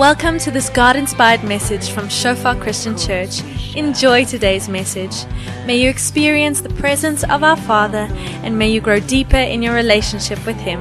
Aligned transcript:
Welcome 0.00 0.38
to 0.38 0.50
this 0.50 0.70
God 0.70 0.96
inspired 0.96 1.44
message 1.44 1.90
from 1.90 2.08
Shofar 2.08 2.56
Christian 2.56 2.96
Church. 2.96 3.42
Enjoy 3.76 4.24
today's 4.24 4.66
message. 4.66 5.26
May 5.66 5.76
you 5.76 5.90
experience 5.90 6.62
the 6.62 6.70
presence 6.70 7.22
of 7.24 7.42
our 7.44 7.54
Father 7.54 8.08
and 8.42 8.58
may 8.58 8.70
you 8.70 8.80
grow 8.80 8.98
deeper 8.98 9.36
in 9.36 9.60
your 9.60 9.74
relationship 9.74 10.38
with 10.46 10.56
Him. 10.56 10.80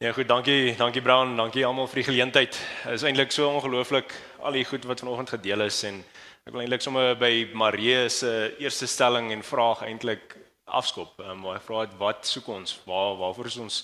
Ja 0.00 0.12
goed, 0.12 0.28
dankie, 0.28 0.74
dankie 0.76 1.02
Brown, 1.02 1.36
dankie 1.36 1.66
almal 1.66 1.86
vir 1.86 2.00
die 2.00 2.06
geleentheid. 2.14 2.56
Is 2.88 3.04
eintlik 3.04 3.28
so 3.36 3.52
ongelooflik 3.52 4.16
al 4.40 4.56
die 4.56 4.64
goed 4.64 4.88
wat 4.88 5.04
vanoggend 5.04 5.36
gedeel 5.36 5.66
is 5.68 5.82
en 5.84 6.00
ek 6.48 6.54
wil 6.54 6.62
eintlik 6.64 6.80
sommer 6.80 7.10
by 7.20 7.50
Marie 7.60 8.06
se 8.08 8.28
eerste 8.56 8.86
stelling 8.88 9.26
en 9.34 9.42
vraag 9.44 9.82
eintlik 9.84 10.32
afskop. 10.64 11.18
Ehm 11.20 11.34
um, 11.34 11.42
waar 11.44 11.58
hy 11.58 11.64
vra 11.66 11.82
wat 12.00 12.24
soek 12.24 12.48
ons? 12.48 12.78
Waar 12.88 13.18
waarvoor 13.20 13.50
is 13.50 13.58
ons 13.60 13.76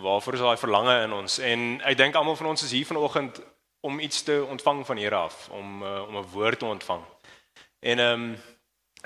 waarvoor 0.00 0.38
is 0.38 0.44
daai 0.46 0.56
verlange 0.56 0.94
in 1.02 1.12
ons? 1.12 1.36
En 1.44 1.66
ek 1.84 1.98
dink 2.00 2.16
almal 2.16 2.40
van 2.40 2.48
ons 2.54 2.64
is 2.64 2.72
hier 2.72 2.88
vanoggend 2.88 3.42
om 3.84 4.00
iets 4.00 4.22
te 4.24 4.38
ontvang 4.48 4.80
van 4.88 4.96
Here 4.96 5.20
af, 5.28 5.50
om 5.52 5.84
uh, 5.84 6.08
om 6.08 6.16
'n 6.16 6.30
woord 6.32 6.58
te 6.58 6.72
ontvang. 6.72 7.04
En 7.84 7.98
ehm 7.98 8.24
um, 8.24 8.36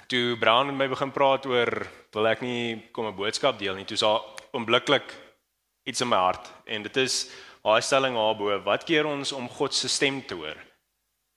toe 0.07 0.39
Brown 0.39 0.71
met 0.71 0.77
my 0.77 0.89
begin 0.89 1.11
praat 1.11 1.47
oor 1.47 1.87
wil 2.15 2.27
ek 2.31 2.47
nie 2.47 2.91
kom 2.93 3.11
'n 3.11 3.17
boodskap 3.17 3.59
deel 3.59 3.75
nie. 3.75 3.85
Toe 3.85 3.97
sa 3.97 4.21
oombliklik 4.53 5.17
iets 5.83 6.01
in 6.01 6.09
my 6.09 6.17
hart 6.31 6.47
en 6.65 6.83
dit 6.83 6.97
is 6.97 7.27
daai 7.63 7.83
stelling 7.83 8.15
daarbo 8.15 8.63
wat 8.63 8.85
keer 8.85 9.07
ons 9.07 9.33
om 9.33 9.49
God 9.49 9.75
se 9.75 9.89
stem 9.89 10.23
te 10.27 10.35
hoor. 10.35 10.70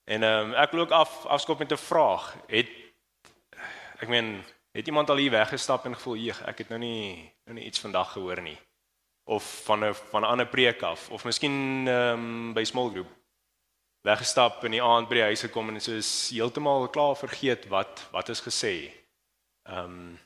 En 0.04 0.24
ehm 0.24 0.50
um, 0.50 0.54
ek 0.54 0.72
wil 0.72 0.80
ook 0.80 0.92
af 0.92 1.26
afskop 1.26 1.60
met 1.60 1.72
'n 1.72 1.78
vraag. 1.78 2.36
Het 2.48 2.70
ek 4.00 4.08
meen 4.08 4.44
het 4.72 4.88
iemand 4.88 5.10
al 5.10 5.16
hier 5.16 5.32
weggestap 5.32 5.86
en 5.86 5.96
gevoel 5.96 6.14
hier 6.14 6.42
ek 6.46 6.58
het 6.58 6.70
nou 6.70 6.80
nie 6.80 7.34
nou 7.46 7.58
nie 7.58 7.66
iets 7.66 7.80
vandag 7.80 8.12
gehoor 8.12 8.42
nie 8.42 8.58
of 9.24 9.64
van 9.66 9.86
'n 9.86 9.94
van 9.94 10.22
'n 10.22 10.32
ander 10.34 10.48
preek 10.48 10.82
af 10.82 11.10
of 11.10 11.24
miskien 11.24 11.88
ehm 11.88 12.20
um, 12.20 12.54
by 12.54 12.64
small 12.64 12.90
group 12.90 13.08
weggestap 14.02 14.64
in 14.64 14.72
die 14.72 14.84
aand 14.84 15.08
by 15.08 15.16
die 15.16 15.30
huis 15.30 15.42
gekom 15.42 15.70
en 15.70 15.82
soos 15.82 16.30
heeltemal 16.30 16.90
klaar 16.90 17.16
vergeet 17.16 17.68
wat 17.68 18.08
wat 18.12 18.30
is 18.30 18.42
gesê. 18.42 18.92
Ehm 19.70 19.84
um, 19.86 20.20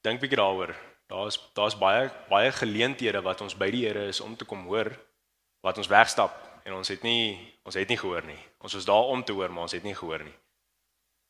dink 0.00 0.20
bietjie 0.20 0.38
daaroor. 0.38 0.74
Daar's 1.06 1.52
daar's 1.54 1.78
baie 1.78 2.10
baie 2.28 2.52
geleenthede 2.52 3.22
wat 3.22 3.40
ons 3.40 3.56
by 3.56 3.70
die 3.70 3.86
Here 3.86 4.06
is 4.06 4.20
om 4.20 4.36
te 4.36 4.44
kom 4.44 4.66
hoor 4.66 4.90
wat 5.60 5.78
ons 5.78 5.88
wegstap 5.88 6.32
en 6.66 6.74
ons 6.74 6.88
het 6.90 7.04
nie 7.06 7.36
ons 7.66 7.78
het 7.78 7.88
nie 7.88 7.98
gehoor 7.98 8.26
nie. 8.26 8.38
Ons 8.62 8.74
was 8.78 8.88
daar 8.88 9.12
om 9.12 9.22
te 9.24 9.34
hoor, 9.34 9.52
maar 9.52 9.66
ons 9.66 9.76
het 9.76 9.86
nie 9.86 9.94
gehoor 9.94 10.24
nie. 10.26 10.34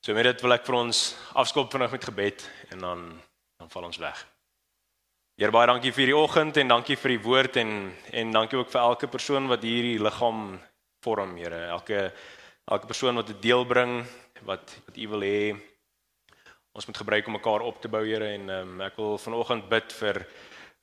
So 0.04 0.14
met 0.16 0.24
dit 0.28 0.42
wil 0.44 0.56
ek 0.56 0.64
vir 0.68 0.78
ons 0.78 1.02
afskop 1.36 1.72
vanaand 1.72 1.96
met 1.96 2.08
gebed 2.08 2.46
en 2.72 2.84
dan 2.84 3.04
dan 3.60 3.70
val 3.72 3.88
ons 3.88 4.00
weg. 4.00 4.24
Here 5.36 5.52
baie 5.52 5.68
dankie 5.68 5.92
vir 5.92 6.12
die 6.12 6.16
oggend 6.16 6.56
en 6.60 6.72
dankie 6.72 6.96
vir 6.96 7.16
die 7.16 7.22
woord 7.24 7.60
en 7.60 7.70
en 8.12 8.32
dankie 8.32 8.58
ook 8.58 8.72
vir 8.72 8.80
elke 8.80 9.08
persoon 9.12 9.48
wat 9.52 9.64
hierdie 9.64 10.00
liggaam 10.00 10.58
vorm, 11.04 11.36
Here. 11.36 11.66
Elke 11.68 12.12
elke 12.66 12.86
persoon 12.86 13.20
wat 13.20 13.30
'n 13.30 13.40
deel 13.40 13.64
bring 13.64 14.06
wat 14.42 14.76
wat 14.86 14.96
U 14.96 15.08
wil 15.08 15.20
hê 15.20 15.56
ons 16.76 16.86
moet 16.86 16.96
gebruik 16.96 17.26
om 17.26 17.32
mekaar 17.32 17.60
op 17.60 17.80
te 17.80 17.88
bou, 17.88 18.04
Here 18.04 18.34
en 18.34 18.48
um, 18.50 18.80
ek 18.80 18.96
wil 18.96 19.18
vanoggend 19.18 19.68
bid 19.68 19.92
vir 19.92 20.26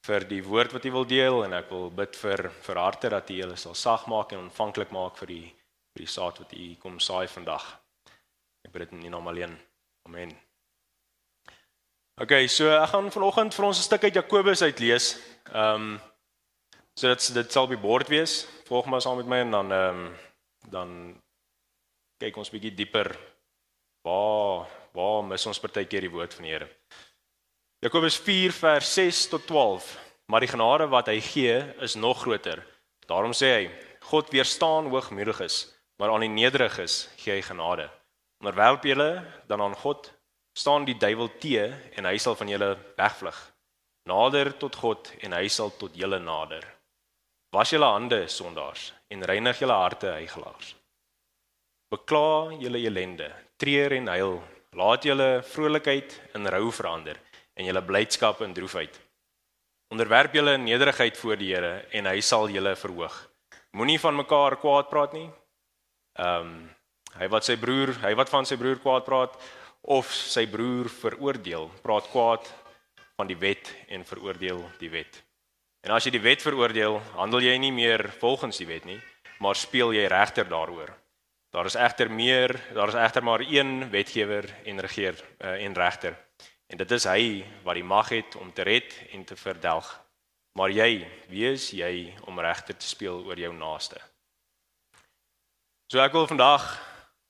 vir 0.04 0.26
die 0.28 0.42
woord 0.44 0.74
wat 0.76 0.86
U 0.86 0.92
wil 0.92 1.06
deel 1.08 1.44
en 1.46 1.54
ek 1.56 1.70
wil 1.72 1.90
bid 1.96 2.16
vir 2.20 2.50
vir 2.66 2.80
harte 2.82 3.12
dat 3.14 3.30
U 3.32 3.38
hulle 3.40 3.58
sal 3.60 3.76
sag 3.76 4.08
maak 4.12 4.34
en 4.34 4.46
ontvanklik 4.48 4.92
maak 4.92 5.16
vir 5.22 5.32
die 5.32 5.46
vir 5.94 6.04
die 6.04 6.10
saad 6.10 6.40
wat 6.42 6.56
U 6.58 6.66
kom 6.82 7.00
saai 7.00 7.28
vandag. 7.32 7.64
Ek 8.66 8.74
bid 8.74 8.86
dit 8.86 8.98
in 8.98 9.06
U 9.08 9.14
naam 9.14 9.30
alleen. 9.32 9.54
Amen. 10.10 10.34
Okay, 12.22 12.48
so 12.48 12.70
ek 12.70 12.92
gaan 12.92 13.12
vanoggend 13.14 13.56
vir 13.56 13.66
ons 13.66 13.80
'n 13.80 13.88
stuk 13.88 14.04
uit 14.04 14.16
Jakobus 14.16 14.62
uitlees. 14.62 15.18
Ehm 15.54 15.96
um, 15.96 16.02
so 16.96 17.08
dit 17.08 17.34
dit 17.34 17.52
sal 17.52 17.68
by 17.68 17.78
bord 17.78 18.08
wees. 18.08 18.46
Volg 18.68 18.86
maar 18.86 19.02
saam 19.02 19.18
met 19.18 19.28
my 19.28 19.40
en 19.40 19.52
dan 19.52 19.72
ehm 19.72 19.98
um, 19.98 20.16
dan 20.70 20.90
kyk 22.20 22.38
ons 22.38 22.50
bietjie 22.50 22.76
dieper 22.76 23.18
waar 24.04 24.68
waar 24.94 25.24
mis 25.24 25.46
ons 25.46 25.60
partykeer 25.60 26.02
die 26.02 26.12
woord 26.14 26.34
van 26.34 26.44
die 26.44 26.52
Here. 26.52 26.70
Jakobus 27.84 28.18
4 28.18 28.52
vers 28.52 28.94
6 28.94 29.28
tot 29.28 29.48
12. 29.48 30.03
Maar 30.32 30.46
die 30.46 30.52
genade 30.52 30.88
wat 30.92 31.10
hy 31.12 31.20
gee 31.22 31.56
is 31.84 31.96
nog 31.96 32.22
groter. 32.24 32.64
Daarom 33.08 33.34
sê 33.36 33.50
hy: 33.54 33.66
God 34.10 34.32
weerstaan 34.32 34.90
hoogmoediges, 34.92 35.68
maar 36.00 36.14
aan 36.14 36.26
die 36.26 36.32
nederiges 36.32 37.08
gee 37.22 37.38
hy 37.38 37.42
genade. 37.46 37.90
Onderwerp 38.44 38.84
julle 38.84 39.24
dan 39.48 39.62
aan 39.62 39.76
God, 39.76 40.12
staan 40.54 40.86
die 40.86 40.98
duiwel 41.00 41.30
te 41.40 41.66
en 41.96 42.06
hy 42.06 42.18
sal 42.18 42.36
van 42.36 42.52
julle 42.52 42.76
wegvlug. 42.98 43.40
Nader 44.10 44.52
tot 44.60 44.76
God 44.76 45.12
en 45.24 45.36
hy 45.38 45.48
sal 45.48 45.72
tot 45.80 45.96
julle 45.96 46.20
nader. 46.20 46.66
Was 47.56 47.72
julle 47.72 47.88
hande 47.88 48.26
sondaars 48.28 48.92
en 49.14 49.24
reinig 49.24 49.60
julle 49.62 49.78
harte 49.78 50.10
heiligelaars. 50.12 50.74
Bekla 51.94 52.52
julle 52.60 52.82
ellende, 52.82 53.30
treur 53.62 53.94
en 53.94 54.10
huil, 54.10 54.36
laat 54.74 55.06
julle 55.06 55.44
vrolikheid 55.46 56.16
in 56.36 56.50
rou 56.50 56.72
verander 56.74 57.20
en 57.54 57.68
julle 57.70 57.84
blydskap 57.86 58.42
in 58.42 58.56
droefheid. 58.58 58.98
Onderwerp 59.94 60.34
julle 60.34 60.54
in 60.58 60.64
nederigheid 60.64 61.18
voor 61.18 61.38
die 61.38 61.52
Here 61.54 61.84
en 61.94 62.08
hy 62.10 62.22
sal 62.26 62.48
julle 62.50 62.72
verhoog. 62.74 63.14
Moenie 63.78 64.00
van 64.02 64.16
mekaar 64.18 64.56
kwaad 64.58 64.88
praat 64.90 65.12
nie. 65.14 65.28
Ehm 66.18 66.48
um, 66.48 66.56
hy 67.14 67.28
wat 67.30 67.46
sy 67.46 67.54
broer, 67.62 67.92
hy 68.02 68.16
wat 68.18 68.32
van 68.34 68.48
sy 68.50 68.58
broer 68.58 68.80
kwaad 68.82 69.06
praat 69.06 69.36
of 69.94 70.10
sy 70.10 70.48
broer 70.50 70.90
veroordeel, 70.90 71.68
praat 71.86 72.08
kwaad 72.10 72.50
van 73.20 73.30
die 73.30 73.38
wet 73.38 73.70
en 73.94 74.02
veroordeel 74.02 74.64
die 74.80 74.90
wet. 74.90 75.20
En 75.86 75.94
as 75.94 76.08
jy 76.08 76.16
die 76.16 76.24
wet 76.26 76.42
veroordeel, 76.42 76.98
handel 77.14 77.46
jy 77.46 77.54
nie 77.62 77.74
meer 77.76 78.08
volgens 78.18 78.58
die 78.64 78.70
wet 78.72 78.90
nie, 78.90 78.98
maar 79.46 79.60
speel 79.62 79.94
jy 79.94 80.08
regter 80.10 80.50
daaroor. 80.50 80.90
Daar 81.54 81.70
is 81.70 81.78
egter 81.78 82.10
meer, 82.10 82.56
daar 82.74 82.90
is 82.90 82.98
egter 82.98 83.22
maar 83.22 83.46
een 83.46 83.92
wetgewer 83.94 84.50
en 84.66 84.82
regeer 84.88 85.22
uh, 85.38 85.54
en 85.54 85.78
regter. 85.78 86.18
En 86.68 86.78
dit 86.78 86.92
is 86.92 87.04
hy 87.04 87.44
wat 87.64 87.76
die 87.78 87.84
mag 87.86 88.10
het 88.10 88.36
om 88.36 88.54
te 88.54 88.62
red 88.62 88.96
en 89.12 89.24
te 89.24 89.36
verdelg. 89.36 89.90
Maar 90.54 90.70
jy, 90.70 90.90
wie 91.30 91.48
is 91.50 91.72
jy 91.74 92.14
om 92.30 92.40
regter 92.40 92.78
te 92.78 92.88
speel 92.88 93.24
oor 93.26 93.40
jou 93.40 93.54
naaste? 93.54 93.98
So 95.90 96.02
ek 96.02 96.14
wil 96.14 96.30
vandag 96.30 96.66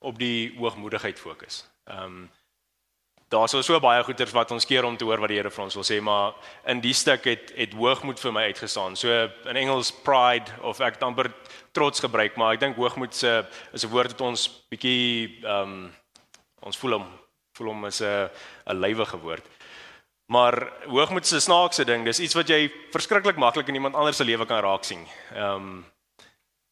op 0.03 0.19
die 0.19 0.53
hoogmoedigheid 0.59 1.19
fokus. 1.19 1.63
Ehm 1.87 2.23
um, 2.23 2.31
daar 3.33 3.47
is 3.49 3.65
so 3.65 3.79
baie 3.81 4.03
goeters 4.03 4.31
wat 4.31 4.51
ons 4.53 4.65
keer 4.65 4.85
om 4.85 4.97
te 4.97 5.05
hoor 5.09 5.17
wat 5.17 5.31
die 5.31 5.39
Here 5.39 5.49
vir 5.49 5.63
ons 5.63 5.73
wil 5.73 5.85
sê, 5.87 5.95
maar 6.01 6.35
in 6.69 6.83
die 6.83 6.93
stuk 6.93 7.23
het 7.25 7.49
het 7.57 7.73
hoogmoed 7.73 8.19
vir 8.21 8.31
my 8.31 8.43
uitgestaan. 8.51 8.95
So 8.95 9.09
in 9.49 9.57
Engels 9.57 9.89
pride 10.05 10.53
of 10.61 10.81
ek 10.85 11.01
amper 11.01 11.31
trots 11.71 11.99
gebruik, 11.99 12.37
maar 12.37 12.53
ek 12.53 12.61
dink 12.61 12.77
hoogmoed 12.77 13.15
se 13.15 13.47
is 13.73 13.85
'n 13.85 13.89
woord 13.89 14.11
wat 14.11 14.21
ons 14.21 14.47
bietjie 14.69 15.41
ehm 15.41 15.61
um, 15.63 15.91
ons 16.61 16.77
voel 16.77 16.99
hom 16.99 17.22
voel 17.53 17.67
hom 17.67 17.85
is 17.85 18.01
'n 18.01 18.29
'n 18.67 18.79
lywige 18.79 19.17
woord. 19.17 19.45
Maar 20.25 20.71
hoogmoed 20.87 21.23
is 21.23 21.33
'n 21.33 21.39
snaakse 21.49 21.85
ding. 21.85 22.05
Dis 22.05 22.19
iets 22.19 22.33
wat 22.33 22.47
jy 22.47 22.71
verskriklik 22.91 23.35
maklik 23.35 23.67
in 23.67 23.75
iemand 23.75 23.95
anders 23.95 24.17
se 24.17 24.23
lewe 24.23 24.45
kan 24.45 24.61
raak 24.61 24.83
sien. 24.83 25.07
Ehm 25.35 25.55
um, 25.55 25.85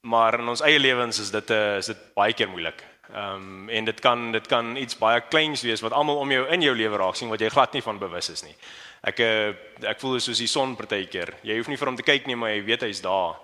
maar 0.01 0.39
in 0.39 0.47
ons 0.47 0.61
eie 0.61 0.79
lewens 0.79 1.19
is 1.19 1.31
dit 1.31 1.49
'n 1.49 1.77
is 1.77 1.85
dit 1.85 2.13
baie 2.13 2.33
keer 2.33 2.49
moeilik. 2.49 2.83
Ehm 3.13 3.35
um, 3.35 3.69
en 3.69 3.85
dit 3.85 3.99
kan 3.99 4.31
dit 4.31 4.47
kan 4.47 4.75
iets 4.75 4.97
baie 4.97 5.21
kleins 5.21 5.61
wees 5.61 5.81
wat 5.81 5.91
almal 5.91 6.17
om 6.17 6.31
jou 6.31 6.47
in 6.47 6.61
jou 6.61 6.75
lewe 6.75 6.97
raak 6.97 7.15
sien 7.15 7.29
wat 7.29 7.39
jy 7.39 7.49
glad 7.49 7.73
nie 7.73 7.81
van 7.81 7.99
bewus 7.99 8.29
is 8.29 8.43
nie. 8.43 8.55
Ek 9.01 9.19
eh, 9.19 9.53
ek 9.81 9.99
voel 9.99 10.19
soos 10.19 10.37
die 10.37 10.47
son 10.47 10.75
partykeer. 10.75 11.33
Jy 11.43 11.57
hoef 11.57 11.67
nie 11.67 11.77
vir 11.77 11.87
hom 11.87 11.95
te 11.95 12.03
kyk 12.03 12.27
nie, 12.27 12.35
maar 12.35 12.49
jy 12.49 12.63
weet 12.63 12.81
hy's 12.81 13.01
daar. 13.01 13.35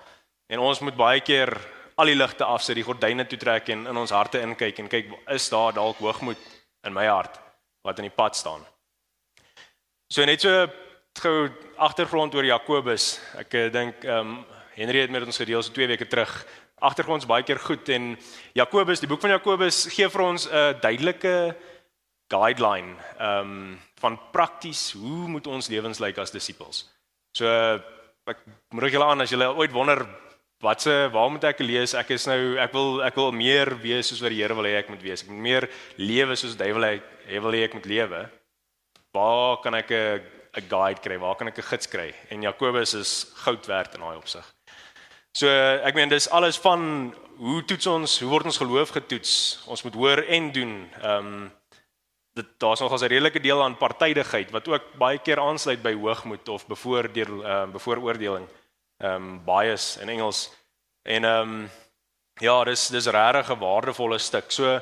En 0.50 0.60
ons 0.60 0.80
moet 0.80 0.96
baie 0.96 1.20
keer 1.20 1.58
al 1.98 2.06
die 2.06 2.16
ligte 2.16 2.46
afsit, 2.46 2.76
die 2.76 2.84
gordyne 2.84 3.26
toetrek 3.26 3.70
en 3.70 3.88
in 3.88 3.98
ons 3.98 4.12
harte 4.12 4.42
inkyk 4.42 4.80
en 4.80 4.88
kyk 4.88 5.14
is 5.34 5.50
daar 5.50 5.74
dalk 5.74 5.98
hoogmoed 5.98 6.38
in 6.84 6.94
my 6.94 7.06
hart 7.08 7.40
wat 7.82 8.00
in 8.00 8.10
die 8.10 8.16
pad 8.16 8.36
staan. 8.36 8.66
So 10.12 10.26
net 10.26 10.42
so 10.42 10.68
gou 11.18 11.50
agtergrond 11.78 12.36
oor 12.36 12.46
Jakobus. 12.46 13.18
Ek 13.40 13.54
uh, 13.58 13.68
dink 13.74 14.06
ehm 14.06 14.38
um, 14.38 14.46
Henry 14.78 15.02
het 15.02 15.10
met 15.10 15.24
ons 15.26 15.40
gedeel 15.42 15.64
so 15.66 15.74
2 15.74 15.88
weke 15.90 16.06
terug. 16.06 16.30
Agtergrond 16.86 17.24
is 17.24 17.30
baie 17.30 17.42
keer 17.42 17.58
goed 17.58 17.90
en 17.90 18.12
Jakobus, 18.54 19.02
die 19.02 19.10
boek 19.10 19.24
van 19.24 19.34
Jakobus 19.34 19.88
gee 19.90 20.06
vir 20.14 20.22
ons 20.22 20.46
'n 20.46 20.78
duidelike 20.84 21.56
guideline 22.30 22.94
ehm 23.18 23.42
um, 23.42 23.80
van 23.98 24.20
prakties 24.32 24.92
hoe 24.94 25.28
moet 25.28 25.48
ons 25.48 25.68
lewens 25.68 26.00
lyk 26.00 26.18
as 26.18 26.32
disippels. 26.32 26.86
So 27.34 27.48
uh, 27.50 27.82
ek 28.28 28.44
moedig 28.70 28.94
julle 28.94 29.08
aan 29.10 29.22
as 29.22 29.32
julle 29.34 29.50
ooit 29.56 29.72
wonder 29.72 30.06
Wat 30.60 30.82
se 30.82 31.10
waar 31.14 31.30
moet 31.30 31.44
ek 31.46 31.60
lees? 31.62 31.94
Ek 31.94 32.10
is 32.16 32.26
nou 32.26 32.58
ek 32.58 32.72
wil 32.74 33.04
ek 33.06 33.18
wil 33.20 33.32
meer 33.32 33.76
wees 33.78 34.10
soos 34.10 34.24
wat 34.26 34.34
die 34.34 34.40
Here 34.42 34.56
wil 34.58 34.66
hê 34.66 34.80
ek 34.80 34.90
moet 34.90 35.04
wees. 35.06 35.22
Ek 35.22 35.30
moet 35.30 35.44
meer 35.46 35.68
lewe 36.02 36.36
soos 36.36 36.56
die 36.58 36.64
duiwel 36.64 36.88
hy 37.28 37.42
wil 37.44 37.54
hê 37.54 37.68
ek 37.68 37.76
moet 37.78 37.86
lewe. 37.86 38.24
Waar 39.14 39.62
kan 39.62 39.78
ek 39.78 39.92
'n 39.92 40.22
'n 40.58 40.66
guide 40.70 41.02
kry? 41.02 41.18
Waar 41.18 41.36
kan 41.36 41.48
ek 41.48 41.60
'n 41.60 41.70
gids 41.70 41.88
kry? 41.88 42.14
En 42.30 42.42
Jakobus 42.42 42.94
is 42.94 43.32
goud 43.46 43.66
werd 43.68 43.94
in 43.94 44.02
daai 44.02 44.18
opsig. 44.18 44.46
So 45.34 45.48
ek 45.48 45.94
meen 45.94 46.10
dis 46.10 46.30
alles 46.30 46.58
van 46.58 47.14
hoe 47.38 47.62
toets 47.66 47.88
ons, 47.88 48.20
hoe 48.20 48.30
word 48.30 48.46
ons 48.46 48.58
geloof 48.58 48.90
getoets? 48.90 49.62
Ons 49.68 49.84
moet 49.84 49.94
hoor 49.94 50.24
en 50.26 50.52
doen. 50.52 50.90
Ehm 51.04 51.26
um, 51.26 51.52
dit 52.34 52.46
daar's 52.58 52.80
nog 52.80 52.94
'n 52.94 53.06
redelike 53.06 53.42
deel 53.42 53.62
aan 53.62 53.78
partydigheid 53.78 54.52
wat 54.52 54.68
ook 54.68 54.98
baie 54.98 55.18
keer 55.18 55.40
aansluit 55.40 55.82
by 55.82 55.94
hoogmoed 55.94 56.50
of 56.50 56.68
bevoordeel 56.68 57.46
ehm 57.46 57.70
uh, 57.70 57.74
bevooroordeling. 57.74 58.48
Ehm 58.98 59.14
um, 59.14 59.44
bias 59.46 59.98
in 59.98 60.10
Engels. 60.10 60.50
En 61.04 61.24
ehm 61.24 61.50
um, 61.50 61.70
ja, 62.40 62.64
dis 62.64 62.88
dis 62.88 63.06
regtig 63.06 63.50
'n 63.50 63.60
waardevolle 63.60 64.18
stuk. 64.18 64.52
So 64.52 64.80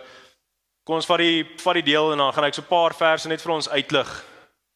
kom 0.83 0.95
ons 0.95 1.05
vat 1.05 1.17
die 1.17 1.43
vat 1.57 1.73
die 1.73 1.83
deel 1.83 2.11
en 2.11 2.17
dan 2.17 2.33
gaan 2.33 2.43
ek 2.43 2.53
so 2.53 2.61
'n 2.61 2.67
paar 2.67 2.93
verse 2.93 3.27
net 3.27 3.41
vir 3.41 3.51
ons 3.51 3.69
uitlig. 3.69 4.25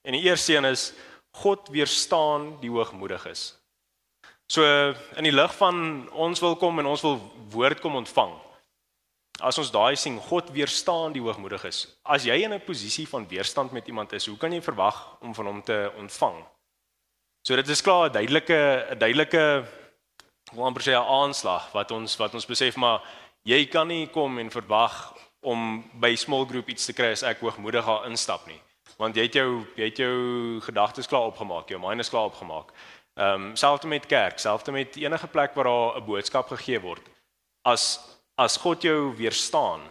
En 0.03 0.13
die 0.13 0.21
eerste 0.21 0.55
een 0.55 0.65
is 0.65 0.93
God 1.31 1.67
weerstaan 1.69 2.59
die 2.59 2.69
hoogmoediges. 2.69 3.55
So 4.47 4.63
in 5.15 5.23
die 5.23 5.31
lig 5.31 5.55
van 5.55 6.09
ons 6.11 6.39
wil 6.39 6.55
kom 6.55 6.79
en 6.79 6.85
ons 6.85 7.01
wil 7.01 7.19
woord 7.49 7.79
kom 7.79 7.95
ontvang. 7.95 8.33
As 9.39 9.57
ons 9.57 9.71
daai 9.71 9.95
sien 9.95 10.19
God 10.19 10.49
weerstaan 10.51 11.13
die 11.13 11.21
hoogmoediges. 11.21 11.97
As 12.03 12.23
jy 12.23 12.43
in 12.43 12.53
'n 12.53 12.65
posisie 12.65 13.07
van 13.07 13.27
weerstand 13.27 13.71
met 13.71 13.87
iemand 13.87 14.13
is, 14.13 14.25
hoe 14.25 14.37
kan 14.37 14.51
jy 14.51 14.61
verwag 14.61 15.17
om 15.21 15.33
van 15.33 15.45
hom 15.45 15.63
te 15.63 15.91
ontvang? 15.97 16.45
So 17.41 17.55
dit 17.55 17.67
is 17.67 17.81
klaar 17.81 18.09
'n 18.09 18.11
duidelike 18.11 18.85
'n 18.91 18.97
duidelike 18.97 19.65
hoe 20.51 20.63
amper 20.63 20.81
sê 20.81 20.91
'n 20.91 21.09
aanslag 21.21 21.71
wat 21.71 21.91
ons 21.91 22.17
wat 22.17 22.33
ons 22.33 22.45
besef 22.45 22.75
maar 22.75 23.01
jy 23.43 23.65
kan 23.65 23.87
nie 23.87 24.07
kom 24.07 24.39
en 24.39 24.51
verwag 24.51 25.13
om 25.41 25.83
by 25.99 26.15
small 26.15 26.45
group 26.45 26.69
iets 26.69 26.85
te 26.85 26.93
kry 26.93 27.11
as 27.11 27.23
ek 27.23 27.39
hoogmoedig 27.39 27.83
gaan 27.85 28.09
instap 28.11 28.47
nie. 28.47 28.61
Want 28.97 29.15
jy 29.15 29.21
het 29.21 29.33
jou 29.33 29.65
jy 29.75 29.83
het 29.83 29.97
jou 29.97 30.59
gedagtes 30.61 31.07
klaar 31.07 31.31
opgemaak 31.31 31.69
jou 31.69 31.79
mind 31.79 31.99
is 31.99 32.09
klaar 32.09 32.25
opgemaak. 32.25 32.73
Ehm 33.15 33.33
um, 33.33 33.55
selfs 33.55 33.85
met 33.85 34.05
kerk 34.05 34.39
selfs 34.39 34.69
met 34.69 34.95
enige 34.95 35.27
plek 35.27 35.53
waar 35.53 35.65
daar 35.65 35.97
'n 35.97 36.05
boodskap 36.05 36.47
gegee 36.47 36.79
word. 36.79 37.09
As 37.63 37.99
as 38.35 38.57
God 38.57 38.81
jou 38.81 39.15
weerstaan 39.15 39.81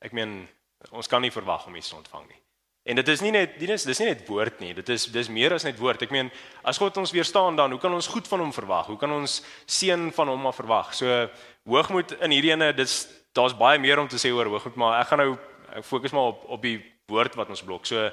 ek 0.00 0.12
meen 0.12 0.48
ons 0.90 1.06
kan 1.06 1.20
nie 1.20 1.32
verwag 1.32 1.66
om 1.66 1.76
iets 1.76 1.88
te 1.88 1.96
ontvang 1.96 2.26
nie 2.28 2.43
En 2.84 2.98
dit 3.00 3.08
is 3.08 3.22
nie 3.24 3.32
net 3.32 3.54
dit 3.56 3.70
is 3.72 3.86
dis 3.88 4.00
nie 4.02 4.10
net 4.10 4.26
woord 4.28 4.58
nie. 4.60 4.74
Dit 4.76 4.90
is 4.92 5.06
dis 5.12 5.30
meer 5.32 5.54
as 5.56 5.64
net 5.64 5.78
woord. 5.80 6.02
Ek 6.04 6.12
meen, 6.12 6.28
as 6.68 6.76
God 6.80 6.96
ons 7.00 7.14
weerstaan 7.16 7.56
dan, 7.56 7.72
hoe 7.72 7.80
kan 7.80 7.94
ons 7.96 8.10
goed 8.12 8.28
van 8.28 8.42
hom 8.44 8.52
verwag? 8.52 8.90
Hoe 8.92 8.98
kan 9.00 9.12
ons 9.14 9.38
seën 9.64 10.10
van 10.12 10.28
hom 10.28 10.50
af 10.50 10.60
verwag? 10.60 10.92
So 10.92 11.24
hoogmoed 11.64 12.12
in 12.20 12.34
hierdie 12.36 12.52
ene, 12.52 12.74
dis 12.76 13.06
daar's 13.34 13.56
baie 13.56 13.80
meer 13.80 14.02
om 14.02 14.08
te 14.08 14.20
sê 14.20 14.34
oor 14.36 14.52
hoogmoed, 14.52 14.76
maar 14.76 14.98
ek 15.00 15.10
gaan 15.10 15.22
nou 15.24 15.30
ek 15.74 15.88
fokus 15.88 16.12
maar 16.12 16.34
op 16.34 16.44
op 16.58 16.62
die 16.62 16.76
woord 17.08 17.38
wat 17.40 17.52
ons 17.56 17.64
blok. 17.64 17.88
So 17.88 18.04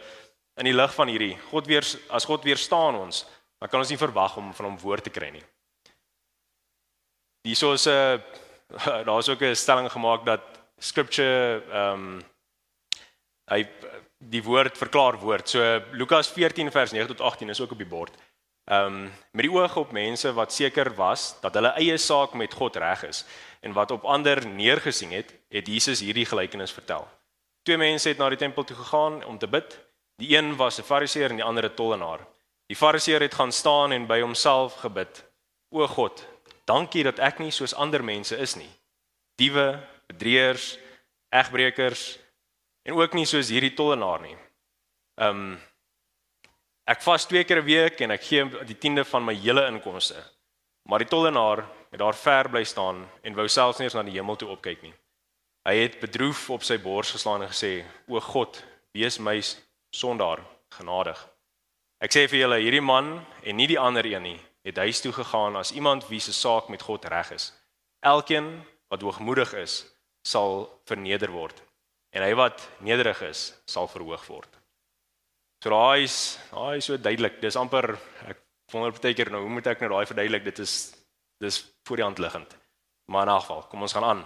in 0.60 0.70
die 0.70 0.76
lig 0.76 0.96
van 0.96 1.12
hierdie, 1.12 1.34
God 1.52 1.68
weer 1.68 1.88
as 2.10 2.28
God 2.30 2.48
weerstaan 2.48 2.96
ons, 2.96 3.26
dan 3.60 3.70
kan 3.70 3.84
ons 3.84 3.92
nie 3.92 4.00
verwag 4.00 4.38
om 4.40 4.54
van 4.56 4.70
hom 4.70 4.80
woord 4.80 5.04
te 5.04 5.14
kry 5.14 5.34
nie. 5.36 5.44
Hierso 7.44 7.74
is 7.76 7.88
'n 7.88 8.24
daar's 9.10 9.28
ook 9.28 9.42
'n 9.42 9.56
stelling 9.56 9.92
gemaak 9.92 10.26
dat 10.26 10.42
scripture 10.80 11.64
ehm 11.68 11.94
um, 11.94 12.22
hy 13.52 13.68
die 14.30 14.44
woord 14.44 14.78
verklaar 14.78 15.18
woord. 15.20 15.50
So 15.50 15.82
Lukas 15.92 16.30
14 16.30 16.72
vers 16.72 16.92
9 16.92 17.08
tot 17.08 17.22
18 17.22 17.50
is 17.50 17.62
ook 17.62 17.72
op 17.72 17.78
die 17.78 17.90
bord. 17.90 18.18
Ehm 18.70 18.86
um, 18.86 19.12
met 19.32 19.48
die 19.48 19.52
oog 19.52 19.76
op 19.76 19.92
mense 19.92 20.34
wat 20.34 20.54
seker 20.54 20.94
was 20.96 21.34
dat 21.42 21.54
hulle 21.58 21.74
eie 21.82 21.98
saak 21.98 22.34
met 22.38 22.54
God 22.54 22.76
reg 22.76 23.04
is 23.04 23.26
en 23.60 23.74
wat 23.74 23.92
op 23.92 24.06
ander 24.06 24.48
neergesien 24.48 25.12
het, 25.12 25.34
het 25.50 25.68
Jesus 25.68 26.00
hierdie 26.00 26.26
gelykenis 26.26 26.72
vertel. 26.72 27.08
Twee 27.64 27.78
mense 27.78 28.10
het 28.10 28.18
na 28.18 28.30
die 28.30 28.38
tempel 28.38 28.64
toe 28.64 28.78
gegaan 28.78 29.24
om 29.26 29.38
te 29.38 29.48
bid. 29.48 29.80
Die 30.22 30.38
een 30.38 30.56
was 30.56 30.78
'n 30.80 30.84
Fariseer 30.84 31.30
en 31.30 31.36
die 31.36 31.46
ander 31.46 31.66
'n 31.66 31.74
tollenaar. 31.76 32.20
Die 32.68 32.76
Fariseer 32.76 33.22
het 33.22 33.34
gaan 33.34 33.52
staan 33.52 33.92
en 33.92 34.08
by 34.08 34.22
homself 34.22 34.74
gebid: 34.74 35.24
"O 35.70 35.88
God, 35.88 36.28
dankie 36.66 37.04
dat 37.04 37.20
ek 37.20 37.40
nie 37.40 37.52
soos 37.52 37.74
ander 37.74 38.04
mense 38.04 38.38
is 38.38 38.56
nie. 38.56 38.70
Diewe, 39.36 39.80
bedrieërs, 40.08 40.78
egbreekers, 41.30 42.21
en 42.84 42.94
ook 42.98 43.14
nie 43.14 43.26
soos 43.30 43.52
hierdie 43.54 43.74
tollenaar 43.78 44.24
nie. 44.26 44.38
Ehm 45.22 45.44
um, 45.44 45.60
ek 46.92 47.04
vas 47.06 47.26
twee 47.30 47.44
keer 47.46 47.62
'n 47.62 47.66
week 47.66 48.02
en 48.02 48.12
ek 48.12 48.24
gee 48.24 48.44
die 48.66 48.78
tiende 48.78 49.06
van 49.06 49.24
my 49.24 49.34
hele 49.34 49.68
inkomste. 49.68 50.18
Maar 50.90 51.00
die 51.00 51.08
tollenaar 51.08 51.64
het 51.92 52.00
daar 52.00 52.16
ver 52.16 52.50
bly 52.50 52.64
staan 52.64 53.08
en 53.24 53.36
wou 53.36 53.48
selfs 53.48 53.78
nie 53.78 53.86
eens 53.86 53.94
na 53.94 54.04
die 54.04 54.18
hemel 54.18 54.36
toe 54.36 54.50
opkyk 54.50 54.82
nie. 54.82 54.94
Hy 55.64 55.76
het 55.76 56.00
bedroef 56.00 56.50
op 56.50 56.64
sy 56.64 56.78
bors 56.78 57.12
geslaan 57.12 57.44
en 57.44 57.50
gesê: 57.50 57.86
"O 58.08 58.20
God, 58.20 58.64
wees 58.94 59.20
my 59.20 59.42
sondaar 59.92 60.40
genadig." 60.70 61.28
Ek 62.02 62.12
sê 62.12 62.28
vir 62.28 62.40
julle, 62.40 62.60
hierdie 62.60 62.82
man 62.82 63.26
en 63.44 63.56
nie 63.56 63.68
die 63.68 63.80
ander 63.80 64.06
een 64.06 64.24
nie, 64.24 64.40
het 64.64 64.78
huis 64.78 65.02
toe 65.02 65.12
gegaan 65.12 65.56
as 65.56 65.72
iemand 65.72 66.10
wie 66.10 66.20
se 66.20 66.34
saak 66.34 66.70
met 66.70 66.82
God 66.82 67.06
reg 67.06 67.32
is. 67.32 67.54
Elkeen 68.00 68.66
wat 68.90 69.02
hoogmoedig 69.02 69.54
is, 69.54 69.86
sal 70.24 70.82
verneder 70.86 71.32
word 71.32 71.62
en 72.12 72.26
hy 72.26 72.32
wat 72.36 72.64
nederig 72.84 73.22
is 73.30 73.52
sal 73.66 73.88
verhoog 73.92 74.24
word. 74.28 74.58
So 75.64 75.72
daai 75.74 76.04
is 76.04 76.18
daai 76.52 76.78
is 76.78 76.88
so 76.90 76.98
duidelik. 76.98 77.40
Dis 77.42 77.60
amper 77.60 77.94
ek 78.28 78.42
wonder 78.74 78.96
baie 78.98 79.16
keer 79.16 79.32
nou 79.32 79.44
hoe 79.46 79.54
moet 79.54 79.68
ek 79.68 79.84
nou 79.84 79.92
daai 79.94 80.10
verduidelik? 80.10 80.48
Dit 80.48 80.64
is 80.64 80.96
dis 81.42 81.62
voor 81.88 82.02
die 82.02 82.06
hand 82.06 82.22
liggend. 82.22 82.58
Maar 83.12 83.28
in 83.28 83.40
geval, 83.42 83.64
kom 83.68 83.82
ons 83.82 83.94
gaan 83.94 84.08
aan. 84.08 84.26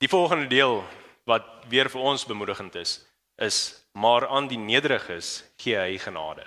Die 0.00 0.08
volgende 0.08 0.46
deel 0.46 0.84
wat 1.28 1.46
weer 1.68 1.90
vir 1.90 2.00
ons 2.00 2.26
bemoedigend 2.26 2.74
is, 2.78 3.00
is 3.42 3.56
maar 3.92 4.28
aan 4.28 4.48
die 4.48 4.58
nederiges 4.58 5.40
gee 5.60 5.76
hy 5.76 5.98
genade. 5.98 6.44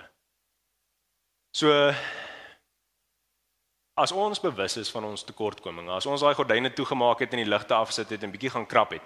So 1.54 1.70
as 3.94 4.12
ons 4.12 4.40
bewus 4.42 4.76
is 4.80 4.90
van 4.90 5.04
ons 5.06 5.22
tekortkominge, 5.26 5.92
as 5.94 6.06
ons 6.10 6.24
daai 6.24 6.34
gordyne 6.34 6.72
toegemaak 6.74 7.22
het 7.22 7.34
en 7.34 7.44
die 7.44 7.50
ligte 7.50 7.76
afsit 7.76 8.10
het 8.10 8.24
en 8.24 8.32
bietjie 8.32 8.50
gaan 8.50 8.66
krap 8.66 8.96
het, 8.96 9.04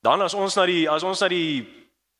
Dan 0.00 0.22
as 0.22 0.34
ons 0.34 0.56
na 0.56 0.66
die 0.66 0.88
as 0.90 1.02
ons 1.02 1.20
na 1.20 1.28
die 1.28 1.66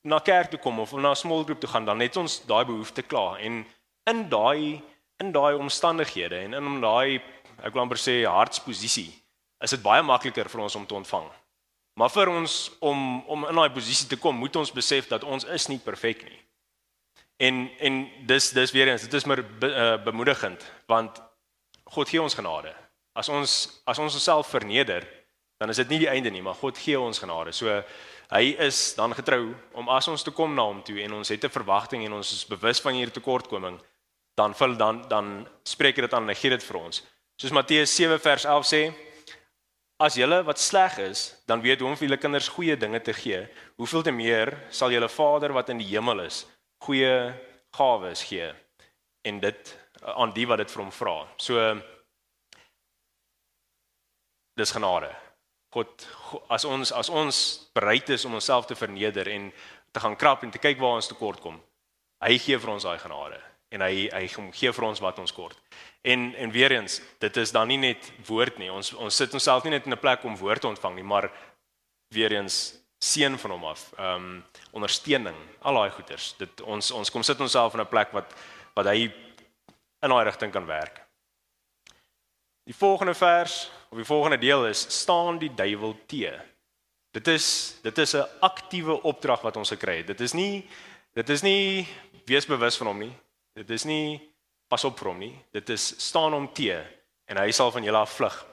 na 0.07 0.19
kerk 0.19 0.51
toe 0.51 0.61
kom 0.63 0.79
of 0.81 0.93
na 0.93 1.11
'n 1.11 1.17
small 1.17 1.45
group 1.45 1.61
toe 1.61 1.71
gaan, 1.71 1.85
dan 1.85 2.01
het 2.01 2.17
ons 2.17 2.47
daai 2.47 2.65
behoefte 2.65 3.03
klaar 3.03 3.39
en 3.41 3.67
in 4.07 4.29
daai 4.29 4.83
in 5.19 5.33
daai 5.33 5.55
omstandighede 5.55 6.39
en 6.39 6.55
in 6.55 6.81
daai 6.81 7.23
ek 7.65 7.73
wil 7.73 7.83
amper 7.83 7.99
sê 7.99 8.25
hartsposisie 8.25 9.13
is 9.65 9.71
dit 9.71 9.83
baie 9.83 10.03
makliker 10.03 10.49
vir 10.49 10.61
ons 10.61 10.77
om 10.77 10.87
te 10.87 10.95
ontvang. 10.95 11.29
Maar 11.97 12.11
vir 12.13 12.29
ons 12.29 12.57
om 12.85 13.23
om 13.27 13.47
in 13.49 13.57
daai 13.57 13.73
posisie 13.73 14.09
te 14.09 14.19
kom, 14.21 14.37
moet 14.37 14.57
ons 14.57 14.73
besef 14.73 15.09
dat 15.09 15.25
ons 15.25 15.45
is 15.45 15.69
nie 15.73 15.79
perfek 15.79 16.25
nie. 16.25 16.41
En 17.37 17.71
en 17.81 18.03
dis 18.29 18.51
dis 18.51 18.73
weer 18.73 18.89
eens, 18.89 19.03
dit 19.03 19.15
is 19.15 19.25
maar 19.25 19.43
be, 19.43 19.69
uh, 19.69 19.97
bemoedigend 20.05 20.65
want 20.87 21.23
God 21.85 22.09
gee 22.09 22.23
ons 22.23 22.35
genade. 22.35 22.75
As 23.15 23.29
ons 23.29 23.81
as 23.87 23.99
ons 23.99 24.15
onsself 24.15 24.53
verneder, 24.53 25.07
dan 25.59 25.73
is 25.73 25.77
dit 25.77 25.89
nie 25.89 26.03
die 26.05 26.11
einde 26.11 26.31
nie, 26.31 26.43
maar 26.43 26.55
God 26.55 26.79
gee 26.79 26.99
ons 27.01 27.19
genade. 27.19 27.53
So 27.57 27.83
hy 28.31 28.45
is 28.61 28.95
dan 28.99 29.15
getrou 29.15 29.55
om 29.79 29.89
as 29.89 30.09
ons 30.09 30.25
toe 30.27 30.35
kom 30.35 30.55
na 30.55 30.67
hom 30.67 30.83
toe 30.85 30.99
en 31.05 31.19
ons 31.21 31.29
het 31.29 31.45
'n 31.45 31.51
verwagting 31.51 32.05
en 32.05 32.13
ons 32.13 32.33
is 32.33 32.45
bewus 32.45 32.81
van 32.81 32.95
hierdie 32.95 33.21
tekortkoming, 33.21 33.81
dan 34.37 34.55
vul 34.55 34.77
dan 34.77 35.09
dan 35.09 35.49
spreek 35.65 35.97
dit 35.97 36.15
aan 36.15 36.29
en 36.29 36.37
gee 36.37 36.51
dit 36.51 36.65
vir 36.65 36.77
ons. 36.77 37.03
Soos 37.41 37.53
Matteus 37.53 37.97
7 37.97 38.19
vers 38.19 38.45
11 38.45 38.67
sê, 38.67 38.95
as 39.99 40.15
julle 40.15 40.43
wat 40.45 40.59
sleg 40.59 40.99
is, 40.99 41.35
dan 41.47 41.61
weet 41.61 41.81
hoe 41.81 41.89
om 41.89 41.97
vir 41.97 42.09
julle 42.09 42.21
kinders 42.21 42.49
goeie 42.49 42.77
dinge 42.77 43.01
te 43.01 43.13
gee, 43.13 43.49
hoeveel 43.77 44.03
te 44.03 44.11
meer 44.11 44.67
sal 44.71 44.91
julle 44.91 45.09
Vader 45.09 45.53
wat 45.53 45.69
in 45.69 45.79
die 45.79 45.89
hemel 45.89 46.21
is, 46.21 46.47
goeie 46.85 47.35
gawes 47.73 48.23
gee 48.23 48.53
en 49.25 49.41
dit 49.41 49.79
aan 50.03 50.33
die 50.33 50.47
wat 50.47 50.59
dit 50.59 50.71
vir 50.71 50.83
hom 50.83 50.93
vra. 50.93 51.17
So 51.37 51.81
dis 54.57 54.73
genade. 54.73 55.26
God 55.77 56.07
as 56.49 56.65
ons 56.65 56.93
as 56.97 57.11
ons 57.13 57.39
bereid 57.77 58.09
is 58.15 58.25
om 58.25 58.37
onsself 58.39 58.67
te 58.67 58.77
verneder 58.79 59.29
en 59.29 59.51
te 59.93 60.01
gaan 60.01 60.17
krap 60.17 60.45
en 60.45 60.53
te 60.53 60.63
kyk 60.63 60.81
waar 60.81 60.97
ons 61.01 61.11
tekort 61.11 61.43
kom. 61.45 61.59
Hy 62.25 62.39
gee 62.41 62.57
vir 62.59 62.73
ons 62.73 62.87
daai 62.89 62.99
genade 63.03 63.41
en 63.75 63.83
hy 63.85 64.07
hy 64.09 64.25
gee 64.57 64.73
vir 64.73 64.87
ons 64.89 65.03
wat 65.05 65.21
ons 65.21 65.35
kort. 65.37 65.59
En 66.07 66.31
en 66.39 66.55
weer 66.55 66.77
eens, 66.79 67.01
dit 67.21 67.37
is 67.43 67.53
dan 67.53 67.69
nie 67.69 67.81
net 67.83 68.11
woord 68.29 68.59
nie. 68.63 68.71
Ons 68.73 68.95
ons 68.95 69.21
sit 69.23 69.33
onsself 69.35 69.65
nie 69.65 69.75
net 69.77 69.87
in 69.87 69.93
'n 69.93 70.01
plek 70.01 70.25
om 70.25 70.37
woord 70.37 70.61
te 70.61 70.69
ontvang 70.69 70.95
nie, 70.97 71.05
maar 71.05 71.31
weer 72.15 72.33
eens 72.33 72.79
seën 72.99 73.39
van 73.39 73.51
hom 73.51 73.65
af. 73.65 73.93
Ehm 73.99 74.15
um, 74.15 74.45
ondersteuning, 74.73 75.37
al 75.63 75.75
daai 75.75 75.91
goeders. 75.91 76.35
Dit 76.39 76.61
ons 76.61 76.91
ons 76.91 77.11
kom 77.11 77.23
sit 77.23 77.41
onsself 77.41 77.75
in 77.75 77.81
'n 77.81 77.89
plek 77.89 78.13
wat 78.13 78.35
wat 78.75 78.87
hy 78.87 79.13
in 80.03 80.11
daai 80.11 80.25
rigting 80.25 80.53
kan 80.53 80.67
werk. 80.67 81.06
Die 82.67 82.75
volgende 82.75 83.15
vers 83.15 83.71
of 83.91 83.97
die 83.97 84.05
volgende 84.05 84.39
deel 84.39 84.67
is 84.67 84.81
staan 84.91 85.39
die 85.39 85.53
duiwel 85.55 85.95
te. 86.07 86.33
Dit 87.15 87.29
is 87.29 87.79
dit 87.83 87.99
is 87.99 88.15
'n 88.17 88.27
aktiewe 88.41 89.03
opdrag 89.03 89.41
wat 89.41 89.57
ons 89.57 89.71
gekry 89.71 89.97
het. 89.97 90.07
Dit 90.07 90.21
is 90.21 90.33
nie 90.33 90.69
dit 91.15 91.29
is 91.29 91.43
nie 91.43 91.87
wees 92.25 92.47
bewus 92.47 92.77
van 92.77 92.87
hom 92.87 92.99
nie. 92.99 93.15
Dit 93.55 93.71
is 93.71 93.85
nie 93.85 94.21
pas 94.69 94.85
op 94.85 94.99
vir 94.99 95.09
hom 95.09 95.19
nie. 95.19 95.45
Dit 95.53 95.69
is 95.69 95.95
staan 95.99 96.33
hom 96.33 96.53
te 96.53 96.85
en 97.27 97.37
hy 97.37 97.51
sal 97.51 97.71
van 97.71 97.85
julle 97.85 97.99
af 97.99 98.17
vlug. 98.17 98.47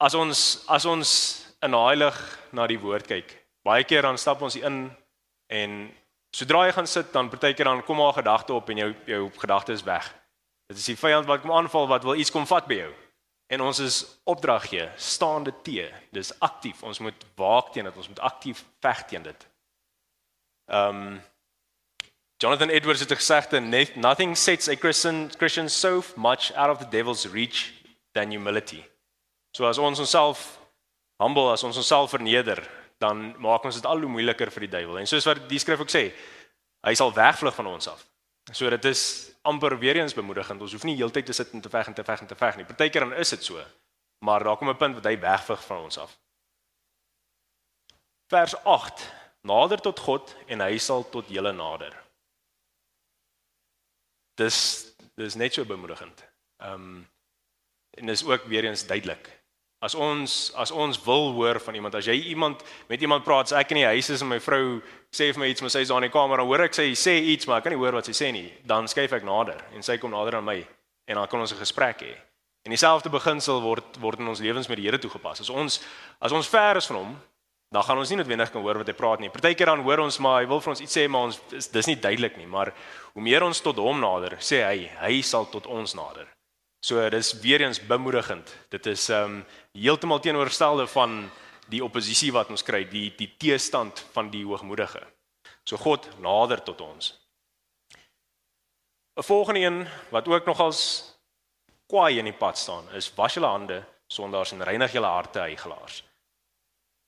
As 0.00 0.14
ons 0.14 0.64
as 0.68 0.84
ons 0.84 1.10
in 1.62 1.74
heilig 1.74 2.38
na 2.52 2.66
die 2.66 2.80
woord 2.80 3.06
kyk, 3.06 3.44
baie 3.62 3.84
keer 3.84 4.02
dan 4.02 4.18
stap 4.18 4.42
ons 4.42 4.56
in 4.56 4.90
en 5.48 5.94
sodra 6.32 6.66
jy 6.66 6.72
gaan 6.72 6.86
sit 6.86 7.12
dan 7.12 7.28
partykeer 7.28 7.64
dan 7.64 7.84
kom 7.84 7.96
maar 7.96 8.12
'n 8.12 8.24
gedagte 8.24 8.52
op 8.52 8.70
en 8.70 8.76
jou 8.76 8.94
jou 9.06 9.30
gedagte 9.36 9.72
is 9.72 9.82
weg. 9.82 10.21
Dit 10.72 10.80
is 10.80 10.88
die 10.88 10.96
vyand 10.96 11.28
wat 11.28 11.42
kom 11.42 11.52
aanval 11.52 11.90
wat 11.90 12.06
wil 12.08 12.16
iets 12.16 12.32
kom 12.32 12.46
vat 12.48 12.64
by 12.64 12.78
jou. 12.78 12.92
En 13.52 13.60
ons 13.60 13.78
is 13.84 13.98
opdrag 14.24 14.70
gee, 14.70 14.86
staande 14.96 15.52
te. 15.66 15.84
Dis 16.16 16.32
aktief. 16.40 16.80
Ons 16.88 17.02
moet 17.04 17.26
waak 17.36 17.74
teen 17.74 17.84
dit. 17.84 17.98
Ons 18.00 18.08
moet 18.08 18.22
aktief 18.24 18.62
veg 18.80 19.02
teen 19.10 19.26
dit. 19.26 19.44
Um 20.72 21.20
Jonathan 22.40 22.72
Edwards 22.74 23.04
het 23.04 23.12
gesê 23.12 23.38
that 23.52 23.96
nothing 23.96 24.32
sets 24.36 24.68
a 24.68 24.74
Christian 24.74 25.30
Christian 25.36 25.68
so 25.68 26.02
much 26.16 26.50
out 26.56 26.70
of 26.70 26.78
the 26.78 26.88
devil's 26.90 27.26
reach 27.26 27.70
than 28.16 28.32
humility. 28.32 28.82
So 29.54 29.68
as 29.68 29.78
ons 29.78 30.00
onsself 30.00 30.58
humble, 31.20 31.52
as 31.52 31.62
ons 31.62 31.76
onsself 31.76 32.10
verneder, 32.10 32.64
dan 32.98 33.34
maak 33.38 33.64
ons 33.68 33.76
dit 33.78 33.86
al 33.86 34.00
hoe 34.00 34.10
moeiliker 34.10 34.50
vir 34.50 34.66
die 34.66 34.72
duiwel. 34.78 34.98
En 34.98 35.06
soos 35.06 35.28
wat 35.28 35.44
die 35.50 35.60
skrif 35.60 35.84
ook 35.84 35.92
sê, 35.92 36.08
hy 36.82 36.94
sal 36.98 37.12
wegvlug 37.14 37.54
van 37.54 37.68
ons 37.76 37.92
af. 37.92 38.02
So 38.50 38.70
dit 38.70 38.84
is 38.84 39.30
amper 39.42 39.78
weer 39.78 39.96
eens 39.96 40.14
bemoedigend. 40.14 40.60
Ons 40.60 40.72
hoef 40.72 40.82
nie 40.82 40.96
heeltyd 40.96 41.26
te 41.26 41.32
sit 41.36 41.52
en 41.52 41.60
te 41.60 41.70
veg 41.70 41.86
en 41.86 41.94
te 41.94 42.04
veg 42.04 42.20
en 42.20 42.26
te 42.26 42.38
veg 42.38 42.56
nie. 42.56 42.66
Partykeer 42.66 43.06
dan 43.06 43.14
is 43.14 43.30
dit 43.30 43.44
so. 43.44 43.62
Maar 44.18 44.44
daar 44.44 44.56
kom 44.56 44.68
'n 44.68 44.76
punt 44.76 44.94
wat 44.94 45.04
hy 45.04 45.18
wegvlug 45.18 45.64
van 45.64 45.78
ons 45.82 45.98
af. 45.98 46.18
Vers 48.26 48.54
8: 48.64 49.12
Nader 49.40 49.80
tot 49.80 49.98
God 49.98 50.36
en 50.46 50.60
hy 50.60 50.78
sal 50.78 51.08
tot 51.08 51.28
julle 51.28 51.52
nader. 51.52 52.02
Dis 54.34 54.86
dis 55.14 55.34
net 55.34 55.54
so 55.54 55.64
bemoedigend. 55.64 56.24
Ehm 56.56 56.72
um, 56.72 57.10
en 57.90 58.06
dis 58.06 58.24
ook 58.24 58.44
weer 58.44 58.64
eens 58.64 58.86
duidelik. 58.86 59.42
As 59.78 59.94
ons 59.94 60.52
as 60.54 60.70
ons 60.70 61.02
wil 61.04 61.32
hoor 61.32 61.60
van 61.60 61.74
iemand, 61.74 61.94
as 61.94 62.06
jy 62.06 62.14
iemand 62.30 62.62
met 62.88 63.00
iemand 63.00 63.24
praat, 63.24 63.50
sê 63.50 63.58
ek 63.58 63.70
in 63.70 63.82
die 63.82 63.90
huis 63.90 64.08
is 64.10 64.20
en 64.20 64.28
my 64.30 64.40
vrou 64.40 64.80
sê 65.12 65.28
vir 65.32 65.42
my 65.42 65.48
iets, 65.52 65.60
maar 65.60 65.70
sy 65.70 65.82
is 65.84 65.90
daar 65.92 66.00
in 66.00 66.08
die 66.08 66.14
kamer, 66.14 66.40
dan 66.40 66.48
hoor 66.48 66.64
ek 66.64 66.76
sy 66.76 66.86
sê 66.96 67.18
iets, 67.34 67.46
maar 67.46 67.60
ek 67.60 67.68
kan 67.68 67.74
nie 67.74 67.80
hoor 67.80 67.98
wat 67.98 68.08
sy 68.08 68.14
sê 68.16 68.30
nie. 68.32 68.48
Dan 68.64 68.88
skuif 68.88 69.12
ek 69.12 69.26
nader 69.28 69.60
en 69.76 69.84
sy 69.84 69.98
kom 70.00 70.14
nader 70.14 70.38
aan 70.38 70.46
my 70.46 70.58
en 71.10 71.18
dan 71.20 71.28
kan 71.28 71.40
ons 71.40 71.52
'n 71.52 71.60
gesprek 71.60 72.00
hê. 72.02 72.14
En 72.64 72.70
dieselfde 72.70 73.10
beginsel 73.10 73.60
word 73.60 73.98
word 74.00 74.20
in 74.20 74.28
ons 74.28 74.40
lewens 74.40 74.68
met 74.68 74.78
die 74.78 74.86
Here 74.86 74.98
toegepas. 74.98 75.40
As 75.40 75.50
ons 75.50 75.80
as 76.20 76.32
ons 76.32 76.48
ver 76.48 76.76
is 76.76 76.86
van 76.86 76.96
hom, 76.96 77.20
dan 77.72 77.82
gaan 77.82 77.98
ons 77.98 78.10
nie 78.10 78.16
noodwendig 78.16 78.52
kan 78.52 78.62
hoor 78.62 78.78
wat 78.78 78.86
hy 78.86 78.92
praat 78.92 79.20
nie. 79.20 79.30
Partykeer 79.32 79.66
dan 79.66 79.80
hoor 79.80 79.98
ons 79.98 80.18
maar 80.18 80.40
hy 80.42 80.46
wil 80.46 80.60
vir 80.60 80.70
ons 80.70 80.80
iets 80.80 80.96
sê, 80.96 81.08
maar 81.08 81.28
ons 81.30 81.40
is 81.52 81.68
dis 81.68 81.86
nie 81.86 81.96
duidelik 81.96 82.36
nie, 82.36 82.46
maar 82.46 82.72
hoe 83.14 83.22
meer 83.22 83.42
ons 83.42 83.60
tot 83.60 83.76
hom 83.76 84.00
nader, 84.00 84.36
sê 84.40 84.62
hy, 84.64 84.90
hy 85.00 85.22
sal 85.22 85.48
tot 85.50 85.66
ons 85.66 85.94
nader. 85.94 86.28
So 86.84 87.08
dis 87.10 87.32
weer 87.40 87.62
eens 87.62 87.80
bemoedigend. 87.80 88.48
Dit 88.70 88.86
is 88.86 89.08
ehm 89.10 89.24
um, 89.24 89.44
heeltemal 89.72 90.20
teenoorgestelde 90.20 90.86
van 90.86 91.30
die 91.72 91.82
oppositie 91.84 92.30
wat 92.34 92.50
ons 92.52 92.64
kry, 92.66 92.84
die 92.88 93.08
die 93.16 93.30
teestand 93.40 94.04
van 94.12 94.30
die 94.32 94.44
hoogmoedige. 94.44 95.02
So 95.64 95.80
God 95.80 96.08
nader 96.20 96.62
tot 96.62 96.80
ons. 96.84 97.14
'n 99.16 99.22
Volgende 99.22 99.60
een 99.60 99.88
wat 100.10 100.28
ook 100.28 100.46
nogals 100.46 100.80
kwaai 101.86 102.18
in 102.18 102.24
die 102.24 102.38
pad 102.38 102.58
staan, 102.58 102.88
is 102.94 103.12
was 103.14 103.34
julle 103.34 103.46
hande 103.46 103.84
sondaars 104.06 104.52
en 104.52 104.62
reinig 104.62 104.92
julle 104.92 105.06
harte 105.06 105.40
eigelaars. 105.40 106.04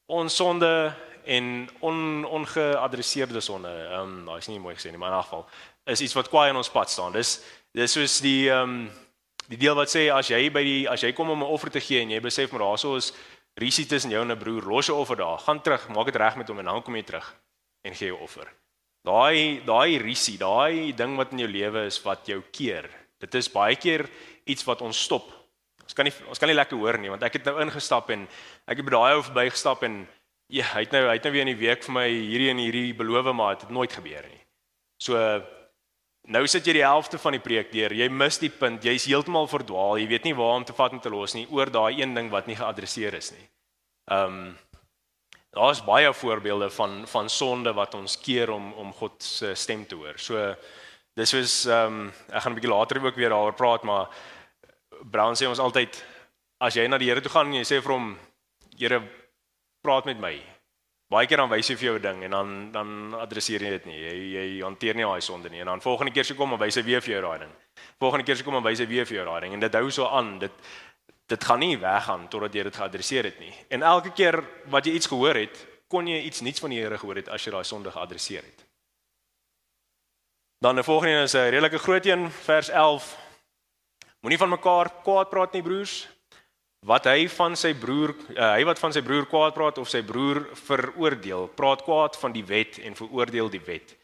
Ons 0.07 0.37
sonde 0.37 0.95
en 1.25 1.69
on, 1.81 2.25
ongeadresseerde 2.25 3.41
sonde, 3.41 3.69
ehm 3.69 4.01
um, 4.01 4.25
daai 4.27 4.39
is 4.39 4.49
nie 4.49 4.61
mooi 4.61 4.75
gesê 4.75 4.91
nie, 4.91 4.99
maar 4.99 5.17
in 5.17 5.23
geval 5.23 5.49
is 5.85 6.01
iets 6.01 6.15
wat 6.15 6.29
kwaai 6.29 6.51
in 6.51 6.57
ons 6.57 6.71
pad 6.71 6.91
staan. 6.91 7.13
Dis 7.13 7.41
dis 7.73 7.93
soos 7.93 8.21
die 8.21 8.51
ehm 8.51 8.63
um, 8.63 9.05
Die 9.45 9.61
deel 9.61 9.75
wat 9.77 9.93
sê 9.93 10.07
as 10.13 10.31
jy 10.33 10.47
by 10.53 10.63
die 10.65 10.85
as 10.89 11.03
jy 11.05 11.13
kom 11.13 11.29
om 11.31 11.43
'n 11.43 11.53
offer 11.53 11.71
te 11.71 11.81
gee 11.81 12.01
en 12.01 12.11
jy 12.11 12.21
besef 12.21 12.51
maar 12.53 12.65
daarso 12.65 12.97
is 12.97 13.13
risie 13.61 13.87
tussen 13.87 14.11
jou 14.11 14.23
en 14.23 14.33
'n 14.33 14.39
broer, 14.39 14.63
los 14.63 14.87
jou 14.87 14.99
offer 14.99 15.17
daar, 15.17 15.39
gaan 15.39 15.61
terug, 15.63 15.89
maak 15.89 16.07
dit 16.07 16.17
reg 16.17 16.37
met 16.37 16.49
hom 16.49 16.59
en 16.59 16.65
dan 16.65 16.83
kom 16.83 16.97
jy 16.97 17.03
terug 17.03 17.35
en 17.85 17.95
gee 17.95 18.09
jou 18.09 18.21
offer. 18.21 18.49
Daai 19.05 19.65
daai 19.65 19.99
risie, 19.99 20.39
daai 20.39 20.93
ding 20.97 21.17
wat 21.17 21.33
in 21.33 21.39
jou 21.39 21.49
lewe 21.49 21.87
is 21.87 22.03
wat 22.03 22.27
jou 22.27 22.43
keer. 22.51 22.89
Dit 23.21 23.35
is 23.35 23.51
baie 23.53 23.77
keer 23.77 24.09
iets 24.45 24.65
wat 24.65 24.81
ons 24.81 25.03
stop. 25.03 25.31
Ons 25.83 25.93
kan 25.93 26.05
nie 26.05 26.13
ons 26.29 26.39
kan 26.39 26.49
nie 26.49 26.57
lekker 26.57 26.79
hoor 26.79 26.99
nie 26.99 27.11
want 27.11 27.23
ek 27.23 27.33
het 27.33 27.45
nou 27.45 27.61
ingestap 27.61 28.11
en 28.11 28.29
ek 28.67 28.77
het 28.77 28.85
by 28.85 28.91
daai 28.91 29.15
ou 29.15 29.23
verbygestap 29.23 29.83
en 29.83 30.07
ja, 30.49 30.65
hy 30.75 30.81
het 30.87 30.93
nou 30.93 31.03
hy 31.09 31.19
het 31.19 31.25
nou 31.25 31.33
weer 31.33 31.47
in 31.47 31.53
die 31.53 31.61
week 31.67 31.85
vir 31.85 31.93
my 31.93 32.09
hierdie 32.09 32.51
en 32.51 32.63
hierdie 32.63 32.95
beloof 32.97 33.33
maar 33.35 33.55
dit 33.55 33.67
het 33.67 33.71
nooit 33.71 33.93
gebeur 33.93 34.25
nie. 34.31 34.41
So 34.99 35.21
Nou 36.25 36.47
sit 36.49 36.65
jy 36.65 36.79
die 36.79 36.87
helfte 36.87 37.19
van 37.21 37.37
die 37.37 37.43
preek 37.43 37.69
deur. 37.73 37.93
Jy 37.93 38.07
mis 38.09 38.39
die 38.41 38.49
punt. 38.49 38.85
Jy's 38.85 39.05
heeltemal 39.11 39.45
verdwaal. 39.51 39.99
Jy 40.01 40.07
weet 40.09 40.25
nie 40.25 40.37
waar 40.37 40.57
om 40.57 40.65
te 40.65 40.77
vat 40.77 40.95
en 40.97 41.03
te 41.05 41.13
los 41.13 41.35
nie 41.37 41.45
oor 41.53 41.69
daai 41.73 42.01
een 42.01 42.15
ding 42.17 42.31
wat 42.33 42.49
nie 42.49 42.57
geadresseer 42.57 43.19
is 43.21 43.33
nie. 43.35 43.45
Ehm 44.13 44.39
um, 44.39 44.55
daar's 45.55 45.85
baie 45.87 46.09
voorbeelde 46.13 46.67
van 46.71 47.05
van 47.07 47.29
sonde 47.31 47.73
wat 47.73 47.95
ons 47.95 48.17
keer 48.19 48.51
om 48.51 48.73
om 48.73 48.93
God 48.93 49.23
se 49.23 49.55
stem 49.55 49.85
te 49.87 49.95
hoor. 49.95 50.19
So 50.19 50.55
dis 51.15 51.31
soos 51.31 51.67
ehm 51.67 52.01
um, 52.01 52.13
ek 52.33 52.43
gaan 52.43 52.53
'n 52.53 52.59
bietjie 52.59 52.73
later 52.73 53.05
ook 53.05 53.17
weer 53.17 53.31
daaroor 53.31 53.55
praat, 53.55 53.83
maar 53.83 54.09
Brown 55.05 55.37
sê 55.37 55.47
ons 55.47 55.59
altyd 55.59 56.05
as 56.61 56.75
jy 56.75 56.89
na 56.89 56.99
die 56.99 57.09
Here 57.09 57.21
toe 57.21 57.31
gaan 57.31 57.47
en 57.47 57.61
jy 57.61 57.65
sê 57.65 57.83
vir 57.83 57.93
hom 57.93 58.19
Here 58.79 59.03
praat 59.83 60.05
met 60.05 60.19
my 60.19 60.54
baie 61.13 61.29
keer 61.29 61.43
dan 61.43 61.51
wys 61.53 61.69
hy 61.69 61.77
vir 61.77 61.87
jou 61.87 61.99
'n 61.99 62.03
ding 62.03 62.23
en 62.25 62.31
dan 62.31 62.73
dan 62.73 63.15
adresseer 63.15 63.63
jy 63.63 63.71
dit 63.71 63.87
nie. 63.87 63.99
Jy 63.99 64.15
jy 64.35 64.63
hanteer 64.63 64.95
nie 64.95 65.05
daai 65.05 65.21
sonde 65.21 65.51
nie. 65.51 65.61
En 65.61 65.67
dan 65.67 65.81
volgende 65.81 66.13
keer 66.13 66.25
se 66.25 66.35
kom 66.35 66.53
en 66.53 66.59
wys 66.59 66.75
hy 66.75 66.83
weer 66.83 67.01
vir 67.01 67.13
jou 67.15 67.23
daai 67.23 67.39
ding. 67.39 67.53
Volgende 67.99 68.25
keer 68.25 68.37
se 68.37 68.45
kom 68.45 68.57
en 68.57 68.63
wys 68.63 68.79
hy 68.79 68.87
weer 68.87 69.07
vir 69.07 69.17
jou 69.17 69.25
daai 69.25 69.41
ding 69.41 69.53
en 69.53 69.61
dit 69.61 69.75
hou 69.75 69.91
so 69.91 70.07
aan. 70.07 70.39
Dit 70.39 70.53
dit 71.27 71.45
gaan 71.45 71.59
nie 71.59 71.79
weggaan 71.79 72.29
totdat 72.29 72.55
jy 72.55 72.63
dit 72.63 72.77
geadresseer 72.77 73.25
het 73.25 73.39
nie. 73.41 73.53
En 73.71 73.83
elke 73.83 74.13
keer 74.13 74.45
wat 74.67 74.85
jy 74.85 74.93
iets 74.93 75.07
gehoor 75.07 75.35
het, 75.35 75.67
kon 75.89 76.07
jy 76.07 76.21
iets 76.21 76.41
nuuts 76.41 76.61
van 76.61 76.71
die 76.71 76.81
Here 76.81 76.99
gehoor 76.99 77.17
het 77.17 77.29
as 77.29 77.45
jy 77.45 77.51
daai 77.51 77.65
sonde 77.65 77.91
geadresseer 77.91 78.43
het. 78.43 78.65
Dan 80.61 80.75
die 80.75 80.85
volgende 80.85 81.15
een 81.15 81.23
is 81.23 81.35
'n 81.35 81.51
redelike 81.51 81.79
groot 81.79 82.07
een, 82.07 82.31
vers 82.31 82.69
11. 82.69 83.17
Moenie 84.21 84.39
van 84.39 84.49
mekaar 84.49 84.91
kwaad 85.03 85.31
praat 85.31 85.53
nie, 85.53 85.63
broers 85.63 86.14
wat 86.85 87.07
hy 87.09 87.29
van 87.33 87.57
sy 87.57 87.73
broer 87.81 88.13
uh, 88.35 88.53
hy 88.59 88.65
wat 88.69 88.81
van 88.83 88.93
sy 88.93 89.01
broer 89.05 89.25
kwaad 89.31 89.55
praat 89.57 89.81
of 89.81 89.89
sy 89.89 90.03
broer 90.05 90.43
veroordeel 90.67 91.49
praat 91.57 91.85
kwaad 91.87 92.19
van 92.21 92.35
die 92.35 92.45
wet 92.45 92.79
en 92.85 92.97
veroordeel 92.99 93.49
die 93.53 93.63
wet. 93.65 93.95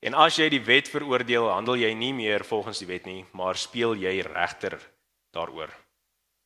En 0.00 0.14
as 0.14 0.38
jy 0.38 0.46
die 0.52 0.62
wet 0.62 0.86
veroordeel 0.90 1.48
handel 1.50 1.80
jy 1.80 1.90
nie 1.98 2.12
meer 2.14 2.44
volgens 2.46 2.78
die 2.78 2.90
wet 2.90 3.08
nie 3.10 3.24
maar 3.34 3.58
speel 3.58 3.96
jy 3.98 4.20
regter 4.22 4.78
daaroor. 5.34 5.72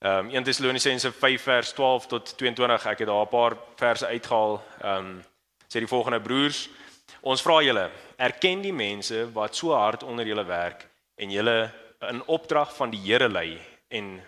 Um, 0.02 0.32
1 0.32 0.49
Tessalonisense 0.49 1.12
5 1.14 1.44
vers 1.46 1.75
12 1.76 2.08
tot 2.11 2.32
22 2.40 2.88
ek 2.90 3.04
het 3.04 3.08
daar 3.08 3.26
'n 3.26 3.30
paar 3.30 3.56
verse 3.76 4.06
uitgehaal. 4.06 4.62
Um, 4.84 5.22
sê 5.68 5.78
die 5.78 5.92
volgende 5.92 6.20
broers 6.20 6.68
ons 7.20 7.42
vra 7.42 7.61
julle 7.62 7.90
erken 8.16 8.62
die 8.62 8.72
mense 8.72 9.28
wat 9.32 9.54
so 9.54 9.75
hard 9.76 10.02
onder 10.02 10.26
julle 10.26 10.44
werk 10.44 10.88
en 11.16 11.30
julle 11.30 11.70
in 12.08 12.22
opdrag 12.26 12.75
van 12.76 12.90
die 12.90 13.00
Here 13.00 13.28
lei 13.28 13.61
en 13.88 14.20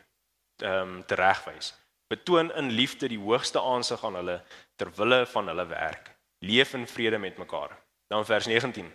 ehm 0.64 0.97
um, 0.97 1.00
teregwys. 1.06 1.75
Betoon 2.09 2.52
in 2.52 2.71
liefde 2.71 3.09
die 3.09 3.18
hoogste 3.21 3.61
aansig 3.61 4.04
aan 4.04 4.16
hulle 4.21 4.42
ter 4.76 4.90
wille 4.97 5.25
van 5.26 5.49
hulle 5.49 5.66
werk. 5.66 6.11
Leef 6.38 6.75
in 6.75 6.87
vrede 6.88 7.18
met 7.18 7.38
mekaar. 7.38 7.76
Dan 8.09 8.25
vers 8.25 8.47
19. 8.47 8.92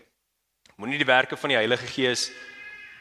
Moenie 0.76 0.98
die 0.98 1.06
werke 1.06 1.38
van 1.38 1.50
die 1.50 1.58
Heilige 1.58 1.88
Gees 1.88 2.30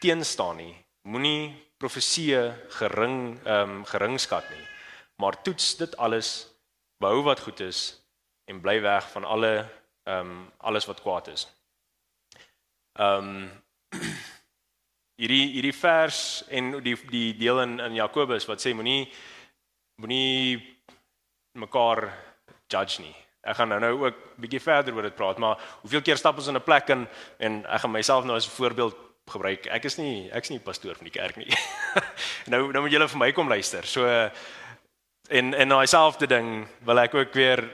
teenstaan 0.01 0.57
nie. 0.57 0.75
Moenie 1.03 1.55
profeseë 1.79 2.43
gering 2.81 3.39
ehm 3.45 3.79
um, 3.79 3.85
geringskat 3.85 4.51
nie. 4.51 4.67
Maar 5.17 5.43
toets 5.43 5.77
dit 5.77 5.97
alles, 5.97 6.49
behou 6.99 7.23
wat 7.23 7.41
goed 7.41 7.61
is 7.61 7.81
en 8.45 8.61
bly 8.61 8.81
weg 8.83 9.11
van 9.11 9.25
alle 9.25 9.53
ehm 10.05 10.21
um, 10.21 10.53
alles 10.57 10.87
wat 10.87 11.01
kwaad 11.01 11.29
is. 11.29 11.49
Ehm 12.99 13.29
um, 13.29 13.51
hierdie 15.19 15.47
hierdie 15.57 15.75
vers 15.75 16.45
en 16.55 16.77
die 16.85 16.95
die 17.11 17.33
deel 17.39 17.63
in 17.65 17.79
in 17.83 17.99
Jakobus 17.99 18.47
wat 18.47 18.63
sê 18.63 18.75
moenie 18.75 19.09
moenie 19.99 20.63
mekaar 21.59 22.07
judge 22.71 23.03
nie. 23.03 23.15
Ek 23.43 23.59
gaan 23.59 23.73
nou 23.73 23.81
nou 23.83 23.93
ook 24.05 24.23
bietjie 24.39 24.63
verder 24.63 24.95
oor 24.95 25.09
dit 25.09 25.17
praat, 25.17 25.39
maar 25.43 25.59
hoeveel 25.83 26.05
keer 26.07 26.21
stap 26.21 26.39
ons 26.39 26.51
in 26.51 26.57
'n 26.57 26.63
plek 26.63 26.91
in 26.95 27.07
en 27.39 27.65
ek 27.67 27.81
gaan 27.81 27.91
myself 27.91 28.25
nou 28.25 28.37
as 28.37 28.47
'n 28.47 28.57
voorbeeld 28.57 28.97
gebruik. 29.29 29.67
Ek 29.67 29.85
is 29.85 29.99
nie 29.99 30.31
ek's 30.33 30.51
nie 30.51 30.61
pastoor 30.61 30.95
van 30.95 31.05
die 31.11 31.19
kerk 31.19 31.37
nie. 31.37 31.51
nou 32.53 32.73
nou 32.73 32.83
moet 32.83 32.93
julle 32.93 33.09
vir 33.09 33.19
my 33.19 33.33
kom 33.33 33.49
luister. 33.49 33.87
So 33.87 34.07
en 35.29 35.55
en 35.55 35.69
daai 35.69 35.87
selfde 35.87 36.27
ding 36.27 36.69
wil 36.81 36.99
ek 36.99 37.15
ook 37.15 37.35
weer 37.35 37.69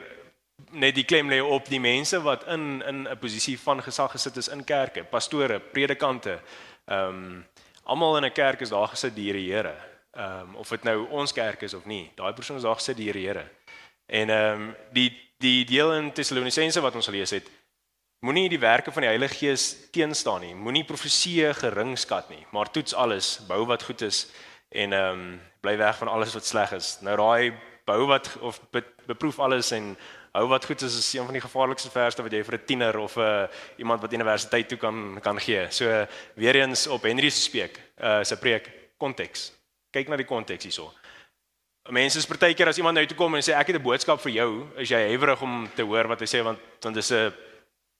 net 0.72 0.94
die 0.94 1.04
klem 1.04 1.28
lê 1.30 1.40
op 1.42 1.68
die 1.68 1.80
mense 1.80 2.18
wat 2.22 2.46
in 2.48 2.82
in 2.82 3.08
'n 3.08 3.18
posisie 3.18 3.58
van 3.58 3.82
gesag 3.82 4.12
gesit 4.12 4.36
is 4.36 4.48
in 4.48 4.64
kerke, 4.64 5.04
pastore, 5.04 5.60
predikante, 5.60 6.40
Ehm 6.84 7.08
um, 7.08 7.46
almal 7.84 8.16
in 8.16 8.24
'n 8.24 8.32
kerk 8.32 8.60
is 8.60 8.68
daar 8.68 8.88
gesit 8.88 9.16
deur 9.16 9.32
die 9.32 9.52
Here. 9.52 9.74
Ehm 10.12 10.40
um, 10.40 10.54
of 10.56 10.68
dit 10.68 10.82
nou 10.82 11.08
ons 11.08 11.32
kerk 11.32 11.62
is 11.62 11.74
of 11.74 11.84
nie, 11.84 12.10
daai 12.14 12.32
persoon 12.32 12.56
is 12.56 12.62
daar 12.62 12.74
gesit 12.74 12.96
deur 12.96 13.12
die 13.12 13.26
Here. 13.26 13.48
En 14.06 14.30
ehm 14.30 14.60
um, 14.60 14.76
die 14.92 15.10
die 15.38 15.64
deel 15.64 15.92
in 15.94 16.12
Tessalonisense 16.12 16.80
wat 16.80 16.94
ons 16.94 17.06
gelees 17.06 17.30
het, 17.30 17.50
moenie 18.20 18.48
die 18.48 18.58
werke 18.58 18.92
van 18.92 19.02
die 19.02 19.08
Heilige 19.08 19.34
Gees 19.34 19.90
teenstaan 19.90 20.40
nie. 20.40 20.54
Moenie 20.54 20.84
profeseë 20.84 21.54
geringskat 21.54 22.28
nie, 22.28 22.46
maar 22.50 22.70
toets 22.70 22.94
alles, 22.94 23.40
bou 23.48 23.66
wat 23.66 23.82
goed 23.82 24.00
is 24.00 24.30
en 24.68 24.92
ehm 24.92 25.10
um, 25.12 25.40
bly 25.60 25.76
weg 25.76 25.96
van 25.96 26.08
alles 26.08 26.34
wat 26.34 26.46
sleg 26.46 26.72
is. 26.72 26.98
Nou 27.00 27.16
daai 27.16 27.52
bou 27.84 28.06
wat 28.06 28.36
of 28.40 28.60
be, 28.70 28.84
beproef 29.06 29.38
alles 29.38 29.70
en 29.70 29.96
hou 30.34 30.46
wat 30.50 30.64
goed 30.66 30.82
is 30.82 30.96
is 30.98 31.12
een 31.14 31.24
van 31.24 31.36
die 31.36 31.42
gevaarlikste 31.42 31.90
verse 31.90 32.22
wat 32.22 32.32
jy 32.32 32.42
vir 32.44 32.58
'n 32.58 32.64
tiener 32.66 32.98
of 32.98 33.16
'n 33.16 33.20
uh, 33.20 33.46
iemand 33.76 34.00
wat 34.00 34.12
universiteit 34.12 34.68
toe 34.68 34.78
kan 34.78 35.20
kan 35.20 35.40
gee. 35.40 35.70
So 35.70 36.06
weer 36.34 36.56
eens 36.56 36.86
op 36.86 37.02
Henry 37.02 37.30
se 37.30 37.40
spreek, 37.40 37.80
uh 37.98 38.24
se 38.24 38.36
preek 38.36 38.70
konteks. 38.96 39.52
Kyk 39.90 40.08
na 40.08 40.16
die 40.16 40.26
konteks 40.26 40.64
hierso. 40.64 40.92
Mense 41.90 42.18
is 42.18 42.26
partykeer 42.26 42.68
as 42.68 42.76
iemand 42.76 42.96
nou 42.96 43.06
toe 43.06 43.16
kom 43.16 43.34
en 43.34 43.42
sê 43.42 43.52
ek 43.52 43.66
het 43.66 43.76
'n 43.76 43.82
boodskap 43.82 44.20
vir 44.20 44.32
jou, 44.32 44.66
is 44.76 44.88
jy 44.88 45.08
huiwerig 45.08 45.42
om 45.42 45.70
te 45.74 45.82
hoor 45.82 46.08
wat 46.08 46.20
hy 46.20 46.26
sê 46.26 46.42
want 46.42 46.58
want 46.80 46.94
dis 46.94 47.12
'n 47.12 47.32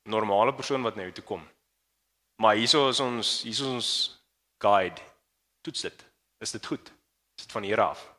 normale 0.05 0.55
persoon 0.55 0.83
wat 0.83 0.97
nou 0.97 1.13
toe 1.13 1.25
kom. 1.25 1.49
Maar 2.43 2.57
hierso 2.57 2.89
is 2.89 3.01
ons 3.01 3.43
hierso 3.43 3.65
is 3.65 3.75
ons 3.75 4.23
guide. 4.59 5.01
Toets 5.63 5.81
dit. 5.81 6.05
Is 6.41 6.51
dit 6.51 6.67
goed? 6.67 6.93
Is 7.39 7.45
dit 7.45 7.53
van 7.53 7.63
hier 7.63 7.81
af? 7.81 8.15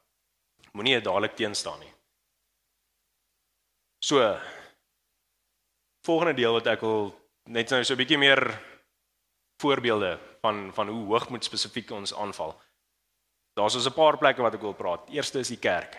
Moenie 0.72 1.02
dadelik 1.02 1.36
teenstaan 1.36 1.80
nie. 1.80 1.95
So 4.06 4.22
volgende 6.06 6.36
deel 6.38 6.54
wat 6.54 6.68
ek 6.70 6.84
wil 6.86 7.08
net 7.50 7.72
nou 7.74 7.80
so 7.82 7.94
'n 7.94 7.98
bietjie 7.98 8.20
meer 8.22 8.42
voorbeelde 9.62 10.20
van 10.46 10.70
van 10.74 10.88
hoe 10.94 11.06
hoogmoed 11.10 11.44
spesifiek 11.44 11.90
ons 11.92 12.14
aanval. 12.14 12.54
Daar's 13.58 13.76
ons 13.76 13.88
'n 13.88 13.98
paar 13.98 14.18
plekke 14.18 14.42
wat 14.42 14.54
ek 14.54 14.62
wil 14.62 14.74
praat. 14.74 15.10
Eerste 15.10 15.40
is 15.40 15.48
die 15.48 15.58
kerk. 15.58 15.98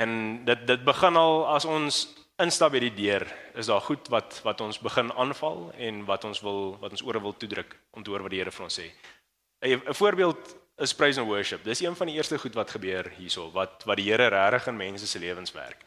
En 0.00 0.44
dit 0.44 0.66
dit 0.66 0.84
begin 0.84 1.16
al 1.16 1.46
as 1.46 1.64
ons 1.64 2.08
instap 2.38 2.72
by 2.72 2.80
die 2.80 2.94
deur, 2.94 3.26
is 3.54 3.66
daar 3.66 3.80
goed 3.80 4.08
wat 4.08 4.40
wat 4.44 4.60
ons 4.60 4.80
begin 4.80 5.12
aanval 5.12 5.72
en 5.76 6.04
wat 6.04 6.24
ons 6.24 6.40
wil 6.40 6.78
wat 6.80 6.90
ons 6.90 7.02
ore 7.02 7.20
wil 7.20 7.36
toedruk 7.36 7.76
om 7.90 8.02
te 8.02 8.10
hoor 8.10 8.22
wat 8.22 8.30
die 8.30 8.38
Here 8.38 8.50
vir 8.50 8.64
ons 8.64 8.80
sê. 8.80 8.90
'n 9.60 9.94
voorbeeld 9.94 10.56
is 10.78 10.94
praise 10.94 11.20
and 11.20 11.28
worship. 11.28 11.64
Dis 11.64 11.80
een 11.80 11.96
van 11.96 12.06
die 12.06 12.16
eerste 12.16 12.38
goed 12.38 12.54
wat 12.54 12.70
gebeur 12.70 13.10
hierso 13.10 13.50
wat 13.50 13.84
wat 13.84 13.96
die 13.96 14.10
Here 14.10 14.28
regtig 14.28 14.66
in 14.68 14.76
mense 14.76 15.06
se 15.06 15.18
lewens 15.18 15.52
werk. 15.52 15.84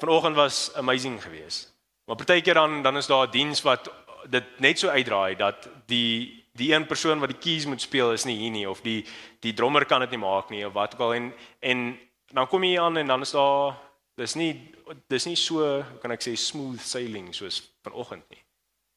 Vanoggend 0.00 0.36
was 0.36 0.74
amazing 0.74 1.22
geweest. 1.22 1.74
Maar 2.04 2.16
partykeer 2.16 2.54
dan 2.54 2.82
dan 2.82 2.96
is 2.96 3.06
daar 3.06 3.26
'n 3.26 3.30
diens 3.30 3.62
wat 3.62 3.92
dit 4.28 4.44
net 4.58 4.78
so 4.78 4.88
uitdraai 4.88 5.36
dat 5.36 5.68
die 5.86 6.44
die 6.52 6.74
een 6.74 6.86
persoon 6.86 7.20
wat 7.20 7.28
die 7.28 7.38
keys 7.38 7.66
moet 7.66 7.80
speel 7.80 8.12
is 8.12 8.24
nie 8.24 8.36
hier 8.36 8.50
nie 8.50 8.68
of 8.68 8.80
die 8.80 9.06
die 9.40 9.52
drummer 9.54 9.84
kan 9.84 10.00
dit 10.00 10.10
nie 10.10 10.18
maak 10.18 10.50
nie 10.50 10.66
of 10.66 10.72
wat 10.72 10.94
ook 10.94 11.00
al 11.00 11.14
en 11.14 11.34
en 11.60 11.98
dan 12.32 12.46
kom 12.46 12.64
jy 12.64 12.80
aan 12.80 12.96
en 12.96 13.06
dan 13.06 13.20
is 13.20 13.30
daar 13.30 13.76
dis 14.16 14.34
nie 14.34 14.72
dis 15.08 15.26
nie 15.26 15.36
so 15.36 15.84
kan 16.02 16.10
ek 16.10 16.22
sê 16.22 16.34
smooth 16.36 16.80
sailing 16.80 17.34
soos 17.34 17.62
vanoggend 17.82 18.24
nie. 18.30 18.42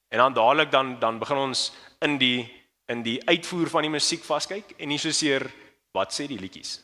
En 0.10 0.18
dan 0.18 0.34
dadelik 0.34 0.72
dan 0.72 1.00
dan 1.00 1.20
begin 1.20 1.38
ons 1.38 1.72
in 2.02 2.18
die 2.18 2.50
in 2.88 3.04
die 3.04 3.22
uitvoer 3.28 3.70
van 3.70 3.82
die 3.82 3.94
musiek 3.94 4.24
vaskyk 4.24 4.74
en 4.78 4.88
nie 4.88 5.00
so 5.00 5.12
seer 5.12 5.52
wat 5.92 6.14
sê 6.14 6.28
die 6.28 6.40
liedjies. 6.40 6.82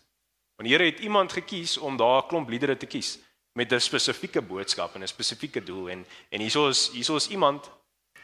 Want 0.55 0.69
die 0.69 0.75
Here 0.75 0.85
het 0.85 0.99
iemand 0.99 1.31
gekies 1.31 1.77
om 1.77 1.97
daar 1.97 2.23
'n 2.23 2.27
klomp 2.27 2.49
liedere 2.49 2.77
te 2.77 2.85
kies 2.85 3.17
met 3.53 3.71
'n 3.71 3.79
spesifieke 3.79 4.41
boodskap 4.41 4.95
en 4.95 5.01
'n 5.01 5.07
spesifieke 5.07 5.63
doel 5.63 5.89
en 5.89 6.05
en 6.29 6.39
hieso 6.41 6.67
is 6.67 6.89
hieso 6.91 7.15
is 7.15 7.27
iemand 7.27 7.71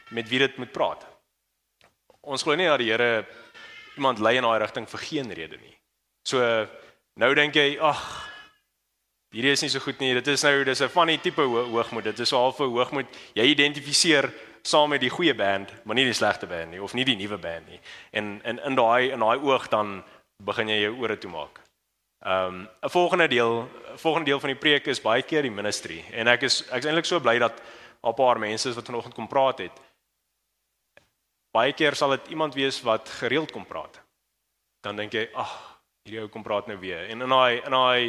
met 0.10 0.30
wie 0.30 0.40
dit 0.40 0.58
moet 0.58 0.72
praat. 0.72 1.06
Ons 2.22 2.42
glo 2.42 2.56
nie 2.56 2.68
dat 2.68 2.80
die 2.80 2.92
Here 2.92 3.26
iemand 3.96 4.20
lei 4.20 4.36
in 4.36 4.44
daai 4.44 4.60
rigting 4.60 4.90
vir 4.90 5.00
geen 5.00 5.34
rede 5.34 5.58
nie. 5.58 5.78
So 6.28 6.68
nou 7.16 7.34
dink 7.34 7.56
jy, 7.56 7.78
ag, 7.80 8.02
hierdie 9.34 9.52
is 9.52 9.62
nie 9.62 9.70
so 9.70 9.80
goed 9.80 10.00
nie. 10.00 10.14
Dit 10.14 10.28
is 10.28 10.44
nou 10.44 10.64
dis 10.64 10.82
'n 10.82 10.90
funny 10.90 11.18
tipe 11.18 11.42
ho 11.42 11.66
hoogmoed. 11.72 12.04
Dit 12.04 12.20
is 12.20 12.30
so 12.30 12.38
half 12.38 12.60
'n 12.60 12.70
hoogmoed. 12.70 13.08
Jy 13.34 13.44
identifiseer 13.44 14.34
saam 14.62 14.90
met 14.90 15.02
die 15.02 15.10
goeie 15.10 15.36
band, 15.36 15.72
maar 15.86 15.96
nie 15.96 16.06
die 16.06 16.14
slegte 16.14 16.48
band 16.48 16.72
nie 16.72 16.82
of 16.82 16.94
nie 16.94 17.06
die 17.06 17.16
nuwe 17.16 17.38
band 17.38 17.68
nie. 17.68 17.80
En 18.12 18.42
in 18.44 18.60
in 18.60 18.76
daai 18.76 19.12
in 19.12 19.20
daai 19.20 19.38
oog 19.38 19.68
dan 19.70 20.04
begin 20.44 20.68
jy 20.68 20.82
jou 20.82 20.96
ore 21.02 21.18
toemaak. 21.18 21.65
Ehm 22.26 22.54
um, 22.54 22.70
'n 22.82 22.90
volgende 22.90 23.28
deel, 23.28 23.70
volgende 23.96 24.26
deel 24.26 24.40
van 24.40 24.50
die 24.50 24.58
preek 24.58 24.86
is 24.86 25.02
baie 25.02 25.22
keer 25.22 25.42
die 25.42 25.52
ministry 25.52 26.06
en 26.12 26.28
ek 26.28 26.42
is 26.42 26.64
ek 26.72 26.82
is 26.82 26.86
eintlik 26.86 27.06
so 27.06 27.20
bly 27.20 27.38
dat 27.38 27.62
'n 28.02 28.14
paar 28.14 28.40
mense 28.40 28.74
wat 28.74 28.86
vanoggend 28.86 29.14
kom 29.14 29.28
praat 29.28 29.58
het. 29.58 29.72
Baie 31.52 31.74
keer 31.74 31.96
sal 31.96 32.10
dit 32.10 32.28
iemand 32.28 32.54
wees 32.54 32.82
wat 32.82 33.10
gereeld 33.10 33.52
kom 33.52 33.66
praat. 33.66 34.02
Dan 34.82 34.96
dink 34.96 35.14
jy, 35.14 35.30
ag, 35.34 35.80
hierdie 36.04 36.22
ou 36.22 36.28
kom 36.28 36.44
praat 36.44 36.68
nou 36.68 36.78
weer. 36.78 37.10
En 37.10 37.22
in 37.22 37.30
daai 37.30 37.62
in 37.62 37.72
daai 37.72 38.06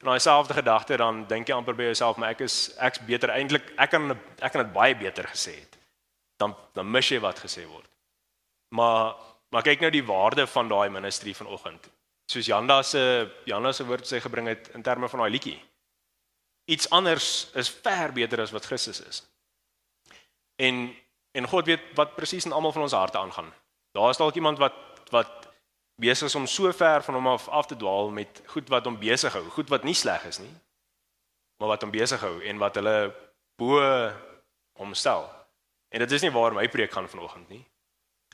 in 0.00 0.06
daai 0.06 0.20
selfde 0.20 0.54
gedagte 0.54 0.96
dan 0.96 1.24
dink 1.26 1.48
jy 1.48 1.54
amper 1.54 1.74
by 1.74 1.82
jouself, 1.82 2.16
maar 2.16 2.30
ek 2.30 2.40
is 2.40 2.76
ek's 2.78 2.98
beter 2.98 3.30
eintlik 3.30 3.72
ek 3.78 3.90
kan 3.90 4.10
ek 4.42 4.52
kan 4.52 4.62
dit 4.62 4.72
baie 4.72 4.94
beter 4.94 5.24
gesê 5.24 5.54
het. 5.54 5.78
Dan 6.36 6.54
dan 6.74 6.90
mis 6.90 7.08
jy 7.08 7.20
wat 7.20 7.38
gesê 7.38 7.66
word. 7.66 7.88
Maar 8.68 9.14
maar 9.50 9.62
kyk 9.62 9.80
nou 9.80 9.90
die 9.90 10.04
waarde 10.04 10.46
van 10.46 10.68
daai 10.68 10.90
ministry 10.90 11.34
vanoggend 11.34 11.88
soos 12.30 12.46
Janda 12.46 12.82
se 12.82 13.30
Janda 13.44 13.72
se 13.72 13.84
woord 13.84 14.06
sê 14.08 14.20
gebring 14.20 14.48
het 14.48 14.68
in 14.74 14.82
terme 14.82 15.08
van 15.08 15.24
daai 15.24 15.30
liedjie. 15.30 15.58
Iets 16.64 16.88
anders 16.90 17.50
is 17.54 17.68
ver 17.68 18.12
beter 18.12 18.40
as 18.40 18.52
wat 18.54 18.64
Christus 18.64 19.00
is. 19.00 19.22
En 20.56 20.96
en 21.34 21.48
God 21.50 21.66
weet 21.66 21.82
wat 21.98 22.14
presies 22.14 22.44
in 22.46 22.52
almal 22.52 22.72
van 22.72 22.82
ons 22.82 22.92
harte 22.92 23.18
aangaan. 23.18 23.52
Daar 23.92 24.10
is 24.10 24.16
dalk 24.16 24.34
iemand 24.34 24.58
wat 24.58 24.74
wat 25.10 25.48
besig 26.00 26.26
is 26.26 26.34
om 26.34 26.46
so 26.46 26.72
ver 26.72 27.02
van 27.02 27.14
hom 27.14 27.26
af 27.26 27.48
af 27.48 27.66
te 27.66 27.76
dwaal 27.76 28.10
met 28.10 28.42
goed 28.46 28.68
wat 28.68 28.84
hom 28.84 28.98
besig 28.98 29.32
hou, 29.32 29.44
goed 29.50 29.68
wat 29.68 29.84
nie 29.84 29.94
sleg 29.94 30.24
is 30.24 30.38
nie, 30.38 30.54
maar 31.58 31.68
wat 31.68 31.82
hom 31.82 31.90
besig 31.90 32.20
hou 32.20 32.42
en 32.42 32.58
wat 32.58 32.74
hulle 32.74 33.14
bo 33.56 33.78
homstel. 34.78 35.28
En 35.88 36.02
dit 36.02 36.10
is 36.10 36.22
nie 36.22 36.30
waar 36.34 36.54
my 36.54 36.68
preek 36.68 36.92
gaan 36.92 37.08
vanoggend 37.08 37.48
nie. 37.48 37.62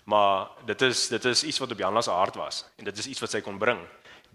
Maar 0.04 0.48
dit 0.66 0.82
is 0.82 1.08
dit 1.08 1.24
is 1.24 1.44
iets 1.44 1.58
wat 1.58 1.72
op 1.72 1.78
Janna 1.78 2.00
se 2.00 2.10
hart 2.10 2.34
was 2.34 2.64
en 2.76 2.84
dit 2.84 2.98
is 2.98 3.06
iets 3.06 3.20
wat 3.20 3.30
sy 3.30 3.40
kon 3.40 3.58
bring. 3.58 3.80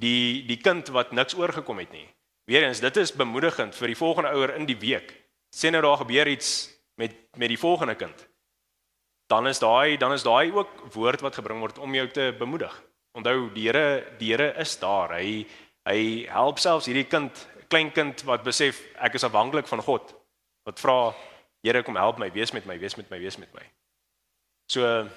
Die 0.01 0.45
die 0.45 0.59
kind 0.61 0.87
wat 0.93 1.11
niks 1.11 1.35
oorgekom 1.35 1.79
het 1.81 1.91
nie. 1.91 2.07
Weerens 2.45 2.79
dit 2.79 2.97
is 2.97 3.13
bemoedigend 3.15 3.75
vir 3.75 3.87
die 3.87 3.97
volgende 3.97 4.29
ouer 4.35 4.55
in 4.55 4.67
die 4.69 4.77
week. 4.77 5.13
Sê 5.55 5.71
nou 5.71 5.81
daar 5.81 6.03
gebeur 6.03 6.27
iets 6.27 6.69
met 6.95 7.15
met 7.37 7.49
die 7.49 7.59
volgende 7.59 7.95
kind. 7.95 8.27
Dan 9.27 9.47
is 9.47 9.59
daai 9.59 9.97
dan 9.97 10.13
is 10.13 10.23
daai 10.23 10.51
ook 10.53 10.93
woord 10.93 11.21
wat 11.21 11.35
gebring 11.35 11.59
word 11.59 11.77
om 11.77 11.95
jou 11.95 12.07
te 12.11 12.35
bemoedig. 12.39 12.83
Onthou 13.17 13.49
die 13.53 13.67
Here 13.67 14.05
die 14.19 14.31
Here 14.31 14.53
is 14.59 14.77
daar. 14.79 15.17
Hy 15.17 15.45
hy 15.85 16.25
help 16.29 16.59
selfs 16.59 16.87
hierdie 16.89 17.07
kind, 17.07 17.47
klein 17.69 17.91
kind 17.93 18.21
wat 18.25 18.43
besef 18.43 18.81
ek 19.01 19.15
is 19.15 19.23
afhanklik 19.23 19.67
van 19.67 19.81
God. 19.81 20.13
Wat 20.65 20.79
vra 20.79 21.13
Here 21.65 21.81
kom 21.83 21.95
help 21.97 22.19
my, 22.21 22.29
wees 22.29 22.53
met 22.53 22.65
my, 22.65 22.77
wees 22.77 22.95
met 22.97 23.09
my, 23.09 23.19
wees 23.19 23.37
met 23.41 23.53
my. 23.53 23.63
So 24.69 25.09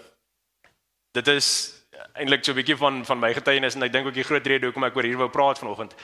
dit 1.13 1.29
is 1.29 1.75
eintlik 2.15 2.45
so 2.45 2.53
'n 2.53 2.57
bietjie 2.61 2.77
van 2.77 3.05
van 3.05 3.19
my 3.19 3.33
getuienis 3.35 3.75
en 3.75 3.83
ek 3.83 3.93
dink 3.93 4.07
ook 4.07 4.15
die 4.15 4.25
groot 4.25 4.47
rede 4.47 4.67
hoekom 4.67 4.85
ek 4.85 4.97
oor 4.97 5.03
hier 5.03 5.17
wou 5.17 5.29
praat 5.29 5.59
vanoggend. 5.59 5.95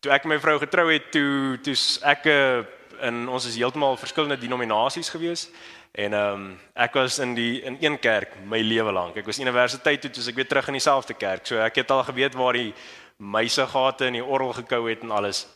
Toe 0.00 0.12
ek 0.12 0.24
my 0.24 0.38
vrou 0.38 0.58
getrou 0.58 0.92
het, 0.92 1.10
toe 1.12 1.58
toe's 1.62 2.00
ek 2.02 2.26
eh, 2.26 2.62
in 3.00 3.28
ons 3.28 3.46
is 3.46 3.56
heeltemal 3.56 3.96
verskillende 3.96 4.38
denominasies 4.38 5.08
gewees 5.08 5.48
en 5.92 6.12
ehm 6.14 6.34
um, 6.34 6.60
ek 6.74 6.94
was 6.94 7.18
in 7.18 7.34
die 7.34 7.62
in 7.62 7.76
een 7.80 7.98
kerk 7.98 8.36
my 8.44 8.60
lewe 8.60 8.92
lank. 8.92 9.16
Ek 9.16 9.26
was 9.26 9.38
universiteit 9.38 10.00
toe, 10.00 10.10
toe 10.10 10.28
ek 10.28 10.34
weer 10.34 10.48
terug 10.48 10.68
in 10.68 10.78
dieselfde 10.78 11.14
kerk. 11.14 11.46
So 11.46 11.58
ek 11.58 11.82
het 11.82 11.90
al 11.90 12.04
geweet 12.04 12.34
waar 12.34 12.52
die 12.52 12.74
meisegate 13.16 14.06
in 14.06 14.12
die 14.12 14.24
orgel 14.24 14.52
gekou 14.52 14.88
het 14.88 15.02
en 15.02 15.10
alles. 15.10 15.46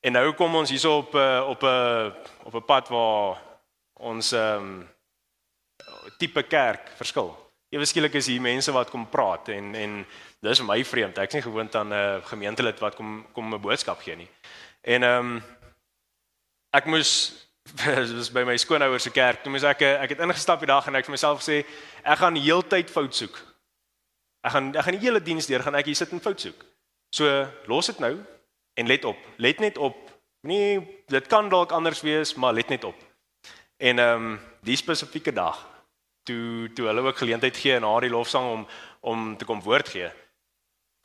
En 0.00 0.12
nou 0.12 0.32
kom 0.32 0.54
ons 0.54 0.70
hierso 0.70 0.98
op 0.98 1.14
eh, 1.14 1.44
op 1.48 1.62
'n 1.62 1.66
eh, 1.66 2.12
op 2.44 2.54
'n 2.54 2.64
pad 2.64 2.88
waar 2.88 3.38
ons 3.94 4.32
ehm 4.32 4.62
um, 4.62 4.88
tipe 6.18 6.42
kerk 6.42 6.90
verskil. 6.96 7.47
Ewe 7.68 7.84
skielik 7.84 8.14
is 8.16 8.30
hier 8.30 8.40
mense 8.40 8.72
wat 8.72 8.88
kom 8.90 9.04
praat 9.12 9.50
en 9.52 9.74
en 9.76 9.98
dis 10.40 10.62
my 10.64 10.78
vreemd. 10.84 11.18
Ek's 11.20 11.36
nie 11.36 11.44
gewoond 11.44 11.74
aan 11.76 11.92
'n 11.92 11.92
uh, 11.92 12.24
gemeentelid 12.24 12.78
wat 12.80 12.94
kom 12.94 13.26
kom 13.32 13.54
'n 13.54 13.60
boodskap 13.60 14.00
gee 14.00 14.16
nie. 14.16 14.28
En 14.80 15.02
ehm 15.02 15.36
um, 15.36 15.42
ek 16.72 16.86
moes 16.86 17.10
dis 18.16 18.32
by 18.32 18.44
my 18.44 18.56
skoonouers 18.56 19.02
se 19.02 19.10
kerk. 19.10 19.42
Toe 19.42 19.52
moes 19.52 19.62
ek 19.62 19.82
ek 19.82 20.08
het 20.08 20.24
ingestap 20.24 20.58
die 20.58 20.70
dag 20.72 20.86
en 20.86 20.94
ek 20.94 21.04
vir 21.04 21.12
myself 21.12 21.44
gesê 21.44 21.66
ek 22.02 22.18
gaan 22.18 22.36
heeltyd 22.36 22.90
fout 22.90 23.14
soek. 23.14 23.36
Ek 24.40 24.52
gaan 24.52 24.74
ek 24.74 24.84
gaan 24.84 24.96
die 24.96 25.06
hele 25.06 25.20
diens 25.20 25.46
deur 25.46 25.62
gaan 25.62 25.76
ek 25.76 25.92
hier 25.92 25.96
sit 25.96 26.12
en 26.12 26.20
fout 26.20 26.40
soek. 26.40 26.64
So 27.12 27.48
los 27.66 27.86
dit 27.86 28.00
nou 28.00 28.16
en 28.74 28.86
let 28.86 29.04
op. 29.04 29.18
Let 29.36 29.60
net 29.60 29.78
op. 29.78 29.96
Nee, 30.40 30.80
dit 31.08 31.26
kan 31.26 31.48
dalk 31.48 31.72
anders 31.72 32.00
wees, 32.00 32.34
maar 32.34 32.52
let 32.52 32.68
net 32.68 32.84
op. 32.84 32.96
En 33.76 33.98
ehm 33.98 34.24
um, 34.32 34.40
die 34.64 34.76
spesifieke 34.76 35.32
dag 35.32 35.77
toe 36.28 36.72
toe 36.76 36.86
hulle 36.90 37.04
ook 37.06 37.20
geleentheid 37.20 37.56
gee 37.56 37.78
na 37.80 37.92
die 38.04 38.12
lofsang 38.12 38.50
om 38.52 38.66
om 39.00 39.36
te 39.36 39.46
kom 39.48 39.62
woord 39.64 39.88
gee. 39.94 40.10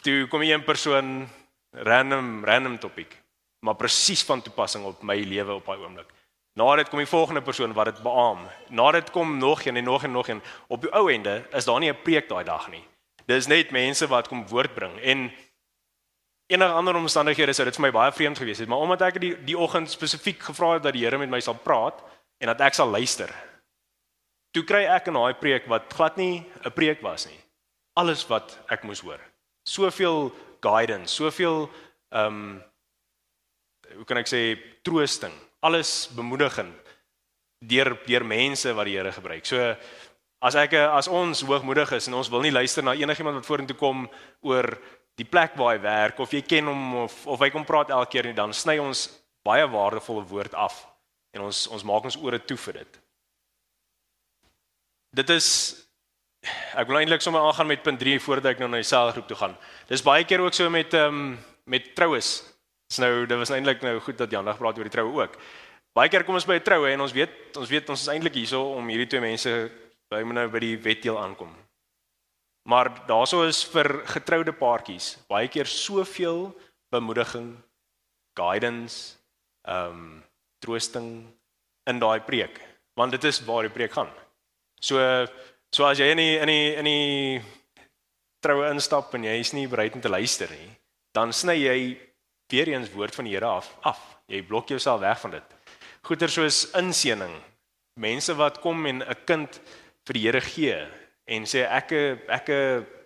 Toe 0.03 0.27
kom 0.27 0.41
'n 0.41 0.51
een 0.51 0.63
persoon 0.63 1.29
random 1.71 2.45
random 2.45 2.79
topik, 2.79 3.17
maar 3.59 3.75
presies 3.75 4.23
van 4.23 4.41
toepassing 4.41 4.85
op 4.85 5.01
my 5.01 5.15
lewe 5.23 5.53
op 5.53 5.65
daai 5.65 5.79
oomblik. 5.79 6.09
Na 6.53 6.75
dit 6.75 6.89
kom 6.89 6.99
die 6.99 7.07
volgende 7.07 7.41
persoon 7.41 7.73
wat 7.73 7.85
dit 7.85 8.03
beamoen. 8.03 8.49
Na 8.69 8.91
dit 8.91 9.11
kom 9.11 9.37
nog 9.37 9.65
een 9.65 9.77
en 9.77 9.83
nog 9.83 10.03
en 10.03 10.11
nog 10.11 10.27
een. 10.27 10.41
Op 10.67 10.81
die 10.81 10.91
ou 10.91 11.11
ende 11.11 11.47
is 11.51 11.65
daar 11.65 11.79
nie 11.79 11.89
'n 11.91 12.01
preek 12.03 12.29
daai 12.29 12.43
dag 12.43 12.69
nie. 12.69 12.83
Dis 13.25 13.47
net 13.47 13.71
mense 13.71 14.07
wat 14.07 14.27
kom 14.27 14.47
woord 14.47 14.73
bring 14.73 14.99
en 14.99 15.31
enige 16.47 16.71
ander 16.71 16.95
omstandighede 16.95 17.53
sou 17.53 17.65
dit 17.65 17.75
vir 17.75 17.85
my 17.85 17.91
baie 17.91 18.11
vreemd 18.11 18.37
gewees 18.37 18.57
het, 18.57 18.67
maar 18.67 18.83
omdat 18.83 19.01
ek 19.01 19.19
die 19.21 19.33
die 19.47 19.57
oggend 19.57 19.91
spesifiek 19.91 20.41
gevra 20.43 20.73
het 20.73 20.83
dat 20.83 20.93
die 20.93 21.03
Here 21.03 21.17
met 21.17 21.29
my 21.29 21.39
sal 21.39 21.55
praat 21.55 22.03
en 22.37 22.47
dat 22.47 22.61
ek 22.61 22.73
sal 22.73 22.89
luister, 22.89 23.31
toe 24.53 24.63
kry 24.63 24.83
ek 24.85 25.09
in 25.09 25.17
daai 25.17 25.33
preek 25.33 25.67
wat 25.67 25.93
glad 25.93 26.17
nie 26.17 26.45
'n 26.65 26.71
preek 26.71 27.01
was 27.01 27.25
nie. 27.27 27.39
Alles 27.95 28.25
wat 28.29 28.57
ek 28.69 28.83
moes 28.83 29.01
hoor. 29.01 29.19
Soveel 29.65 30.31
guidance, 30.61 31.13
soveel 31.15 31.69
ehm 32.11 32.27
um, 32.27 32.63
hoe 33.95 34.05
kan 34.05 34.17
ek 34.17 34.27
sê 34.27 34.57
troosting. 34.83 35.33
alles 35.63 36.09
bemoedigend 36.11 36.75
deur 37.63 37.95
deur 38.05 38.25
mense 38.27 38.73
wat 38.75 38.85
die 38.85 38.97
Here 38.97 39.11
gebruik. 39.11 39.45
So 39.45 39.75
as 40.43 40.55
ek 40.59 40.73
as 40.73 41.07
ons 41.07 41.43
hoogmoedig 41.47 41.93
is 41.95 42.09
en 42.09 42.17
ons 42.19 42.29
wil 42.29 42.43
nie 42.43 42.51
luister 42.51 42.83
na 42.83 42.95
enigiemand 42.99 43.39
wat 43.39 43.47
vorentoe 43.47 43.77
kom 43.79 44.09
oor 44.43 44.67
die 45.15 45.27
plek 45.29 45.55
waar 45.55 45.77
hy 45.77 45.83
werk 45.83 46.19
of 46.19 46.33
jy 46.33 46.41
ken 46.41 46.67
hom 46.67 46.95
of 47.05 47.15
of 47.27 47.39
hy 47.39 47.49
kom 47.53 47.65
praat 47.65 47.93
elke 47.93 48.17
keer 48.17 48.27
nie, 48.27 48.35
dan 48.35 48.53
sny 48.53 48.79
ons 48.83 49.07
baie 49.45 49.63
waardevolle 49.67 50.25
woord 50.27 50.53
af 50.53 50.83
en 51.33 51.47
ons 51.47 51.67
ons 51.71 51.87
maak 51.87 52.09
ons 52.11 52.19
ore 52.19 52.41
toe 52.43 52.57
vir 52.67 52.81
dit. 52.81 53.02
Dit 55.13 55.29
is 55.29 55.47
ek 56.75 56.89
wil 56.89 56.99
eintlik 56.99 57.21
sommer 57.23 57.43
aangaan 57.45 57.69
met 57.69 57.83
punt 57.85 57.99
3 58.01 58.19
voordat 58.19 58.53
ek 58.53 58.61
nou 58.63 58.67
na 58.71 58.81
die 58.81 58.87
selgroep 58.87 59.27
toe 59.29 59.37
gaan. 59.37 59.53
Dis 59.87 60.03
baie 60.03 60.25
keer 60.27 60.41
ook 60.43 60.55
so 60.57 60.69
met 60.73 60.93
ehm 60.93 61.19
um, 61.19 61.35
met 61.69 61.93
troues. 61.95 62.41
Dis 62.91 62.99
nou 62.99 63.25
dit 63.25 63.37
was 63.39 63.51
eintlik 63.53 63.81
nou 63.85 63.99
goed 64.03 64.17
dat 64.17 64.31
Jan 64.31 64.45
dag 64.45 64.57
praat 64.57 64.77
oor 64.77 64.89
die 64.89 64.91
troue 64.91 65.13
ook. 65.21 65.37
Baie 65.95 66.09
keer 66.09 66.25
kom 66.25 66.35
ons 66.35 66.47
by 66.49 66.57
'n 66.57 66.65
troue 66.65 66.89
en 66.91 67.01
ons 67.01 67.13
weet 67.13 67.57
ons 67.57 67.69
weet 67.69 67.89
ons 67.89 68.01
is 68.01 68.11
eintlik 68.11 68.33
hierso 68.33 68.73
om 68.75 68.89
hierdie 68.89 69.07
twee 69.07 69.21
mense 69.21 69.71
by 70.09 70.23
nou 70.23 70.47
by 70.49 70.59
die 70.59 70.77
wetdeel 70.77 71.17
aankom. 71.17 71.53
Maar 72.67 72.89
daaroor 73.07 73.47
is 73.47 73.63
vir 73.63 74.03
getroude 74.05 74.51
paartjies 74.51 75.17
baie 75.29 75.47
keer 75.47 75.65
soveel 75.65 76.53
bemoediging, 76.91 77.55
guidance, 78.35 79.17
ehm 79.67 79.89
um, 79.89 80.23
troosting 80.59 81.27
in 81.85 81.99
daai 81.99 82.19
preek, 82.19 82.59
want 82.95 83.11
dit 83.11 83.23
is 83.23 83.43
waar 83.45 83.63
die 83.67 83.73
preek 83.73 83.91
gaan. 83.91 84.09
So 84.83 84.99
so 85.73 85.87
as 85.87 85.97
jy 85.97 86.09
in 86.11 86.19
die 86.19 86.37
in 86.43 86.49
die 86.51 86.71
in 86.81 86.87
die 86.89 87.41
troue 88.43 88.67
instap 88.73 89.13
en 89.15 89.23
jy 89.23 89.37
is 89.39 89.53
nie 89.55 89.69
bereid 89.71 89.95
om 89.95 90.03
te 90.03 90.11
luister 90.11 90.51
nie, 90.51 90.73
dan 91.15 91.31
sny 91.31 91.55
jy 91.61 91.77
weer 92.51 92.73
eens 92.73 92.91
woord 92.93 93.15
van 93.15 93.25
die 93.25 93.33
Here 93.33 93.47
af 93.47 93.71
af. 93.87 94.01
Jy 94.27 94.43
blok 94.47 94.73
jouself 94.73 95.01
weg 95.01 95.19
van 95.23 95.37
dit. 95.37 95.55
Goeie 96.03 96.27
soos 96.27 96.65
inseëning. 96.75 97.33
Mense 97.99 98.35
wat 98.35 98.59
kom 98.59 98.85
en 98.85 99.01
'n 99.01 99.25
kind 99.25 99.61
vir 100.05 100.13
die 100.13 100.25
Here 100.27 100.41
gee 100.41 100.77
en 101.27 101.45
sê 101.47 101.63
ek 101.63 101.91
ek 102.27 102.47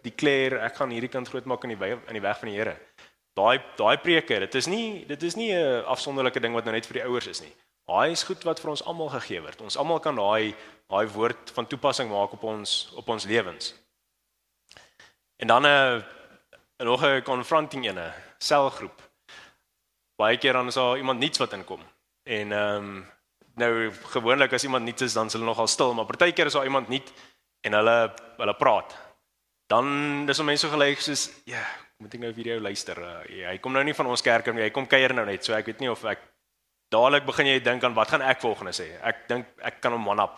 declare 0.03 0.65
ek 0.65 0.75
gaan 0.75 0.91
hierdie 0.91 1.13
kind 1.13 1.29
grootmaak 1.29 1.63
in 1.63 1.77
die 1.77 1.91
in 1.93 2.13
die 2.17 2.25
weg 2.25 2.39
van 2.39 2.49
die 2.49 2.57
Here. 2.57 2.75
Daai 3.37 3.61
daai 3.77 3.97
preke, 4.01 4.39
dit 4.39 4.55
is 4.55 4.67
nie 4.67 5.05
dit 5.05 5.23
is 5.23 5.35
nie 5.35 5.53
'n 5.53 5.85
afsonderlike 5.85 6.41
ding 6.41 6.53
wat 6.53 6.65
nou 6.65 6.73
net 6.73 6.85
vir 6.85 7.01
die 7.01 7.05
ouers 7.05 7.27
is 7.27 7.41
nie. 7.41 7.53
Daai 7.87 8.11
is 8.11 8.23
goed 8.27 8.43
wat 8.43 8.59
vir 8.59 8.73
ons 8.73 8.83
almal 8.83 9.09
gegee 9.13 9.39
word. 9.41 9.61
Ons 9.63 9.77
almal 9.79 10.01
kan 10.03 10.15
daai 10.15 10.55
daai 10.87 11.07
woord 11.11 11.51
van 11.55 11.67
toepassing 11.67 12.09
maak 12.11 12.33
op 12.35 12.43
ons 12.43 12.77
op 12.99 13.09
ons 13.09 13.25
lewens. 13.27 13.73
En 15.39 15.47
dan 15.47 15.65
'n 15.65 16.03
nog 16.83 17.03
'n 17.03 17.21
confronting 17.23 17.85
ene, 17.85 18.13
selgroep. 18.37 19.01
Baie 20.15 20.37
keer 20.37 20.53
dan 20.53 20.67
is 20.67 20.73
daar 20.73 20.97
iemand 20.97 21.19
niets 21.19 21.37
wat 21.37 21.53
inkom. 21.53 21.81
En 22.23 22.51
ehm 22.51 22.75
um, 22.75 23.05
nou 23.55 23.91
gewoonlik 23.91 24.53
as 24.53 24.63
iemand 24.63 24.83
niets 24.83 25.01
is 25.01 25.13
dan 25.13 25.25
is 25.25 25.33
hulle 25.33 25.45
nogal 25.45 25.67
stil, 25.67 25.93
maar 25.93 26.05
partykeer 26.05 26.45
is 26.45 26.53
daar 26.53 26.63
iemand 26.63 26.87
nie 26.87 27.03
en 27.61 27.73
hulle 27.73 28.13
hulle 28.37 28.53
praat. 28.53 28.95
Dan 29.67 30.25
dis 30.25 30.39
om 30.39 30.45
mense 30.45 30.67
gelyk 30.67 30.99
soos 30.99 31.31
ja, 31.45 31.63
moet 31.97 32.13
ek 32.13 32.19
nou 32.19 32.33
vir 32.33 32.43
jou 32.43 32.59
luister. 32.59 32.99
Uh, 33.01 33.37
ja, 33.37 33.49
hy 33.49 33.57
kom 33.57 33.71
nou 33.71 33.83
nie 33.83 33.93
van 33.93 34.05
ons 34.05 34.21
kerk 34.21 34.53
nie, 34.53 34.61
hy 34.61 34.69
kom 34.69 34.87
kuier 34.87 35.13
nou 35.13 35.25
net. 35.25 35.45
So 35.45 35.53
ek 35.53 35.65
weet 35.65 35.79
nie 35.79 35.91
of 35.91 36.03
ek 36.03 36.19
dadelik 36.91 37.25
begin 37.25 37.49
jy 37.51 37.59
dink 37.63 37.83
aan 37.83 37.95
wat 37.97 38.11
gaan 38.13 38.21
ek 38.21 38.41
volgende 38.41 38.73
sê. 38.75 38.87
Ek 39.03 39.27
dink 39.27 39.47
ek 39.65 39.81
kan 39.81 39.95
hom 39.95 40.05
man 40.07 40.23
op. 40.23 40.37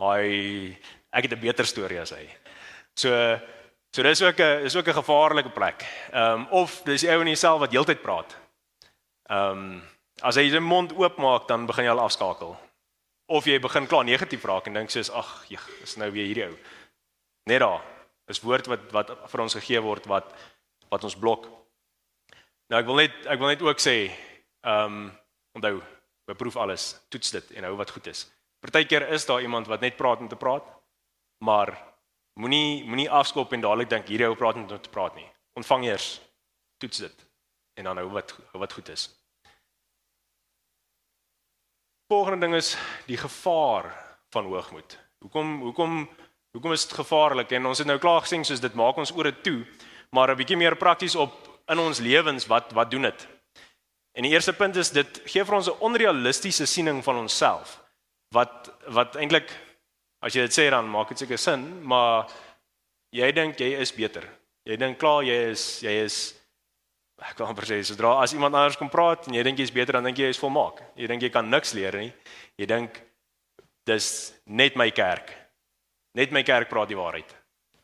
Hy 0.00 0.76
ek 1.12 1.28
het 1.28 1.32
'n 1.32 1.40
beter 1.40 1.66
storie 1.66 2.00
as 2.00 2.10
hy. 2.10 2.28
So 2.96 3.10
so 3.94 4.02
dis 4.02 4.22
ook 4.22 4.40
'n 4.40 4.64
is 4.64 4.76
ook 4.76 4.88
'n 4.88 5.00
gevaarlike 5.00 5.50
plek. 5.50 5.84
Ehm 6.12 6.40
um, 6.40 6.46
of 6.50 6.82
dis 6.84 7.00
die 7.00 7.10
ou 7.10 7.20
in 7.20 7.26
jouself 7.26 7.60
wat 7.60 7.72
heeltyd 7.72 8.02
praat. 8.02 8.36
Ehm 9.30 9.50
um, 9.50 9.82
as 10.22 10.36
hy 10.36 10.50
sy 10.50 10.58
mond 10.58 10.92
oop 10.92 11.16
maak 11.18 11.48
dan 11.48 11.66
begin 11.66 11.84
jy 11.84 11.90
al 11.90 12.00
afskakel 12.00 12.56
of 13.26 13.44
jy 13.44 13.58
begin 13.60 13.86
klaar 13.86 14.04
negatief 14.04 14.44
raak 14.44 14.66
en 14.66 14.74
dink 14.74 14.90
soos 14.90 15.10
ag, 15.10 15.44
jy 15.48 15.58
is 15.82 15.96
nou 15.96 16.10
weer 16.12 16.26
hierdie 16.26 16.46
ou. 16.46 16.56
Net 17.48 17.60
daar. 17.60 17.82
Is 18.28 18.40
woord 18.40 18.66
wat 18.66 18.92
wat 18.92 19.10
vir 19.30 19.40
ons 19.40 19.54
gegee 19.54 19.80
word 19.80 20.06
wat 20.06 20.32
wat 20.88 21.04
ons 21.04 21.16
blok. 21.16 21.48
Nou 22.70 22.80
ek 22.80 22.86
wil 22.86 22.96
net 22.96 23.26
ek 23.26 23.38
wil 23.38 23.48
net 23.48 23.62
ook 23.62 23.80
sê, 23.80 24.10
ehm 24.64 24.84
um, 24.86 25.12
onthou, 25.54 25.80
beproef 26.26 26.56
alles, 26.56 26.92
toets 27.08 27.30
dit 27.30 27.50
en 27.58 27.68
hou 27.68 27.74
wat 27.76 27.90
goed 27.90 28.06
is. 28.10 28.26
Partykeer 28.60 29.08
is 29.12 29.26
daar 29.26 29.42
iemand 29.42 29.66
wat 29.66 29.80
net 29.80 29.96
praat 29.96 30.20
om 30.20 30.28
te 30.28 30.40
praat, 30.40 30.64
maar 31.44 31.74
moenie 32.40 32.84
moenie 32.84 33.10
afskop 33.10 33.52
en 33.52 33.60
dadelik 33.60 33.90
dink 33.90 34.08
hierdie 34.08 34.28
ou 34.28 34.36
praat 34.36 34.56
net 34.56 34.72
om 34.72 34.80
te 34.80 34.90
praat 34.90 35.14
nie. 35.14 35.28
Ontvang 35.54 35.84
eers, 35.90 36.20
toets 36.78 37.04
dit 37.06 37.28
en 37.74 37.90
dan 37.90 38.00
hou 38.02 38.08
wat 38.14 38.34
wat 38.52 38.72
goed 38.72 38.88
is 38.88 39.10
volgende 42.14 42.46
ding 42.46 42.54
is 42.54 42.76
die 43.06 43.16
gevaar 43.16 43.88
van 44.30 44.44
hoogmoed. 44.44 44.98
Hoekom 45.18 45.60
hoekom 45.62 46.08
hoekom 46.54 46.72
is 46.72 46.86
dit 46.86 46.94
gevaarlik? 46.94 47.50
En 47.50 47.66
ons 47.66 47.78
het 47.78 47.86
nou 47.86 47.98
klaar 47.98 48.20
gesien 48.22 48.44
soos 48.46 48.60
dit 48.62 48.74
maak 48.78 49.00
ons 49.02 49.12
ore 49.18 49.32
toe, 49.40 49.64
maar 50.10 50.30
'n 50.30 50.36
bietjie 50.36 50.56
meer 50.56 50.76
prakties 50.76 51.16
op 51.16 51.32
in 51.66 51.78
ons 51.78 51.98
lewens 51.98 52.46
wat 52.46 52.72
wat 52.72 52.90
doen 52.90 53.02
dit? 53.02 53.26
En 54.14 54.22
die 54.22 54.30
eerste 54.30 54.52
punt 54.54 54.76
is 54.78 54.92
dit 54.94 55.20
gee 55.26 55.44
vir 55.44 55.54
ons 55.54 55.68
'n 55.68 55.80
onrealistiese 55.80 56.66
siening 56.66 57.02
van 57.04 57.16
onsself. 57.16 57.80
Wat 58.30 58.70
wat 58.86 59.16
eintlik 59.16 59.50
as 60.20 60.34
jy 60.34 60.40
dit 60.46 60.54
sê 60.58 60.70
dan 60.70 60.88
maak 60.88 61.08
dit 61.08 61.18
seker 61.18 61.38
sin, 61.38 61.82
maar 61.82 62.30
jy 63.12 63.32
dink 63.32 63.58
jy 63.58 63.74
is 63.80 63.92
beter. 63.92 64.24
Jy 64.64 64.76
dink 64.76 64.98
klaar 64.98 65.22
jy 65.22 65.50
is 65.50 65.82
jy 65.82 66.04
is 66.04 66.34
ek 67.18 67.36
kan 67.36 67.46
amper 67.46 67.64
sê 67.64 67.82
sodra 67.84 68.22
as 68.22 68.32
iemand 68.32 68.54
anders 68.54 68.76
kom 68.76 68.90
praat 68.90 69.28
en 69.28 69.34
jy 69.34 69.42
dink 69.42 69.58
jy's 69.58 69.70
beter 69.70 69.92
dan 69.92 70.04
dink 70.04 70.18
jy 70.18 70.30
jy's 70.30 70.38
volmaak. 70.38 70.82
Jy 70.96 71.06
dink 71.06 71.22
jy 71.22 71.30
kan 71.30 71.50
niks 71.50 71.74
leer 71.74 71.92
nie. 71.92 72.12
Jy 72.56 72.66
dink 72.66 73.02
dis 73.86 74.34
net 74.46 74.76
my 74.76 74.90
kerk. 74.90 75.32
Net 76.14 76.30
my 76.30 76.42
kerk 76.42 76.70
praat 76.70 76.88
die 76.88 76.98
waarheid. 76.98 77.34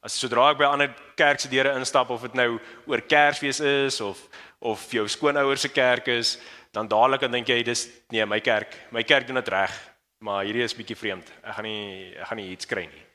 As 0.00 0.14
sodra 0.16 0.50
ek 0.50 0.58
by 0.58 0.64
ander 0.64 0.94
kerk 1.16 1.40
se 1.40 1.48
deure 1.52 1.74
instap 1.76 2.10
of 2.10 2.22
dit 2.22 2.34
nou 2.38 2.58
oor 2.88 3.02
Kersfees 3.04 3.60
is 3.60 4.00
of 4.00 4.22
of 4.60 4.92
jou 4.92 5.06
skoonouers 5.08 5.64
se 5.64 5.70
kerk 5.72 6.08
is, 6.12 6.38
dan 6.70 6.88
dadelik 6.88 7.24
dan 7.24 7.32
dink 7.32 7.48
jy 7.48 7.62
dis 7.66 7.86
nee, 8.12 8.26
my 8.28 8.40
kerk, 8.44 8.76
my 8.94 9.02
kerk 9.02 9.26
doen 9.26 9.40
dit 9.40 9.48
reg, 9.48 9.72
maar 10.24 10.44
hierdie 10.44 10.64
is 10.66 10.76
bietjie 10.76 10.98
vreemd. 10.98 11.30
Ek 11.42 11.56
gaan 11.56 11.66
nie 11.66 12.12
ek 12.14 12.28
gaan 12.28 12.40
nie 12.40 12.50
iets 12.52 12.68
kry 12.68 12.84
nie. 12.86 13.06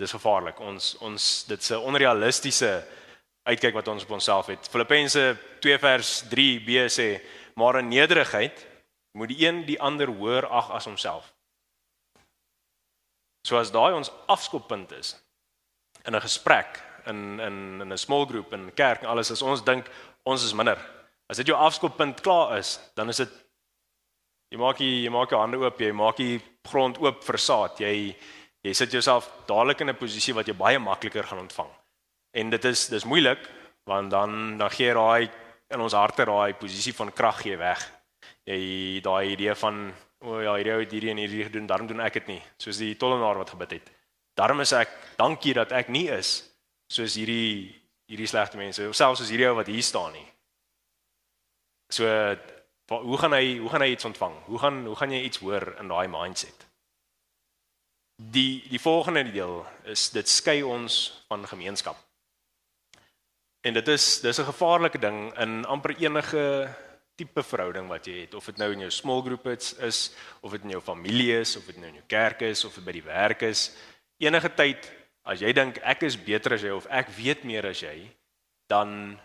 Dis 0.00 0.14
gevaarlik. 0.14 0.60
Ons 0.60 0.94
ons 1.02 1.44
dit's 1.48 1.70
'n 1.72 1.82
onrealistiese 1.82 2.84
uitkyk 3.46 3.74
wat 3.74 3.88
ons 3.88 4.04
op 4.04 4.10
onsself 4.10 4.46
het. 4.46 4.68
Filippense 4.68 5.36
2 5.60 5.78
vers 5.78 6.22
3b 6.30 6.86
sê: 6.88 7.20
"Maar 7.54 7.78
in 7.78 7.88
nederigheid 7.88 8.66
moet 9.12 9.28
die 9.28 9.46
een 9.46 9.64
die 9.66 9.80
ander 9.80 10.06
hoër 10.06 10.46
ag 10.46 10.70
as 10.70 10.84
homself." 10.84 11.32
So 13.46 13.58
as 13.58 13.70
daai 13.70 13.94
ons 13.94 14.10
afskoppunt 14.26 14.92
is 14.92 15.16
in 16.04 16.14
'n 16.14 16.20
gesprek, 16.20 16.82
in 17.06 17.40
in 17.40 17.80
in 17.80 17.92
'n 17.92 17.98
small 17.98 18.26
group 18.26 18.52
in 18.52 18.70
kerk 18.74 19.02
en 19.02 19.08
alles 19.08 19.30
as 19.30 19.42
ons 19.42 19.64
dink 19.64 19.90
ons 20.24 20.44
is 20.44 20.52
minder. 20.52 20.78
As 21.28 21.36
dit 21.36 21.46
jou 21.46 21.56
afskoppunt 21.56 22.20
klaar 22.20 22.58
is, 22.58 22.78
dan 22.94 23.08
is 23.08 23.16
dit 23.16 23.30
jy 24.50 24.58
maak 24.58 24.78
jy, 24.78 25.04
jy 25.04 25.10
maak 25.10 25.30
jou 25.30 25.40
hande 25.40 25.58
oop, 25.58 25.80
jy 25.80 25.92
maak 25.92 26.16
die 26.16 26.40
grond 26.68 26.98
oop 26.98 27.24
vir 27.24 27.38
saad. 27.38 27.80
Jy 27.80 28.16
jy 28.66 28.72
sit 28.74 28.92
jouself 28.92 29.30
dadelik 29.46 29.80
in 29.80 29.90
'n 29.90 29.96
posisie 29.96 30.34
wat 30.34 30.46
jy 30.46 30.54
baie 30.54 30.78
makliker 30.78 31.24
gaan 31.24 31.38
ontvang. 31.38 31.70
En 32.34 32.50
dit 32.50 32.64
is 32.64 32.88
dis 32.88 33.04
moeilik 33.04 33.38
want 33.86 34.10
dan 34.10 34.58
dan 34.58 34.70
gee 34.70 34.92
raai 34.92 35.30
in 35.70 35.80
ons 35.80 35.92
harte 35.92 36.24
raai 36.24 36.54
posisie 36.54 36.94
van 36.94 37.12
krag 37.12 37.42
gee 37.42 37.56
weg. 37.56 37.80
Jy 38.44 39.00
daai 39.02 39.32
idee 39.32 39.54
van 39.54 39.92
o 40.20 40.36
oh 40.36 40.42
ja, 40.42 40.54
hierdie 40.56 40.72
ou 40.72 40.80
het 40.80 40.92
hierdie 40.92 41.10
en 41.10 41.20
hierdie 41.20 41.44
gedoen, 41.44 41.66
daarom 41.66 41.86
doen 41.86 42.00
ek 42.00 42.14
dit 42.14 42.26
nie, 42.26 42.42
soos 42.58 42.78
die 42.78 42.96
tollenaar 42.96 43.38
wat 43.38 43.50
gebid 43.50 43.70
het. 43.70 43.90
Daarom 44.36 44.60
is 44.60 44.72
ek 44.72 44.88
dankie 45.16 45.54
dat 45.54 45.72
ek 45.72 45.88
nie 45.88 46.08
is 46.08 46.55
soos 46.88 47.16
hierdie 47.18 47.74
hierdie 48.06 48.28
slegte 48.30 48.58
mense, 48.58 48.84
selfs 48.94 49.20
soos 49.20 49.30
hierdie 49.32 49.48
ou 49.48 49.56
wat 49.58 49.70
hier 49.70 49.82
staan 49.82 50.12
nie. 50.14 50.26
So 51.90 52.06
hoe 52.88 53.18
gaan 53.18 53.34
hy 53.34 53.58
hoe 53.58 53.70
gaan 53.70 53.82
hy 53.82 53.90
iets 53.94 54.06
ontvang? 54.06 54.34
Hoe 54.46 54.58
gaan 54.62 54.84
hoe 54.86 54.96
gaan 54.96 55.14
jy 55.14 55.24
iets 55.26 55.42
hoor 55.42 55.74
in 55.80 55.90
daai 55.90 56.06
mindset? 56.08 56.66
Die 58.16 58.62
die 58.70 58.80
volgende 58.80 59.26
deel 59.32 59.60
is 59.84 60.08
dit 60.14 60.28
skei 60.28 60.62
ons 60.62 61.24
van 61.28 61.46
gemeenskap. 61.46 61.98
En 63.66 63.74
dit 63.74 63.88
is 63.88 64.20
dis 64.20 64.38
'n 64.38 64.50
gevaarlike 64.52 64.98
ding 64.98 65.38
in 65.38 65.64
amper 65.64 65.96
enige 65.98 66.74
tipe 67.16 67.42
verhouding 67.42 67.88
wat 67.88 68.06
jy 68.06 68.20
het, 68.20 68.34
of 68.34 68.44
dit 68.44 68.58
nou 68.60 68.72
in 68.72 68.84
jou 68.84 68.90
small 68.90 69.22
group 69.22 69.46
is, 69.46 69.72
is 69.80 70.14
of 70.40 70.52
dit 70.52 70.62
in 70.62 70.70
jou 70.70 70.80
familie 70.80 71.40
is, 71.40 71.56
of 71.56 71.64
dit 71.66 71.76
nou 71.76 71.88
in 71.88 71.94
jou 71.94 72.06
kerk 72.06 72.42
is 72.42 72.64
of 72.64 72.74
dit 72.74 72.84
by 72.84 72.92
die 72.92 73.02
werk 73.02 73.42
is. 73.42 73.70
Enige 74.20 74.52
tyd 74.54 74.90
as 75.26 75.42
jy 75.42 75.52
dink 75.52 75.80
ek 75.82 76.04
is 76.06 76.16
beter 76.16 76.54
as 76.54 76.62
jy 76.62 76.72
of 76.74 76.86
ek 76.90 77.10
weet 77.16 77.44
meer 77.44 77.66
as 77.66 77.82
jy, 77.82 78.10
dan 78.70 79.18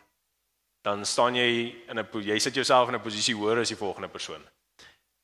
dan 0.82 1.06
staan 1.06 1.36
jy 1.38 1.76
in 1.90 2.00
'n 2.00 2.08
jy 2.26 2.40
sit 2.40 2.56
jouself 2.56 2.90
in 2.90 2.96
'n 2.96 3.02
posisie 3.02 3.36
hoër 3.36 3.62
as 3.62 3.70
die 3.70 3.78
volgende 3.78 4.10
persoon. 4.10 4.42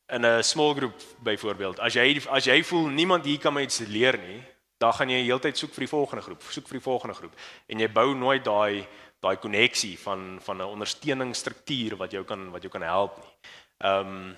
In 0.09 0.25
'n 0.25 0.43
small 0.43 0.73
group 0.73 1.01
byvoorbeeld, 1.23 1.79
as 1.79 1.93
jy 1.93 2.21
as 2.29 2.45
jy 2.45 2.63
voel 2.63 2.89
niemand 2.89 3.25
hier 3.25 3.39
kan 3.39 3.53
my 3.53 3.61
iets 3.61 3.79
leer 3.79 4.17
nie, 4.17 4.43
dan 4.77 4.93
gaan 4.93 5.09
jy 5.09 5.23
heeltyd 5.25 5.57
soek 5.57 5.73
vir 5.73 5.85
die 5.85 5.95
volgende 5.95 6.21
groep, 6.21 6.41
soek 6.41 6.67
vir 6.67 6.77
die 6.77 6.85
volgende 6.85 7.15
groep 7.15 7.33
en 7.67 7.79
jy 7.79 7.87
bou 7.87 8.13
nooit 8.15 8.43
daai 8.45 8.87
daai 9.19 9.37
koneksie 9.37 9.97
van 9.99 10.39
van 10.41 10.57
'n 10.57 10.73
ondersteuningsstruktuur 10.75 11.97
wat 11.97 12.11
jou 12.11 12.23
kan 12.23 12.51
wat 12.51 12.61
jou 12.61 12.71
kan 12.71 12.81
help 12.81 13.17
nie. 13.17 13.33
Ehm 13.77 14.07
um, 14.07 14.37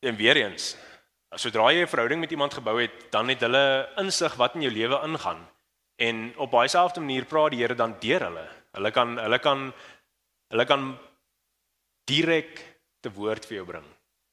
en 0.00 0.16
weer 0.16 0.36
eens, 0.36 0.76
sodra 1.36 1.72
jy 1.72 1.82
'n 1.82 1.88
verhouding 1.88 2.20
met 2.20 2.30
iemand 2.30 2.54
gebou 2.54 2.80
het, 2.80 3.10
dan 3.10 3.28
het 3.28 3.40
hulle 3.40 3.88
insig 3.96 4.34
wat 4.34 4.54
in 4.54 4.62
jou 4.62 4.72
lewe 4.72 5.00
ingaan. 5.04 5.48
En 5.96 6.32
op 6.36 6.50
baie 6.50 6.68
selfde 6.68 7.00
manier 7.00 7.24
praat 7.24 7.50
die 7.50 7.60
Here 7.60 7.74
dan 7.74 7.96
deur 8.00 8.20
hulle. 8.20 8.48
Hulle 8.72 8.90
kan 8.90 9.18
hulle 9.18 9.38
kan 9.38 9.72
hulle 10.48 10.64
kan 10.64 10.98
direk 12.04 12.76
te 13.00 13.10
woord 13.12 13.46
vir 13.46 13.56
jou 13.56 13.66
bring. 13.66 13.86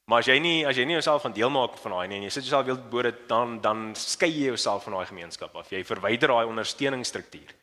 Maar 0.10 0.20
as 0.20 0.28
jy 0.28 0.40
nie 0.40 0.66
as 0.68 0.76
jy 0.76 0.86
nie 0.86 0.98
jouself 0.98 1.22
van 1.22 1.34
deel 1.34 1.50
maak 1.50 1.78
van 1.78 1.92
daai 1.92 2.08
nie 2.08 2.18
en 2.18 2.24
jy 2.24 2.30
sit 2.30 2.44
jouself 2.44 2.66
wil 2.66 2.78
bo 2.92 3.02
dit 3.02 3.28
dan 3.30 3.60
dan 3.62 3.96
skei 3.96 4.30
jy 4.30 4.50
jouself 4.52 4.84
van 4.84 4.94
daai 4.94 5.06
gemeenskap 5.06 5.56
af. 5.56 5.70
Jy 5.72 5.84
verwyder 5.84 6.34
daai 6.34 6.50
ondersteuningsstruktuur. 6.50 7.54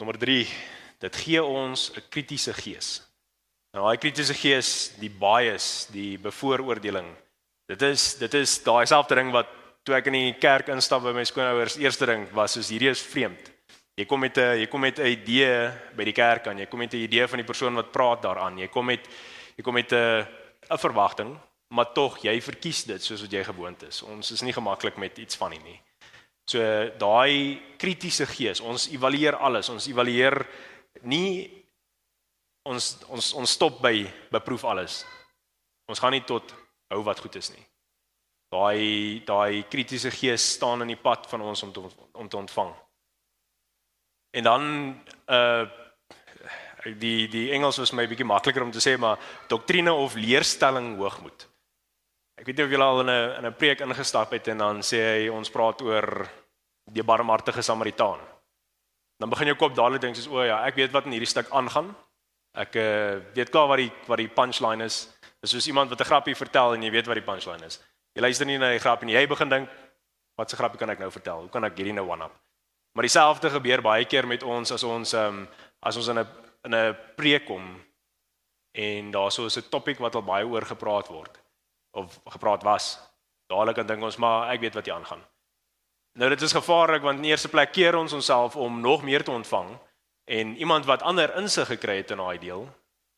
Nommer 0.00 0.16
3, 0.18 0.46
dit 1.00 1.16
gee 1.16 1.42
ons 1.44 1.90
'n 1.96 2.02
kritiese 2.08 2.52
gees. 2.54 3.09
Nou 3.70 3.84
daai 3.86 4.00
kritiese 4.02 4.34
gees, 4.34 4.68
die 4.98 5.12
bias, 5.14 5.86
die 5.94 6.16
bevooroordeling. 6.18 7.06
Dit 7.70 7.82
is 7.86 8.16
dit 8.18 8.32
is 8.34 8.56
daai 8.64 8.82
selfde 8.90 9.14
ding 9.20 9.30
wat 9.30 9.52
toe 9.86 9.94
ek 9.94 10.08
in 10.10 10.16
die 10.16 10.32
kerk 10.42 10.72
instap 10.74 11.04
by 11.04 11.12
my 11.14 11.22
skoonouers, 11.28 11.78
eerste 11.78 12.08
ding 12.10 12.24
was 12.34 12.56
soos 12.56 12.72
hierdie 12.74 12.90
is 12.90 13.02
vreemd. 13.12 13.52
Jy 13.94 14.08
kom 14.10 14.20
met 14.20 14.38
'n 14.38 14.58
jy 14.58 14.66
kom 14.66 14.80
met 14.80 14.98
'n 14.98 15.06
idee 15.06 15.70
by 15.94 16.04
die 16.04 16.12
kerk 16.12 16.48
aan. 16.48 16.58
Jy 16.58 16.66
kom 16.66 16.80
met 16.80 16.94
'n 16.94 17.04
idee 17.06 17.26
van 17.28 17.38
die 17.38 17.46
persoon 17.46 17.74
wat 17.74 17.92
praat 17.92 18.22
daaraan. 18.22 18.58
Jy 18.58 18.68
kom 18.68 18.86
met 18.86 19.06
jy 19.56 19.62
kom 19.62 19.74
met 19.74 19.92
'n 19.92 20.26
'n 20.70 20.78
verwagting, 20.78 21.38
maar 21.68 21.92
tog 21.94 22.18
jy 22.22 22.40
verkies 22.40 22.84
dit 22.84 23.02
soos 23.02 23.20
wat 23.20 23.30
jy 23.30 23.44
gewoond 23.44 23.82
is. 23.82 24.02
Ons 24.02 24.32
is 24.32 24.42
nie 24.42 24.52
gemaklik 24.52 24.96
met 24.96 25.18
iets 25.18 25.36
van 25.36 25.50
nie. 25.50 25.80
So 26.44 26.58
daai 26.98 27.62
kritiese 27.78 28.26
gees, 28.26 28.60
ons 28.60 28.88
evalueer 28.90 29.36
alles. 29.36 29.68
Ons 29.68 29.86
evalueer 29.86 30.46
nie 31.02 31.59
ons 32.68 32.90
ons 33.08 33.32
ons 33.40 33.50
stop 33.50 33.80
by 33.80 34.04
beproef 34.30 34.64
alles. 34.64 35.04
Ons 35.88 36.00
gaan 36.02 36.12
nie 36.14 36.24
tot 36.26 36.54
hou 36.90 37.02
wat 37.06 37.20
goed 37.22 37.36
is 37.40 37.50
nie. 37.54 37.64
Daai 38.50 39.22
daai 39.26 39.62
kritiese 39.70 40.10
gees 40.10 40.44
staan 40.56 40.82
in 40.82 40.92
die 40.92 41.00
pad 41.00 41.28
van 41.30 41.44
ons 41.46 41.62
om 41.62 41.72
te, 41.72 41.84
om 42.12 42.28
te 42.28 42.36
ontvang. 42.36 42.72
En 44.38 44.44
dan 44.44 44.64
uh 45.26 45.68
die 46.96 47.28
die 47.28 47.50
Engels 47.52 47.76
was 47.76 47.92
my 47.92 48.06
bietjie 48.08 48.24
makliker 48.24 48.62
om 48.64 48.70
te 48.72 48.80
sê 48.80 48.94
maar 48.96 49.20
doktrine 49.48 49.92
of 49.92 50.14
leerstelling 50.16 50.94
hoogmoed. 50.96 51.44
Ek 52.40 52.46
weet 52.48 52.56
nie 52.56 52.64
of 52.64 52.72
julle 52.72 52.86
al 52.86 53.00
in 53.02 53.10
'n 53.10 53.36
in 53.38 53.46
'n 53.46 53.56
preek 53.56 53.80
ingestap 53.80 54.32
het 54.32 54.48
en 54.48 54.58
dan 54.58 54.80
sê 54.80 54.96
hy 54.96 55.28
ons 55.28 55.50
praat 55.50 55.82
oor 55.82 56.28
die 56.90 57.02
barmhartige 57.02 57.62
Samaritaan. 57.62 58.18
Dan 59.18 59.28
begin 59.28 59.46
jou 59.46 59.56
kop 59.56 59.74
dadelik 59.74 60.00
dink 60.00 60.16
soos 60.16 60.28
o 60.28 60.42
ja, 60.42 60.64
ek 60.64 60.74
weet 60.74 60.92
wat 60.92 61.04
in 61.04 61.12
hierdie 61.12 61.28
stuk 61.28 61.50
aangaan. 61.50 61.94
Ek 62.52 62.74
uh 62.74 63.20
weet 63.34 63.50
klaar 63.50 63.68
wat 63.68 63.78
die 63.78 63.92
wat 64.06 64.18
die 64.18 64.28
punchline 64.28 64.84
is. 64.84 65.08
Dis 65.40 65.50
soos 65.54 65.66
iemand 65.66 65.90
wat 65.90 66.00
'n 66.00 66.10
grappie 66.10 66.34
vertel 66.34 66.74
en 66.74 66.82
jy 66.82 66.90
weet 66.90 67.06
wat 67.06 67.16
die 67.16 67.24
punchline 67.24 67.64
is. 67.66 67.80
Jy 68.14 68.22
luister 68.22 68.46
nie 68.46 68.58
na 68.58 68.70
die 68.70 68.78
grap 68.82 69.02
nie. 69.02 69.14
Jy 69.14 69.26
begin 69.26 69.48
dink 69.48 69.68
wat 70.36 70.50
se 70.50 70.56
grappie 70.56 70.78
kan 70.78 70.90
ek 70.90 70.98
nou 70.98 71.10
vertel? 71.10 71.40
Hoe 71.40 71.50
kan 71.50 71.64
ek 71.64 71.76
hierdie 71.76 71.94
nou 71.94 72.08
one 72.08 72.24
up? 72.24 72.32
Maar 72.94 73.02
dieselfde 73.02 73.50
gebeur 73.50 73.82
baie 73.82 74.04
keer 74.04 74.26
met 74.26 74.42
ons 74.42 74.72
as 74.72 74.82
ons 74.82 75.12
ehm 75.14 75.26
um, 75.26 75.48
as 75.80 75.96
ons 75.96 76.08
in 76.08 76.18
'n 76.18 76.26
in 76.64 76.74
'n 76.74 76.96
preek 77.16 77.46
kom 77.46 77.84
en 78.72 79.10
daar 79.10 79.30
sou 79.30 79.46
'n 79.46 79.68
topik 79.70 79.98
wat 79.98 80.14
al 80.14 80.22
baie 80.22 80.46
oor 80.46 80.62
gepraat 80.62 81.08
word 81.08 81.40
of 81.92 82.20
gepraat 82.26 82.62
was. 82.62 82.98
Dadelik 83.46 83.76
dan 83.76 83.86
dink 83.86 84.02
ons 84.02 84.16
maar 84.16 84.50
ek 84.52 84.60
weet 84.60 84.74
wat 84.74 84.84
hier 84.84 84.94
aangaan. 84.94 85.22
Nou 86.18 86.28
dit 86.30 86.42
is 86.42 86.52
gevaarlik 86.52 87.02
want 87.02 87.18
in 87.18 87.24
eerste 87.24 87.48
plek 87.48 87.72
keer 87.72 87.96
ons 87.96 88.12
onsself 88.12 88.56
om 88.56 88.80
nog 88.80 89.02
meer 89.02 89.24
te 89.24 89.30
ontvang 89.30 89.78
en 90.30 90.54
iemand 90.56 90.86
wat 90.86 91.02
ander 91.02 91.32
insig 91.40 91.66
gekry 91.72 91.96
het 92.00 92.12
in 92.14 92.22
daai 92.22 92.38
deel, 92.38 92.68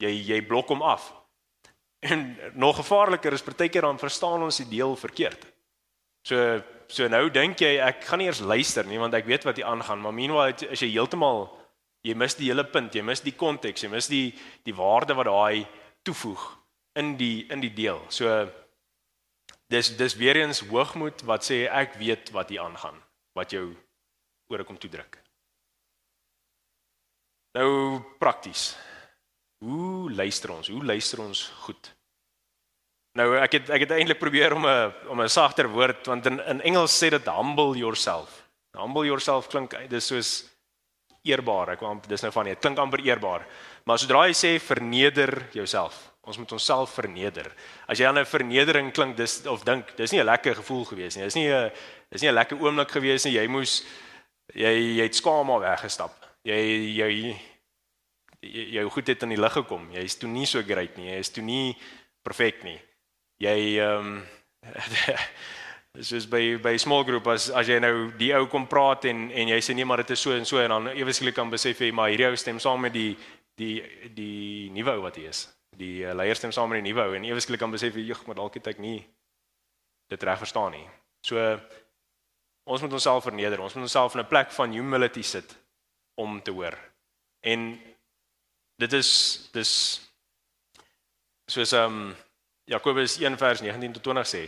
jy 0.01 0.13
jy 0.33 0.41
blok 0.49 0.71
hom 0.73 0.83
af. 0.83 1.11
En 2.03 2.33
nog 2.59 2.81
gevaarliker 2.81 3.37
is 3.37 3.45
partykeer 3.45 3.85
dan 3.85 4.01
verstaan 4.01 4.43
ons 4.43 4.63
die 4.63 4.71
deel 4.71 4.97
verkeerd. 4.97 5.45
So 6.27 6.63
so 6.93 7.09
nou 7.09 7.29
dink 7.33 7.61
jy 7.61 7.79
ek 7.81 8.03
gaan 8.05 8.21
nie 8.21 8.29
eers 8.29 8.43
luister 8.45 8.85
nie 8.85 8.99
want 9.01 9.15
ek 9.17 9.29
weet 9.29 9.47
wat 9.49 9.57
hier 9.57 9.69
aangaan, 9.69 10.01
maar 10.01 10.13
meanwhile 10.13 10.73
as 10.73 10.83
jy 10.83 10.91
heeltemal 10.93 11.47
jy 12.05 12.17
mis 12.19 12.35
die 12.37 12.51
hele 12.51 12.65
punt, 12.69 12.95
jy 12.95 13.05
mis 13.07 13.23
die 13.23 13.37
konteks, 13.39 13.85
jy 13.85 13.91
mis 13.93 14.11
die 14.11 14.27
die 14.67 14.77
waarde 14.77 15.17
wat 15.17 15.31
daai 15.31 15.65
toevoeg 16.05 16.43
in 16.99 17.15
die 17.21 17.47
in 17.53 17.63
die 17.63 17.73
deel. 17.73 18.03
So 18.09 18.29
dis 19.73 19.95
dis 19.97 20.19
weer 20.21 20.43
eens 20.43 20.65
hoogmoed 20.69 21.25
wat 21.29 21.47
sê 21.49 21.65
ek 21.69 21.97
weet 22.01 22.33
wat 22.37 22.53
hier 22.53 22.65
aangaan, 22.67 22.99
wat 23.37 23.55
jou 23.55 23.71
oor 24.53 24.65
kom 24.69 24.81
toedruk. 24.81 25.22
Nou 27.53 28.01
prakties. 28.19 28.77
Hoe 29.61 30.11
luister 30.11 30.51
ons? 30.51 30.69
Hoe 30.69 30.85
luister 30.85 31.21
ons 31.21 31.43
goed? 31.67 31.91
Nou 33.19 33.35
ek 33.37 33.59
het 33.59 33.71
ek 33.77 33.85
het 33.85 33.93
eintlik 33.93 34.19
probeer 34.19 34.55
om 34.57 34.65
'n 34.67 34.93
om 35.13 35.21
'n 35.21 35.29
sagter 35.29 35.69
woord 35.69 36.07
want 36.07 36.27
in 36.27 36.41
in 36.41 36.61
Engels 36.61 36.97
sê 36.97 37.11
dit 37.11 37.27
humble 37.29 37.77
yourself. 37.77 38.49
Humble 38.73 39.05
yourself 39.05 39.49
klink 39.49 39.77
dis 39.89 40.07
soos 40.07 40.49
eerbaar. 41.23 41.71
Ek 41.71 41.81
wou 41.81 42.01
dis 42.09 42.23
nou 42.23 42.33
van 42.33 42.45
dit 42.45 42.59
klink 42.59 42.79
amper 42.79 43.01
eerbaar. 43.05 43.47
Maar 43.85 43.99
sodra 43.99 44.27
jy 44.27 44.35
sê 44.35 44.61
verneder 44.61 45.49
jouself, 45.53 46.13
ons 46.23 46.39
moet 46.39 46.53
onsself 46.53 46.95
verneder. 46.95 47.53
As 47.87 47.99
jy 47.99 48.07
aan 48.07 48.19
'n 48.19 48.25
vernedering 48.25 48.93
klink 48.93 49.17
dis 49.17 49.47
of 49.47 49.65
dink, 49.65 49.97
dis 49.97 50.13
nie 50.13 50.21
'n 50.21 50.27
lekker 50.27 50.55
gevoel 50.55 50.85
gewees 50.85 51.17
nie. 51.17 51.25
Dis 51.25 51.35
nie 51.35 51.53
'n 51.53 51.71
dis 52.11 52.23
nie 52.23 52.31
'n 52.31 52.35
lekker 52.35 52.57
oomblik 52.57 52.91
gewees 52.91 53.25
nie. 53.25 53.35
Jy 53.35 53.47
moes 53.47 53.85
jy 54.55 54.97
jy 54.97 55.03
het 55.03 55.15
skaam 55.15 55.47
maar 55.47 55.61
weggestap. 55.61 56.22
Jy 56.45 56.61
jy 56.99 57.11
jy 58.43 58.85
goed 58.91 59.09
het 59.09 59.23
in 59.23 59.37
die 59.37 59.41
lig 59.41 59.53
gekom. 59.53 59.91
Jy 59.95 60.03
is 60.03 60.17
toe 60.19 60.29
nie 60.29 60.47
so 60.47 60.63
great 60.63 60.97
nie. 60.97 61.13
Jy 61.13 61.19
is 61.19 61.31
toe 61.31 61.45
nie 61.45 61.77
perfek 62.23 62.65
nie 62.65 62.81
jy 63.43 63.79
ehm 63.81 64.07
um, 64.07 64.23
soos 66.09 66.25
by 66.31 66.57
by 66.63 66.79
small 66.81 67.03
group 67.05 67.27
as 67.29 67.51
as 67.51 67.69
jy 67.69 67.77
nou 67.83 68.07
die 68.17 68.31
ou 68.39 68.47
kom 68.49 68.65
praat 68.71 69.05
en 69.11 69.27
en 69.29 69.51
jy 69.53 69.59
sê 69.61 69.75
nee 69.77 69.85
maar 69.85 70.01
dit 70.01 70.15
is 70.15 70.23
so 70.25 70.33
en 70.33 70.47
so 70.49 70.61
en 70.63 70.73
dan 70.73 70.89
ewe 70.95 71.13
skielik 71.13 71.37
kan 71.37 71.51
besef 71.53 71.83
jy 71.83 71.91
maar 71.93 72.13
hierdie 72.13 72.31
ou 72.31 72.39
stem 72.41 72.61
saam 72.63 72.81
met 72.81 72.95
die 72.95 73.11
die 73.61 73.75
die 74.17 74.71
nuwe 74.73 74.95
ou 74.97 75.03
wat 75.05 75.19
hy 75.21 75.27
is. 75.29 75.45
Die 75.77 76.01
uh, 76.07 76.15
leier 76.17 76.39
stem 76.39 76.53
saam 76.55 76.71
met 76.73 76.81
die 76.81 76.89
nuwe 76.89 77.05
ou 77.05 77.17
en 77.19 77.27
ewe 77.29 77.43
skielik 77.45 77.61
kan 77.61 77.75
besef 77.75 77.99
jy 77.99 78.17
maar 78.27 78.41
dalk 78.41 78.57
het 78.57 78.73
ek 78.73 78.81
nie 78.81 79.03
dit 80.13 80.25
reg 80.29 80.41
verstaan 80.41 80.73
nie. 80.79 80.87
So 81.27 81.37
ons 82.65 82.81
moet 82.81 82.97
onsself 82.97 83.27
verneder. 83.27 83.61
Ons 83.61 83.75
moet 83.75 83.85
onsself 83.85 84.15
in 84.15 84.23
'n 84.23 84.33
plek 84.33 84.53
van 84.53 84.73
humility 84.73 85.23
sit 85.23 85.57
om 86.15 86.43
te 86.43 86.51
hoor. 86.51 86.79
En 87.41 87.81
dit 88.77 88.93
is 88.93 89.11
dis 89.53 89.73
soos 91.47 91.73
ehm 91.73 92.01
um, 92.01 92.17
Jakobus 92.65 93.19
1 93.19 93.37
vers 93.39 93.61
19 93.61 93.93
tot 93.93 94.03
20 94.03 94.29
sê: 94.29 94.43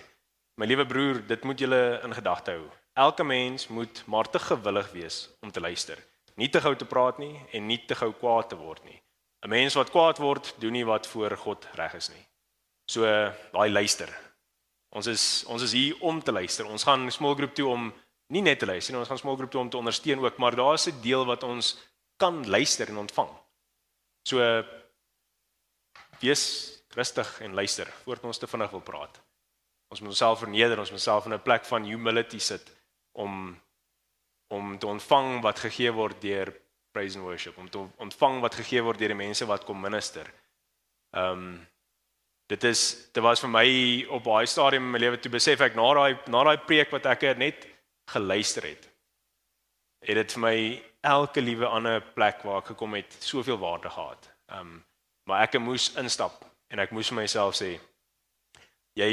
My 0.55 0.67
liewe 0.67 0.87
broer, 0.87 1.19
dit 1.27 1.45
moet 1.45 1.59
julle 1.59 2.01
in 2.05 2.15
gedagte 2.15 2.55
hou. 2.55 2.69
Elke 2.95 3.25
mens 3.25 3.67
moet 3.69 4.03
maar 4.07 4.31
te 4.31 4.39
gewillig 4.39 4.93
wees 4.93 5.17
om 5.41 5.51
te 5.51 5.61
luister, 5.61 5.99
nie 6.39 6.49
te 6.49 6.61
gou 6.61 6.77
te 6.77 6.87
praat 6.87 7.19
nie 7.19 7.35
en 7.53 7.67
nie 7.67 7.81
te 7.87 7.95
gou 7.99 8.13
kwaad 8.13 8.49
te 8.49 8.57
word 8.57 8.85
nie. 8.85 9.01
'n 9.45 9.51
Mens 9.51 9.75
wat 9.75 9.91
kwaad 9.91 10.19
word, 10.19 10.55
doen 10.59 10.73
nie 10.73 10.87
wat 10.87 11.07
voor 11.07 11.37
God 11.37 11.67
reg 11.75 11.95
is 11.95 12.09
nie. 12.09 12.25
So 12.87 13.03
daai 13.53 13.71
luister. 13.71 14.09
Ons 14.95 15.07
is 15.07 15.45
ons 15.51 15.63
is 15.63 15.73
hier 15.73 16.01
om 16.01 16.23
te 16.23 16.33
luister. 16.33 16.67
Ons 16.67 16.85
gaan 16.85 17.11
small 17.11 17.35
group 17.35 17.55
toe 17.55 17.67
om 17.69 17.93
nie 18.33 18.43
net 18.43 18.59
te 18.59 18.67
luister 18.67 18.95
nie, 18.95 19.01
ons 19.01 19.09
gaan 19.09 19.21
small 19.21 19.37
group 19.37 19.51
toe 19.51 19.61
om 19.61 19.71
te 19.71 19.81
ondersteun 19.81 20.23
ook, 20.25 20.39
maar 20.39 20.57
daar's 20.57 20.87
'n 20.89 21.01
deel 21.01 21.25
wat 21.27 21.43
ons 21.43 21.77
kan 22.17 22.49
luister 22.49 22.89
en 22.89 22.97
ontvang. 22.97 23.31
So 24.29 24.65
wees 26.21 26.45
rustig 26.95 27.41
en 27.41 27.55
luister 27.55 27.87
voordat 28.05 28.25
ons 28.25 28.39
te 28.39 28.47
vinnig 28.47 28.71
wil 28.71 28.81
praat. 28.81 29.21
Ons 29.89 30.01
moet 30.01 30.09
onsself 30.09 30.39
verneder, 30.39 30.79
ons 30.79 30.91
moet 30.91 30.99
onsself 30.99 31.27
in 31.27 31.35
'n 31.35 31.43
plek 31.43 31.65
van 31.65 31.85
humility 31.85 32.39
sit 32.39 32.73
om 33.13 33.61
om 34.49 34.79
te 34.79 34.87
ontvang 34.87 35.43
wat 35.43 35.59
gegee 35.59 35.93
word 35.93 36.21
deur 36.21 36.53
praise 36.93 37.19
and 37.19 37.25
worship, 37.25 37.59
om 37.59 37.71
te 37.71 37.81
ontvang 37.97 38.41
wat 38.41 38.55
gegee 38.55 38.83
word 38.83 38.99
deur 38.99 39.09
die 39.09 39.17
mense 39.17 39.47
wat 39.47 39.65
kom 39.65 39.81
minister. 39.81 40.33
Ehm 41.11 41.31
um, 41.33 41.67
dit 42.47 42.65
is 42.65 43.09
dit 43.13 43.23
was 43.23 43.41
vir 43.41 43.49
my 43.49 43.69
op 44.09 44.25
baie 44.25 44.47
stadium 44.47 44.85
in 44.85 44.91
my 44.91 44.99
lewe 44.99 45.17
toe 45.17 45.33
besef 45.33 45.61
ek 45.65 45.75
na 45.75 45.87
daai 45.95 46.19
na 46.29 46.43
daai 46.45 46.59
preek 46.67 46.91
wat 46.93 47.07
ek 47.07 47.23
net 47.41 47.67
geluister 48.11 48.67
het. 48.69 48.89
Het 50.05 50.19
dit 50.21 50.33
vir 50.37 50.43
my 50.43 50.57
elke 51.05 51.41
liewe 51.41 51.67
ander 51.67 52.03
plek 52.15 52.43
waar 52.45 52.63
ek 52.63 52.73
gekom 52.73 52.97
het 52.99 53.17
soveel 53.21 53.59
waarde 53.59 53.91
gehad. 53.91 54.31
Ehm 54.49 54.61
um, 54.61 54.83
maar 55.25 55.47
ek 55.47 55.57
moes 55.57 55.95
instap 55.97 56.43
en 56.69 56.83
ek 56.83 56.91
moes 56.93 57.09
vir 57.09 57.17
myself 57.17 57.55
sê 57.57 57.71
jy 59.01 59.11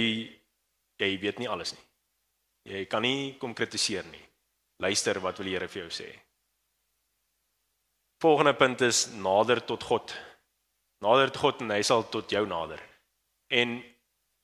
jy 0.99 1.09
weet 1.21 1.39
nie 1.39 1.47
alles 1.49 1.71
nie. 1.71 1.85
Jy 2.73 2.85
kan 2.85 3.01
nie 3.01 3.37
kom 3.39 3.53
kritiseer 3.55 4.03
nie. 4.11 4.25
Luister 4.83 5.19
wat 5.23 5.39
wil 5.39 5.47
die 5.47 5.55
Here 5.55 5.69
vir 5.69 5.83
jou 5.85 5.93
sê. 5.93 6.09
Volgende 8.21 8.53
punt 8.53 8.81
is 8.85 9.07
nader 9.15 9.63
tot 9.65 9.83
God. 9.83 10.13
Nader 11.01 11.31
tot 11.31 11.41
God 11.41 11.63
en 11.65 11.73
hy 11.73 11.81
sal 11.81 12.03
tot 12.13 12.29
jou 12.29 12.43
nader. 12.45 12.81
En 13.49 13.79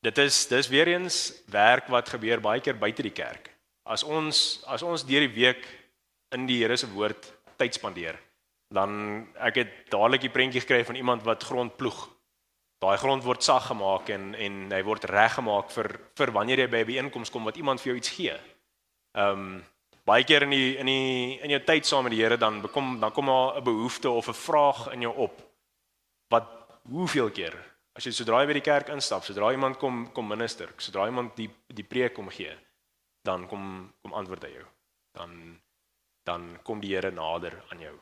dit 0.08 0.24
is 0.24 0.40
dis 0.50 0.70
weer 0.72 0.88
eens 0.96 1.20
werk 1.52 1.92
wat 1.94 2.10
gebeur 2.10 2.42
baie 2.42 2.62
keer 2.62 2.80
buite 2.80 3.06
die 3.06 3.14
kerk. 3.14 3.52
As 3.88 4.04
ons 4.04 4.63
as 4.67 4.84
ons 4.84 5.06
deur 5.08 5.23
die 5.23 5.36
week 5.36 5.63
in 6.36 6.45
die 6.47 6.60
Here 6.62 6.78
se 6.78 6.89
woord 6.91 7.32
tyd 7.58 7.73
spandeer, 7.73 8.19
dan 8.73 9.26
ek 9.39 9.56
het 9.62 9.73
dadelik 9.89 10.21
die 10.28 10.34
prentjie 10.34 10.62
gekry 10.62 10.84
van 10.84 11.00
iemand 11.00 11.23
wat 11.23 11.43
grond 11.47 11.78
ploeg 11.78 12.08
daai 12.84 12.97
grond 13.02 13.23
word 13.26 13.41
sag 13.41 13.71
gemaak 13.71 14.12
en 14.13 14.36
en 14.36 14.60
hy 14.71 14.82
word 14.86 15.08
reggemaak 15.10 15.71
vir 15.73 15.89
vir 16.19 16.32
wanneer 16.36 16.60
jy 16.63 16.67
by 16.67 16.82
'n 16.84 16.89
byeenkoms 16.91 17.32
kom 17.34 17.43
wat 17.50 17.58
iemand 17.58 17.82
vir 17.82 17.91
jou 17.91 17.97
iets 17.97 18.15
gee. 18.17 18.36
Ehm 19.17 19.32
um, 19.32 19.63
baie 20.06 20.23
keer 20.23 20.43
in 20.43 20.50
die 20.50 20.78
in 20.78 20.86
die 20.86 21.39
in 21.43 21.50
jou 21.50 21.60
tyd 21.60 21.86
saam 21.86 22.04
met 22.04 22.13
die 22.13 22.21
Here 22.21 22.38
dan 22.38 22.62
bekom 22.62 23.00
dan 23.00 23.12
kom 23.12 23.26
daar 23.26 23.58
'n 23.58 23.63
behoefte 23.63 24.10
of 24.10 24.28
'n 24.28 24.34
vraag 24.34 24.93
in 24.93 25.02
jou 25.02 25.15
op. 25.15 25.41
Wat 26.30 26.47
hoeveel 26.89 27.32
keer 27.32 27.56
as 27.95 28.06
jy 28.06 28.12
sodra 28.12 28.41
jy 28.41 28.47
by 28.47 28.54
die 28.54 28.62
kerk 28.71 28.89
instap, 28.89 29.23
sodra 29.23 29.52
iemand 29.52 29.78
kom 29.78 30.12
kom 30.13 30.28
minister, 30.28 30.69
sodra 30.78 31.06
iemand 31.06 31.36
die 31.36 31.50
die 31.67 31.84
preek 31.84 32.13
kom 32.13 32.30
gee, 32.30 32.54
dan 33.28 33.48
kom 33.52 33.63
kom 34.02 34.16
antwoord 34.18 34.48
hy 34.48 34.54
jou. 34.56 34.66
Dan 35.20 35.32
dan 36.28 36.48
kom 36.63 36.82
die 36.84 36.96
Here 36.96 37.12
nader 37.12 37.56
aan 37.72 37.84
jou. 37.84 37.96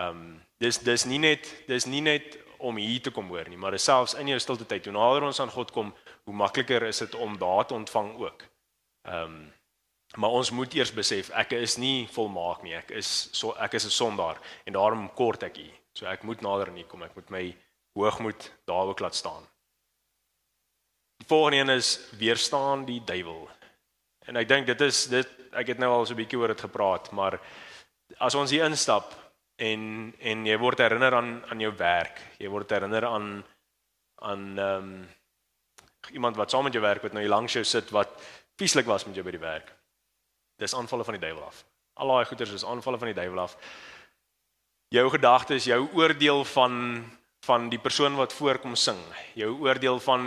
Ehm 0.00 0.22
um, 0.22 0.40
dis 0.62 0.78
dis 0.78 1.06
nie 1.06 1.20
net 1.22 1.48
dis 1.68 1.86
nie 1.86 2.04
net 2.04 2.38
om 2.62 2.76
hier 2.78 3.00
te 3.02 3.10
kom 3.10 3.28
hoor 3.32 3.48
nie, 3.50 3.58
maar 3.58 3.78
selfs 3.78 4.14
in 4.14 4.28
jou 4.30 4.38
stilte 4.38 4.66
tyd, 4.70 4.84
hoe 4.86 4.94
nader 4.94 5.24
ons 5.26 5.40
aan 5.42 5.50
God 5.50 5.72
kom, 5.74 5.88
hoe 6.24 6.34
makliker 6.34 6.84
is 6.86 7.02
dit 7.02 7.14
om 7.18 7.34
daar 7.38 7.66
te 7.66 7.74
ontvang 7.74 8.14
ook. 8.18 8.46
Ehm 9.08 9.24
um, 9.24 9.42
Maar 10.16 10.30
ons 10.30 10.50
moet 10.50 10.74
eers 10.76 10.92
besef 10.92 11.30
ek 11.40 11.54
is 11.56 11.78
nie 11.80 12.04
volmaak 12.12 12.60
nie. 12.62 12.74
Ek 12.76 12.90
is 13.00 13.30
so 13.32 13.54
ek 13.56 13.74
is 13.78 13.86
'n 13.86 13.90
sondaar 13.90 14.40
en 14.66 14.72
daarom 14.72 15.08
kort 15.14 15.42
ek 15.42 15.56
hier. 15.56 15.76
So 15.94 16.06
ek 16.06 16.22
moet 16.22 16.40
nader 16.40 16.68
aan 16.68 16.78
U 16.78 16.84
kom. 16.84 17.02
Ek 17.02 17.14
moet 17.14 17.30
my 17.30 17.56
hoogmoed 17.94 18.52
daar 18.66 18.86
ook 18.86 19.00
laat 19.00 19.14
staan. 19.14 19.46
Die 21.18 21.26
volgende 21.26 21.58
een 21.58 21.70
is 21.78 22.00
weerstaan 22.18 22.84
die 22.84 23.00
duiwel. 23.04 23.48
En 24.26 24.36
ek 24.36 24.48
dink 24.48 24.66
dit 24.66 24.80
is 24.80 25.06
dit 25.10 25.28
ek 25.52 25.74
het 25.74 25.78
nou 25.78 25.90
al 25.92 26.06
so 26.06 26.14
'n 26.14 26.22
bietjie 26.22 26.38
oor 26.38 26.48
dit 26.48 26.60
gepraat, 26.60 27.10
maar 27.12 27.40
as 28.18 28.34
ons 28.34 28.50
hier 28.50 28.64
instap 28.64 29.12
en 29.56 30.14
en 30.18 30.46
jy 30.46 30.58
word 30.58 30.78
herinner 30.78 31.14
aan 31.14 31.44
aan 31.50 31.60
jou 31.60 31.72
werk. 31.76 32.20
Jy 32.38 32.48
word 32.48 32.70
herinner 32.70 33.06
aan 33.06 33.44
aan 34.22 34.58
ehm 34.58 34.84
um, 34.84 35.08
iemand 36.10 36.36
wat 36.36 36.50
saam 36.50 36.64
met 36.64 36.72
jou 36.72 36.82
werk 36.82 37.02
wat 37.02 37.12
nou 37.12 37.22
hier 37.22 37.30
langs 37.30 37.52
jou 37.52 37.64
sit 37.64 37.90
wat 37.90 38.08
vieslik 38.56 38.86
was 38.86 39.06
met 39.06 39.14
jou 39.14 39.24
by 39.24 39.30
die 39.30 39.46
werk 39.46 39.82
dis 40.62 40.74
aanvalle 40.74 41.04
van 41.04 41.18
die 41.18 41.24
duiwel 41.24 41.44
af. 41.46 41.64
Al 42.00 42.12
daai 42.14 42.28
goeters 42.30 42.54
is 42.56 42.64
aanvalle 42.64 43.00
van 43.00 43.10
die 43.10 43.18
duiwel 43.18 43.42
af. 43.44 43.56
Jou 44.92 45.08
gedagtes, 45.10 45.68
jou 45.68 45.82
oordeel 45.98 46.44
van 46.54 46.78
van 47.42 47.64
die 47.72 47.80
persoon 47.82 48.14
wat 48.14 48.34
voorkom 48.38 48.76
sing. 48.78 48.98
Jou 49.34 49.56
oordeel 49.64 49.96
van 50.04 50.26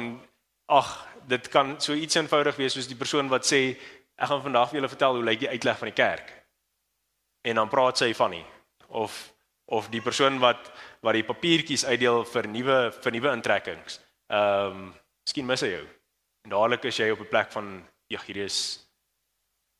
ag, 0.67 0.89
dit 1.27 1.47
kan 1.49 1.75
so 1.81 1.93
iets 1.93 2.15
eenvoudig 2.15 2.55
wees 2.55 2.73
soos 2.73 2.87
die 2.87 2.97
persoon 2.99 3.29
wat 3.29 3.45
sê 3.45 3.77
ek 4.15 4.29
gaan 4.29 4.41
vandag 4.41 4.69
vir 4.69 4.79
julle 4.79 4.89
vertel 4.89 5.17
hoe 5.17 5.23
lyk 5.23 5.39
die 5.39 5.49
uitleg 5.49 5.77
van 5.77 5.91
die 5.91 5.97
kerk. 5.97 6.33
En 7.45 7.55
dan 7.55 7.69
praat 7.69 7.97
sy 7.97 8.13
van 8.13 8.31
nie 8.31 8.45
of 8.87 9.33
of 9.65 9.89
die 9.89 10.01
persoon 10.01 10.39
wat 10.39 10.71
wat 11.01 11.17
die 11.17 11.25
papiertjies 11.25 11.85
uitdeel 11.85 12.23
vir 12.25 12.47
nuwe 12.47 12.79
vir 13.01 13.11
nuwe 13.11 13.33
intrekkings. 13.33 13.99
Ehm, 14.29 14.71
um, 14.71 14.93
miskien 15.25 15.45
mis 15.45 15.61
hy 15.61 15.71
jou. 15.73 15.85
En 16.45 16.53
dadelik 16.53 16.85
is 16.85 16.97
jy 16.97 17.09
op 17.11 17.19
'n 17.19 17.29
plek 17.29 17.51
van 17.51 17.87
ja, 18.07 18.19
hierdie 18.21 18.45
is 18.45 18.85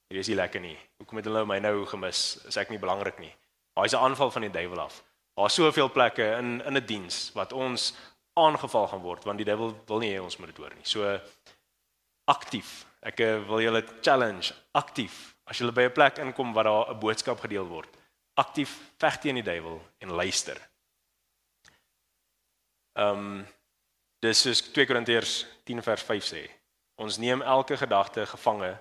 Hier 0.09 0.19
is 0.19 0.27
nie 0.29 0.37
lekker 0.37 0.61
nie. 0.61 0.77
Hoekom 1.01 1.17
het 1.17 1.25
hulle 1.25 1.45
my 1.49 1.57
nou 1.59 1.85
gemis? 1.89 2.19
Is 2.45 2.59
ek 2.61 2.69
nie 2.69 2.77
belangrik 2.77 3.17
nie? 3.17 3.31
Daai 3.73 3.87
is 3.87 3.93
'n 3.93 4.03
aanval 4.05 4.31
van 4.31 4.41
die 4.41 4.51
duiwel 4.51 4.79
af. 4.79 5.03
Daar's 5.35 5.53
soveel 5.53 5.89
plekke 5.89 6.37
in 6.37 6.61
in 6.61 6.77
'n 6.77 6.85
diens 6.85 7.31
wat 7.33 7.53
ons 7.53 7.93
aangeval 8.35 8.87
gaan 8.91 9.01
word 9.01 9.23
want 9.23 9.39
die 9.39 9.47
duiwel 9.47 9.73
wil 9.87 10.01
nie 10.03 10.11
hê 10.13 10.21
ons 10.21 10.37
moet 10.37 10.51
dit 10.51 10.61
hoor 10.61 10.73
nie. 10.75 10.85
So 10.87 11.07
aktief. 12.31 12.85
Ek 13.05 13.19
eh, 13.21 13.37
wil 13.47 13.61
julle 13.63 13.83
challenge 14.01 14.53
aktief. 14.73 15.35
As 15.45 15.59
julle 15.61 15.75
by 15.75 15.85
'n 15.87 15.93
plek 15.93 16.17
inkom 16.17 16.53
waar 16.53 16.67
daar 16.69 16.91
'n 16.91 16.99
boodskap 16.99 17.39
gedeel 17.39 17.67
word, 17.67 17.89
aktief 18.33 18.79
veg 18.97 19.19
teen 19.19 19.35
die 19.35 19.43
duiwel 19.43 19.81
en 19.99 20.11
luister. 20.11 20.57
Ehm 22.95 23.19
um, 23.19 23.47
dis 24.19 24.45
is 24.45 24.61
2 24.61 24.85
Korintiërs 24.85 25.45
10 25.63 25.83
vers 25.83 26.03
5 26.03 26.23
sê. 26.23 26.49
Ons 26.95 27.17
neem 27.17 27.41
elke 27.41 27.77
gedagte 27.77 28.25
gevange 28.25 28.77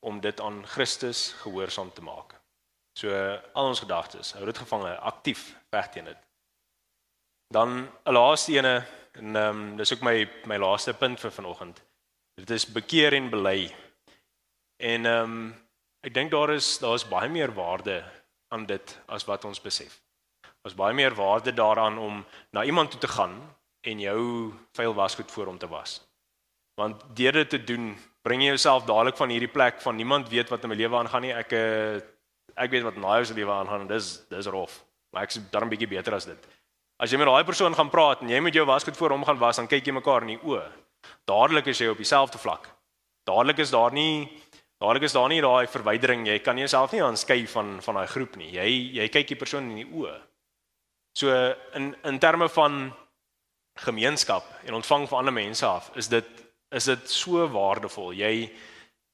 om 0.00 0.20
dit 0.20 0.40
aan 0.40 0.66
Christus 0.66 1.32
gehoorsaam 1.42 1.92
te 1.92 2.02
maak. 2.02 2.34
So 2.92 3.10
al 3.52 3.66
ons 3.66 3.80
gedagtes, 3.80 4.32
hou 4.32 4.44
dit 4.44 4.58
gevange, 4.58 4.96
aktief 4.98 5.56
veg 5.70 5.90
teen 5.90 6.04
dit. 6.04 6.29
Dan 7.50 7.88
'n 8.04 8.12
laaste 8.12 8.52
ene 8.52 8.86
en 9.12 9.36
ehm 9.36 9.56
um, 9.56 9.76
dis 9.76 9.92
ook 9.92 10.00
my 10.00 10.28
my 10.46 10.56
laaste 10.56 10.94
punt 10.94 11.20
vir 11.20 11.30
vanoggend. 11.30 11.82
Dit 12.34 12.50
is 12.50 12.72
bekeer 12.72 13.12
en 13.12 13.30
bely. 13.30 13.74
En 14.76 15.06
ehm 15.06 15.22
um, 15.22 15.54
ek 16.00 16.14
dink 16.14 16.30
daar 16.30 16.50
is 16.50 16.78
daar's 16.78 17.08
baie 17.08 17.28
meer 17.28 17.52
waarde 17.54 18.04
aan 18.48 18.66
dit 18.66 18.98
as 19.06 19.24
wat 19.24 19.44
ons 19.44 19.60
besef. 19.60 19.98
Ons 20.62 20.74
baie 20.74 20.94
meer 20.94 21.14
waarde 21.14 21.52
daaraan 21.52 21.98
om 21.98 22.24
na 22.50 22.64
iemand 22.64 22.90
toe 22.90 23.00
te 23.00 23.08
gaan 23.08 23.56
en 23.80 24.00
jou 24.00 24.54
vuil 24.72 24.94
wasgoed 24.94 25.30
voor 25.30 25.46
hom 25.46 25.58
te 25.58 25.68
was. 25.68 26.06
Want 26.74 27.02
deur 27.16 27.32
dit 27.32 27.50
te 27.50 27.64
doen, 27.64 27.98
bring 28.22 28.42
jy 28.42 28.46
jouself 28.46 28.84
dadelik 28.84 29.16
van 29.16 29.28
hierdie 29.28 29.50
plek 29.52 29.80
van 29.80 29.96
niemand 29.96 30.28
weet 30.28 30.48
wat 30.48 30.62
in 30.62 30.68
my 30.68 30.76
lewe 30.76 30.96
aangaan 30.96 31.22
nie. 31.22 31.34
Ek 31.34 31.52
eh, 31.52 31.98
ek 32.54 32.70
weet 32.70 32.82
wat 32.82 32.94
in 32.94 33.26
se 33.26 33.34
lewe 33.34 33.52
aangaan 33.52 33.80
en 33.80 33.86
dis 33.86 34.22
dis 34.28 34.46
rof. 34.46 34.84
Maar 35.10 35.22
ek 35.22 35.34
is 35.34 35.50
dan 35.50 35.64
'n 35.64 35.68
bietjie 35.68 35.88
beter 35.88 36.14
as 36.14 36.24
dit. 36.24 36.59
As 37.00 37.08
jy 37.08 37.16
met 37.16 37.30
daai 37.30 37.48
persoon 37.48 37.72
gaan 37.72 37.88
praat 37.88 38.20
en 38.20 38.28
jy 38.28 38.42
met 38.44 38.54
jou 38.54 38.66
wasgoed 38.68 38.96
voor 38.98 39.14
hom 39.14 39.24
gaan 39.24 39.38
was, 39.40 39.56
dan 39.56 39.68
kyk 39.70 39.86
jy 39.88 39.92
mekaar 39.96 40.26
in 40.26 40.34
die 40.34 40.42
oë. 40.44 40.66
Dadelik 41.28 41.70
is 41.72 41.78
jy 41.80 41.88
op 41.88 42.00
dieselfde 42.00 42.38
vlak. 42.38 42.66
Dadelik 43.24 43.62
is 43.64 43.70
daar 43.72 43.92
nie 43.96 44.28
dadelik 44.80 45.06
is 45.08 45.14
daar 45.16 45.28
nie 45.32 45.40
daai 45.40 45.66
verwydering. 45.68 46.26
Jy 46.28 46.38
kan 46.44 46.58
jouself 46.60 46.92
nie 46.92 47.00
aanskei 47.04 47.46
van 47.48 47.78
van 47.84 47.96
daai 48.00 48.10
groep 48.12 48.36
nie. 48.36 48.50
Jy 48.52 48.68
jy 48.98 49.06
kyk 49.12 49.32
die 49.32 49.38
persoon 49.40 49.70
in 49.72 49.80
die 49.80 49.88
oë. 49.88 50.12
So 51.16 51.32
in 51.78 51.94
in 52.04 52.20
terme 52.20 52.48
van 52.52 52.92
gemeenskap 53.80 54.44
en 54.66 54.76
ontvang 54.76 55.06
van 55.08 55.18
ander 55.22 55.32
mense 55.32 55.64
af, 55.66 55.88
is 55.96 56.08
dit 56.08 56.28
is 56.70 56.84
dit 56.84 57.08
so 57.08 57.46
waardevol. 57.48 58.12
Jy 58.12 58.50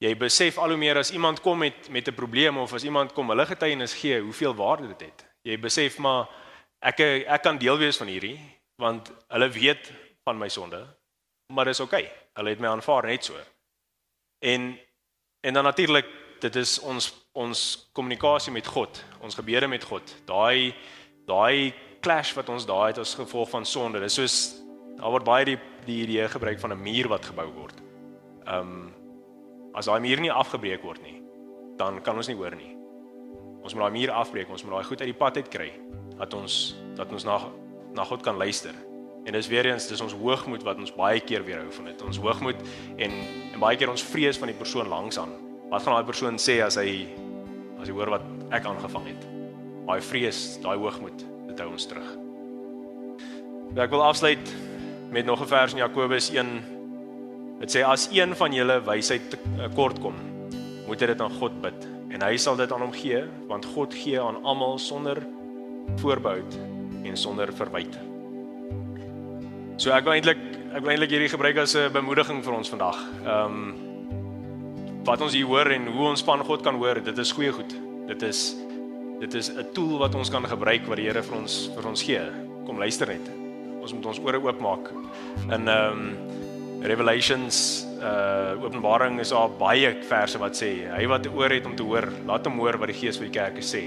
jy 0.02 0.12
besef 0.18 0.58
al 0.58 0.74
hoe 0.74 0.80
meer 0.80 0.98
as 0.98 1.12
iemand 1.14 1.38
kom 1.40 1.62
met 1.62 1.86
met 1.88 2.08
'n 2.08 2.14
probleem 2.18 2.58
of 2.58 2.74
as 2.74 2.84
iemand 2.84 3.12
kom 3.12 3.30
hulle 3.30 3.46
getuienis 3.46 3.94
gee, 3.94 4.20
hoeveel 4.20 4.54
waarde 4.54 4.88
dit 4.88 5.06
het. 5.06 5.24
Jy 5.42 5.60
besef 5.60 5.98
maar 5.98 6.26
ek 6.80 7.00
ek 7.26 7.42
kan 7.42 7.58
deel 7.58 7.78
wees 7.78 7.96
van 7.96 8.10
hierdie 8.10 8.38
want 8.76 9.08
hulle 9.32 9.48
weet 9.48 9.92
van 10.24 10.38
my 10.38 10.48
sonde. 10.48 10.82
Maar 11.52 11.70
dis. 11.70 11.80
Okay. 11.80 12.10
Hulle 12.36 12.52
het 12.52 12.60
my 12.60 12.68
aanvaar 12.68 13.06
net 13.06 13.24
so. 13.24 13.34
En 14.44 14.78
en 15.40 15.54
dan 15.54 15.64
natuurlik 15.64 16.06
dit 16.40 16.56
is 16.56 16.78
ons 16.80 17.12
ons 17.32 17.60
kommunikasie 17.92 18.52
met 18.52 18.66
God, 18.66 19.04
ons 19.20 19.34
gebede 19.34 19.68
met 19.68 19.84
God. 19.84 20.14
Daai 20.26 20.74
daai 21.26 21.74
clash 22.00 22.34
wat 22.34 22.48
ons 22.48 22.66
daai 22.66 22.92
het 22.92 22.98
as 22.98 23.14
gevolg 23.14 23.50
van 23.50 23.64
sonde. 23.66 24.00
Dis 24.00 24.14
soos 24.14 24.36
daar 24.96 25.10
word 25.10 25.24
baie 25.24 25.44
die 25.44 25.58
die 25.86 26.02
idee 26.02 26.28
gebruik 26.28 26.60
van 26.60 26.72
'n 26.72 26.82
muur 26.82 27.08
wat 27.08 27.24
gebou 27.24 27.48
word. 27.52 27.80
Ehm 28.46 28.60
um, 28.60 28.94
as 29.74 29.86
daai 29.86 30.00
muur 30.00 30.20
nie 30.20 30.32
afgebreek 30.32 30.82
word 30.82 31.02
nie, 31.02 31.22
dan 31.76 32.02
kan 32.02 32.16
ons 32.16 32.26
nie 32.26 32.36
hoor 32.36 32.56
nie. 32.56 32.76
Ons 33.62 33.74
moet 33.74 33.82
daai 33.82 33.98
muur 33.98 34.10
afbreek, 34.10 34.48
ons 34.48 34.62
moet 34.62 34.72
daai 34.72 34.84
goed 34.84 35.00
uit 35.00 35.08
die 35.08 35.18
pad 35.18 35.36
uit 35.36 35.48
kry 35.48 35.72
dat 36.18 36.34
ons 36.34 36.74
dat 36.96 37.12
ons 37.12 37.24
na 37.24 37.38
na 37.96 38.04
God 38.04 38.22
kan 38.22 38.36
luister. 38.36 38.74
En 39.26 39.32
dis 39.32 39.48
weer 39.48 39.66
eens 39.66 39.88
dis 39.88 40.00
ons 40.00 40.12
hoogmoed 40.12 40.62
wat 40.62 40.78
ons 40.78 40.92
baie 40.94 41.20
keer 41.20 41.44
weerhou 41.44 41.70
van 41.78 41.88
dit. 41.90 42.02
Ons 42.06 42.20
hoogmoed 42.22 42.60
en 42.96 43.16
en 43.54 43.60
baie 43.62 43.76
keer 43.76 43.90
ons 43.90 44.04
vrees 44.12 44.38
van 44.38 44.52
die 44.52 44.58
persoon 44.58 44.88
langs 44.92 45.18
aan. 45.18 45.32
Wat 45.70 45.82
gaan 45.82 45.96
daai 45.96 46.06
persoon 46.06 46.38
sê 46.38 46.60
as 46.64 46.76
hy 46.80 47.06
as 47.80 47.88
hy 47.88 47.96
hoor 47.96 48.12
wat 48.16 48.26
ek 48.54 48.68
aangevang 48.68 49.10
het? 49.10 49.26
Daai 49.86 50.00
vrees, 50.02 50.56
daai 50.62 50.76
hoogmoed, 50.76 51.24
dit 51.48 51.60
hou 51.62 51.72
ons 51.72 51.88
terug. 51.88 52.06
Ja, 53.74 53.84
ek 53.84 53.92
wil 53.92 54.04
afsluit 54.06 54.54
met 55.10 55.26
nog 55.26 55.40
'n 55.40 55.46
vers 55.46 55.72
in 55.72 55.78
Jakobus 55.78 56.30
1. 56.30 56.62
Dit 57.60 57.76
sê 57.76 57.84
as 57.84 58.08
een 58.12 58.34
van 58.36 58.52
julle 58.52 58.80
wysheid 58.84 59.34
eh, 59.34 59.74
kort 59.74 59.98
kom, 60.00 60.14
moet 60.86 61.00
hy 61.00 61.06
dit 61.06 61.20
aan 61.20 61.32
God 61.40 61.62
bid 61.62 61.88
en 62.10 62.22
hy 62.22 62.36
sal 62.36 62.56
dit 62.56 62.72
aan 62.72 62.80
hom 62.80 62.92
gee, 62.92 63.24
want 63.48 63.64
God 63.64 63.94
gee 63.94 64.20
aan 64.20 64.44
almal 64.44 64.78
sonder 64.78 65.18
voorbehou 65.96 66.42
en 67.04 67.16
sonder 67.16 67.52
verwyte. 67.52 67.98
So 69.76 69.92
ek 69.92 70.04
wil 70.04 70.16
eintlik 70.16 70.38
ek 70.76 70.82
wil 70.82 70.92
eintlik 70.92 71.12
hierdie 71.14 71.32
gebruik 71.32 71.58
as 71.62 71.76
'n 71.76 71.92
bemoediging 71.92 72.42
vir 72.44 72.54
ons 72.54 72.68
vandag. 72.68 72.98
Ehm 73.24 73.44
um, 73.44 73.74
wat 75.06 75.20
ons 75.22 75.32
hier 75.32 75.46
hoor 75.46 75.70
en 75.70 75.86
hoe 75.86 76.08
ons 76.08 76.22
van 76.22 76.42
God 76.42 76.62
kan 76.62 76.74
hoor, 76.74 76.98
dit 77.00 77.18
is 77.18 77.32
goeie 77.32 77.52
goed. 77.52 77.76
Dit 78.06 78.22
is 78.22 78.56
dit 79.20 79.34
is 79.34 79.50
'n 79.50 79.72
tool 79.72 79.98
wat 79.98 80.14
ons 80.14 80.30
kan 80.30 80.44
gebruik 80.44 80.86
wat 80.86 80.96
die 80.96 81.06
Here 81.06 81.22
vir 81.22 81.36
ons 81.36 81.70
vir 81.74 81.86
ons 81.86 82.02
gee. 82.02 82.22
Kom 82.66 82.78
luister 82.78 83.06
net 83.06 83.46
ons 83.86 83.94
moet 83.94 84.06
ons 84.10 84.22
ore 84.26 84.40
oopmaak. 84.42 84.90
In 85.52 85.68
ehm 85.68 85.92
um, 85.92 86.16
Revelations 86.86 87.86
uh 88.04 88.52
Openbaring 88.60 89.20
is 89.20 89.32
daar 89.32 89.48
baie 89.58 89.94
verse 90.06 90.38
wat 90.38 90.58
sê 90.58 90.90
hy 90.92 91.06
wat 91.08 91.26
oor 91.32 91.50
het 91.50 91.66
om 91.66 91.74
te 91.76 91.82
hoor, 91.82 92.04
laat 92.28 92.44
hom 92.46 92.58
hoor 92.60 92.76
wat 92.78 92.92
die 92.92 92.98
Gees 92.98 93.16
vir 93.18 93.30
die 93.30 93.38
kerke 93.38 93.64
sê. 93.64 93.84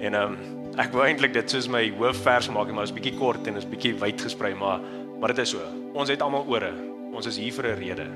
En 0.00 0.14
ehm 0.14 0.32
um, 0.32 0.65
ek 0.76 0.92
wou 0.92 1.04
eintlik 1.06 1.32
dit 1.32 1.50
soos 1.50 1.68
my 1.72 1.82
hoofvers 1.96 2.50
maak, 2.52 2.68
maar 2.68 2.84
dit 2.84 2.92
is 2.92 2.96
bietjie 2.98 3.16
kort 3.18 3.46
en 3.48 3.56
is 3.56 3.68
bietjie 3.68 3.94
wyd 4.00 4.20
gesprei, 4.20 4.54
maar 4.54 4.80
maar 5.16 5.32
dit 5.32 5.38
is 5.46 5.54
so. 5.54 5.64
Ons 5.96 6.10
het 6.12 6.20
almal 6.20 6.44
ore. 6.52 6.68
Ons 7.16 7.26
is 7.30 7.38
hier 7.40 7.52
vir 7.52 7.72
'n 7.72 7.78
rede. 7.80 8.06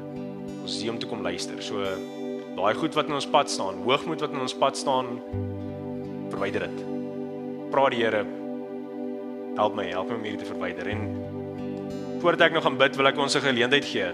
Ons 0.61 0.75
is 0.77 0.83
hier 0.83 0.93
om 0.93 0.99
te 0.99 1.07
kom 1.07 1.23
luister. 1.23 1.63
So 1.63 1.81
daai 2.57 2.75
goed 2.75 2.95
wat 2.95 3.07
in 3.07 3.15
ons 3.15 3.27
pad 3.27 3.51
staan, 3.51 3.83
hoogmoed 3.85 4.21
wat 4.21 4.31
in 4.31 4.41
ons 4.41 4.55
pad 4.55 4.77
staan, 4.77 5.21
verwyder 6.29 6.69
dit. 6.69 6.85
Praat 7.71 7.91
die 7.91 8.03
Here 8.03 8.27
help 9.57 9.75
my, 9.75 9.87
help 9.89 10.09
my 10.09 10.17
om 10.17 10.23
hierdie 10.23 10.45
te 10.45 10.49
verwyder 10.49 10.87
en 10.87 11.01
voordat 12.21 12.41
ek 12.49 12.53
nog 12.53 12.63
gaan 12.63 12.77
bid, 12.77 12.97
wil 12.97 13.07
ek 13.07 13.19
ons 13.19 13.37
'n 13.37 13.41
geleentheid 13.41 13.85
gee. 13.85 14.09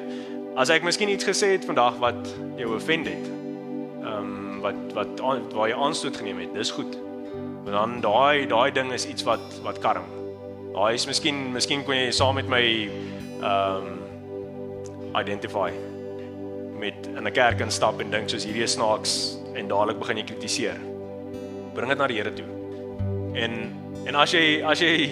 As 0.57 0.71
ek 0.71 0.83
miskien 0.83 1.09
iets 1.09 1.25
gesê 1.25 1.59
het 1.59 1.65
vandag 1.65 1.99
wat 1.99 2.35
jou 2.57 2.75
offend 2.77 3.07
het. 3.07 3.27
Ehm 4.03 4.19
um, 4.19 4.61
wat 4.61 4.93
wat 4.95 5.21
waar 5.53 5.69
jy 5.69 5.75
aanstoot 5.75 6.17
geneem 6.17 6.39
het, 6.39 6.55
dis 6.55 6.71
goed. 6.71 6.97
Dan 7.67 8.01
daai 8.01 8.47
daai 8.47 8.71
ding 8.71 8.93
is 8.95 9.07
iets 9.11 9.27
wat 9.27 9.43
wat 9.67 9.81
karm. 9.83 10.07
Daai 10.75 10.95
is 10.95 11.07
miskien 11.09 11.53
miskien 11.55 11.83
kon 11.85 11.97
jy 11.97 12.12
saam 12.14 12.39
met 12.39 12.49
my 12.49 12.62
ehm 13.43 13.87
um, 13.87 13.93
identify 15.17 15.71
met 16.77 17.09
in 17.17 17.27
'n 17.27 17.33
kerk 17.33 17.61
instap 17.61 18.01
en 18.01 18.11
dink 18.11 18.29
soos 18.29 18.45
hierdie 18.45 18.62
is 18.62 18.77
snaaks 18.77 19.39
en 19.55 19.69
dadelik 19.69 19.99
begin 19.99 20.17
jy 20.17 20.25
kritiseer. 20.25 20.79
Bring 21.75 21.89
dit 21.89 21.99
na 21.99 22.07
die 22.07 22.17
Here 22.17 22.33
toe. 22.33 22.47
En 23.35 23.73
en 24.07 24.14
as 24.14 24.33
jy 24.33 24.62
as 24.62 24.81
jy 24.81 25.11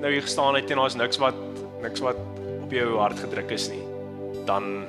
nou 0.00 0.10
hier 0.12 0.22
gestaan 0.22 0.54
het 0.54 0.70
en 0.70 0.76
daar's 0.76 0.96
niks 0.96 1.18
wat 1.18 1.36
niks 1.82 2.00
wat 2.00 2.16
op 2.62 2.72
jou 2.72 2.98
hart 2.98 3.18
gedruk 3.18 3.50
is 3.50 3.68
nie, 3.68 3.84
dan 4.46 4.84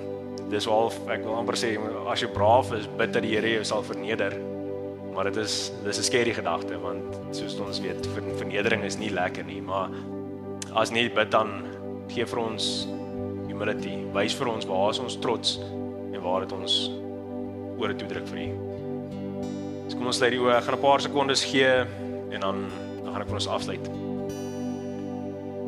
dis 0.50 0.66
wel 0.66 0.92
ek 1.10 1.24
wil 1.24 1.36
amper 1.36 1.56
sê 1.56 1.78
as 2.08 2.22
jy 2.22 2.28
braaf 2.28 2.72
is, 2.74 2.88
bid 2.98 3.14
dat 3.14 3.24
die 3.24 3.36
Here 3.36 3.50
jou 3.50 3.64
sal 3.64 3.84
verneder. 3.84 4.55
Maar 5.16 5.30
dit 5.32 5.38
is 5.46 5.72
dis 5.84 5.98
'n 5.98 6.04
skerry 6.04 6.34
gedagte 6.34 6.78
want 6.80 7.04
soos 7.32 7.60
ons 7.60 7.80
weet, 7.80 8.08
ver- 8.14 8.36
vernedering 8.38 8.84
is 8.84 8.98
nie 8.98 9.10
lekker 9.10 9.46
nie, 9.46 9.62
maar 9.62 9.90
as 10.76 10.92
nie 10.92 11.10
bid 11.10 11.32
dan 11.32 11.64
gee 12.10 12.26
vir 12.26 12.40
ons 12.40 12.88
humility. 13.48 13.96
Wys 14.14 14.34
vir 14.36 14.48
ons 14.48 14.66
waar 14.66 14.90
is 14.90 15.00
ons 15.00 15.16
trots 15.16 15.60
en 16.14 16.22
waar 16.22 16.42
het 16.42 16.52
ons 16.52 16.92
oor 17.78 17.96
toe 17.96 18.08
druk 18.08 18.28
vir 18.28 18.40
U. 18.40 18.50
So 19.88 19.98
kom 19.98 20.08
ons 20.08 20.18
sluit 20.18 20.32
die 20.32 20.40
oë. 20.40 20.62
Gaan 20.62 20.76
'n 20.76 20.82
paar 20.82 21.02
sekondes 21.02 21.44
gee 21.46 21.86
en 22.32 22.40
dan 22.40 22.66
dan 23.04 23.14
gaan 23.14 23.22
ek 23.22 23.28
vir 23.28 23.36
ons 23.36 23.48
afsluit. 23.48 24.05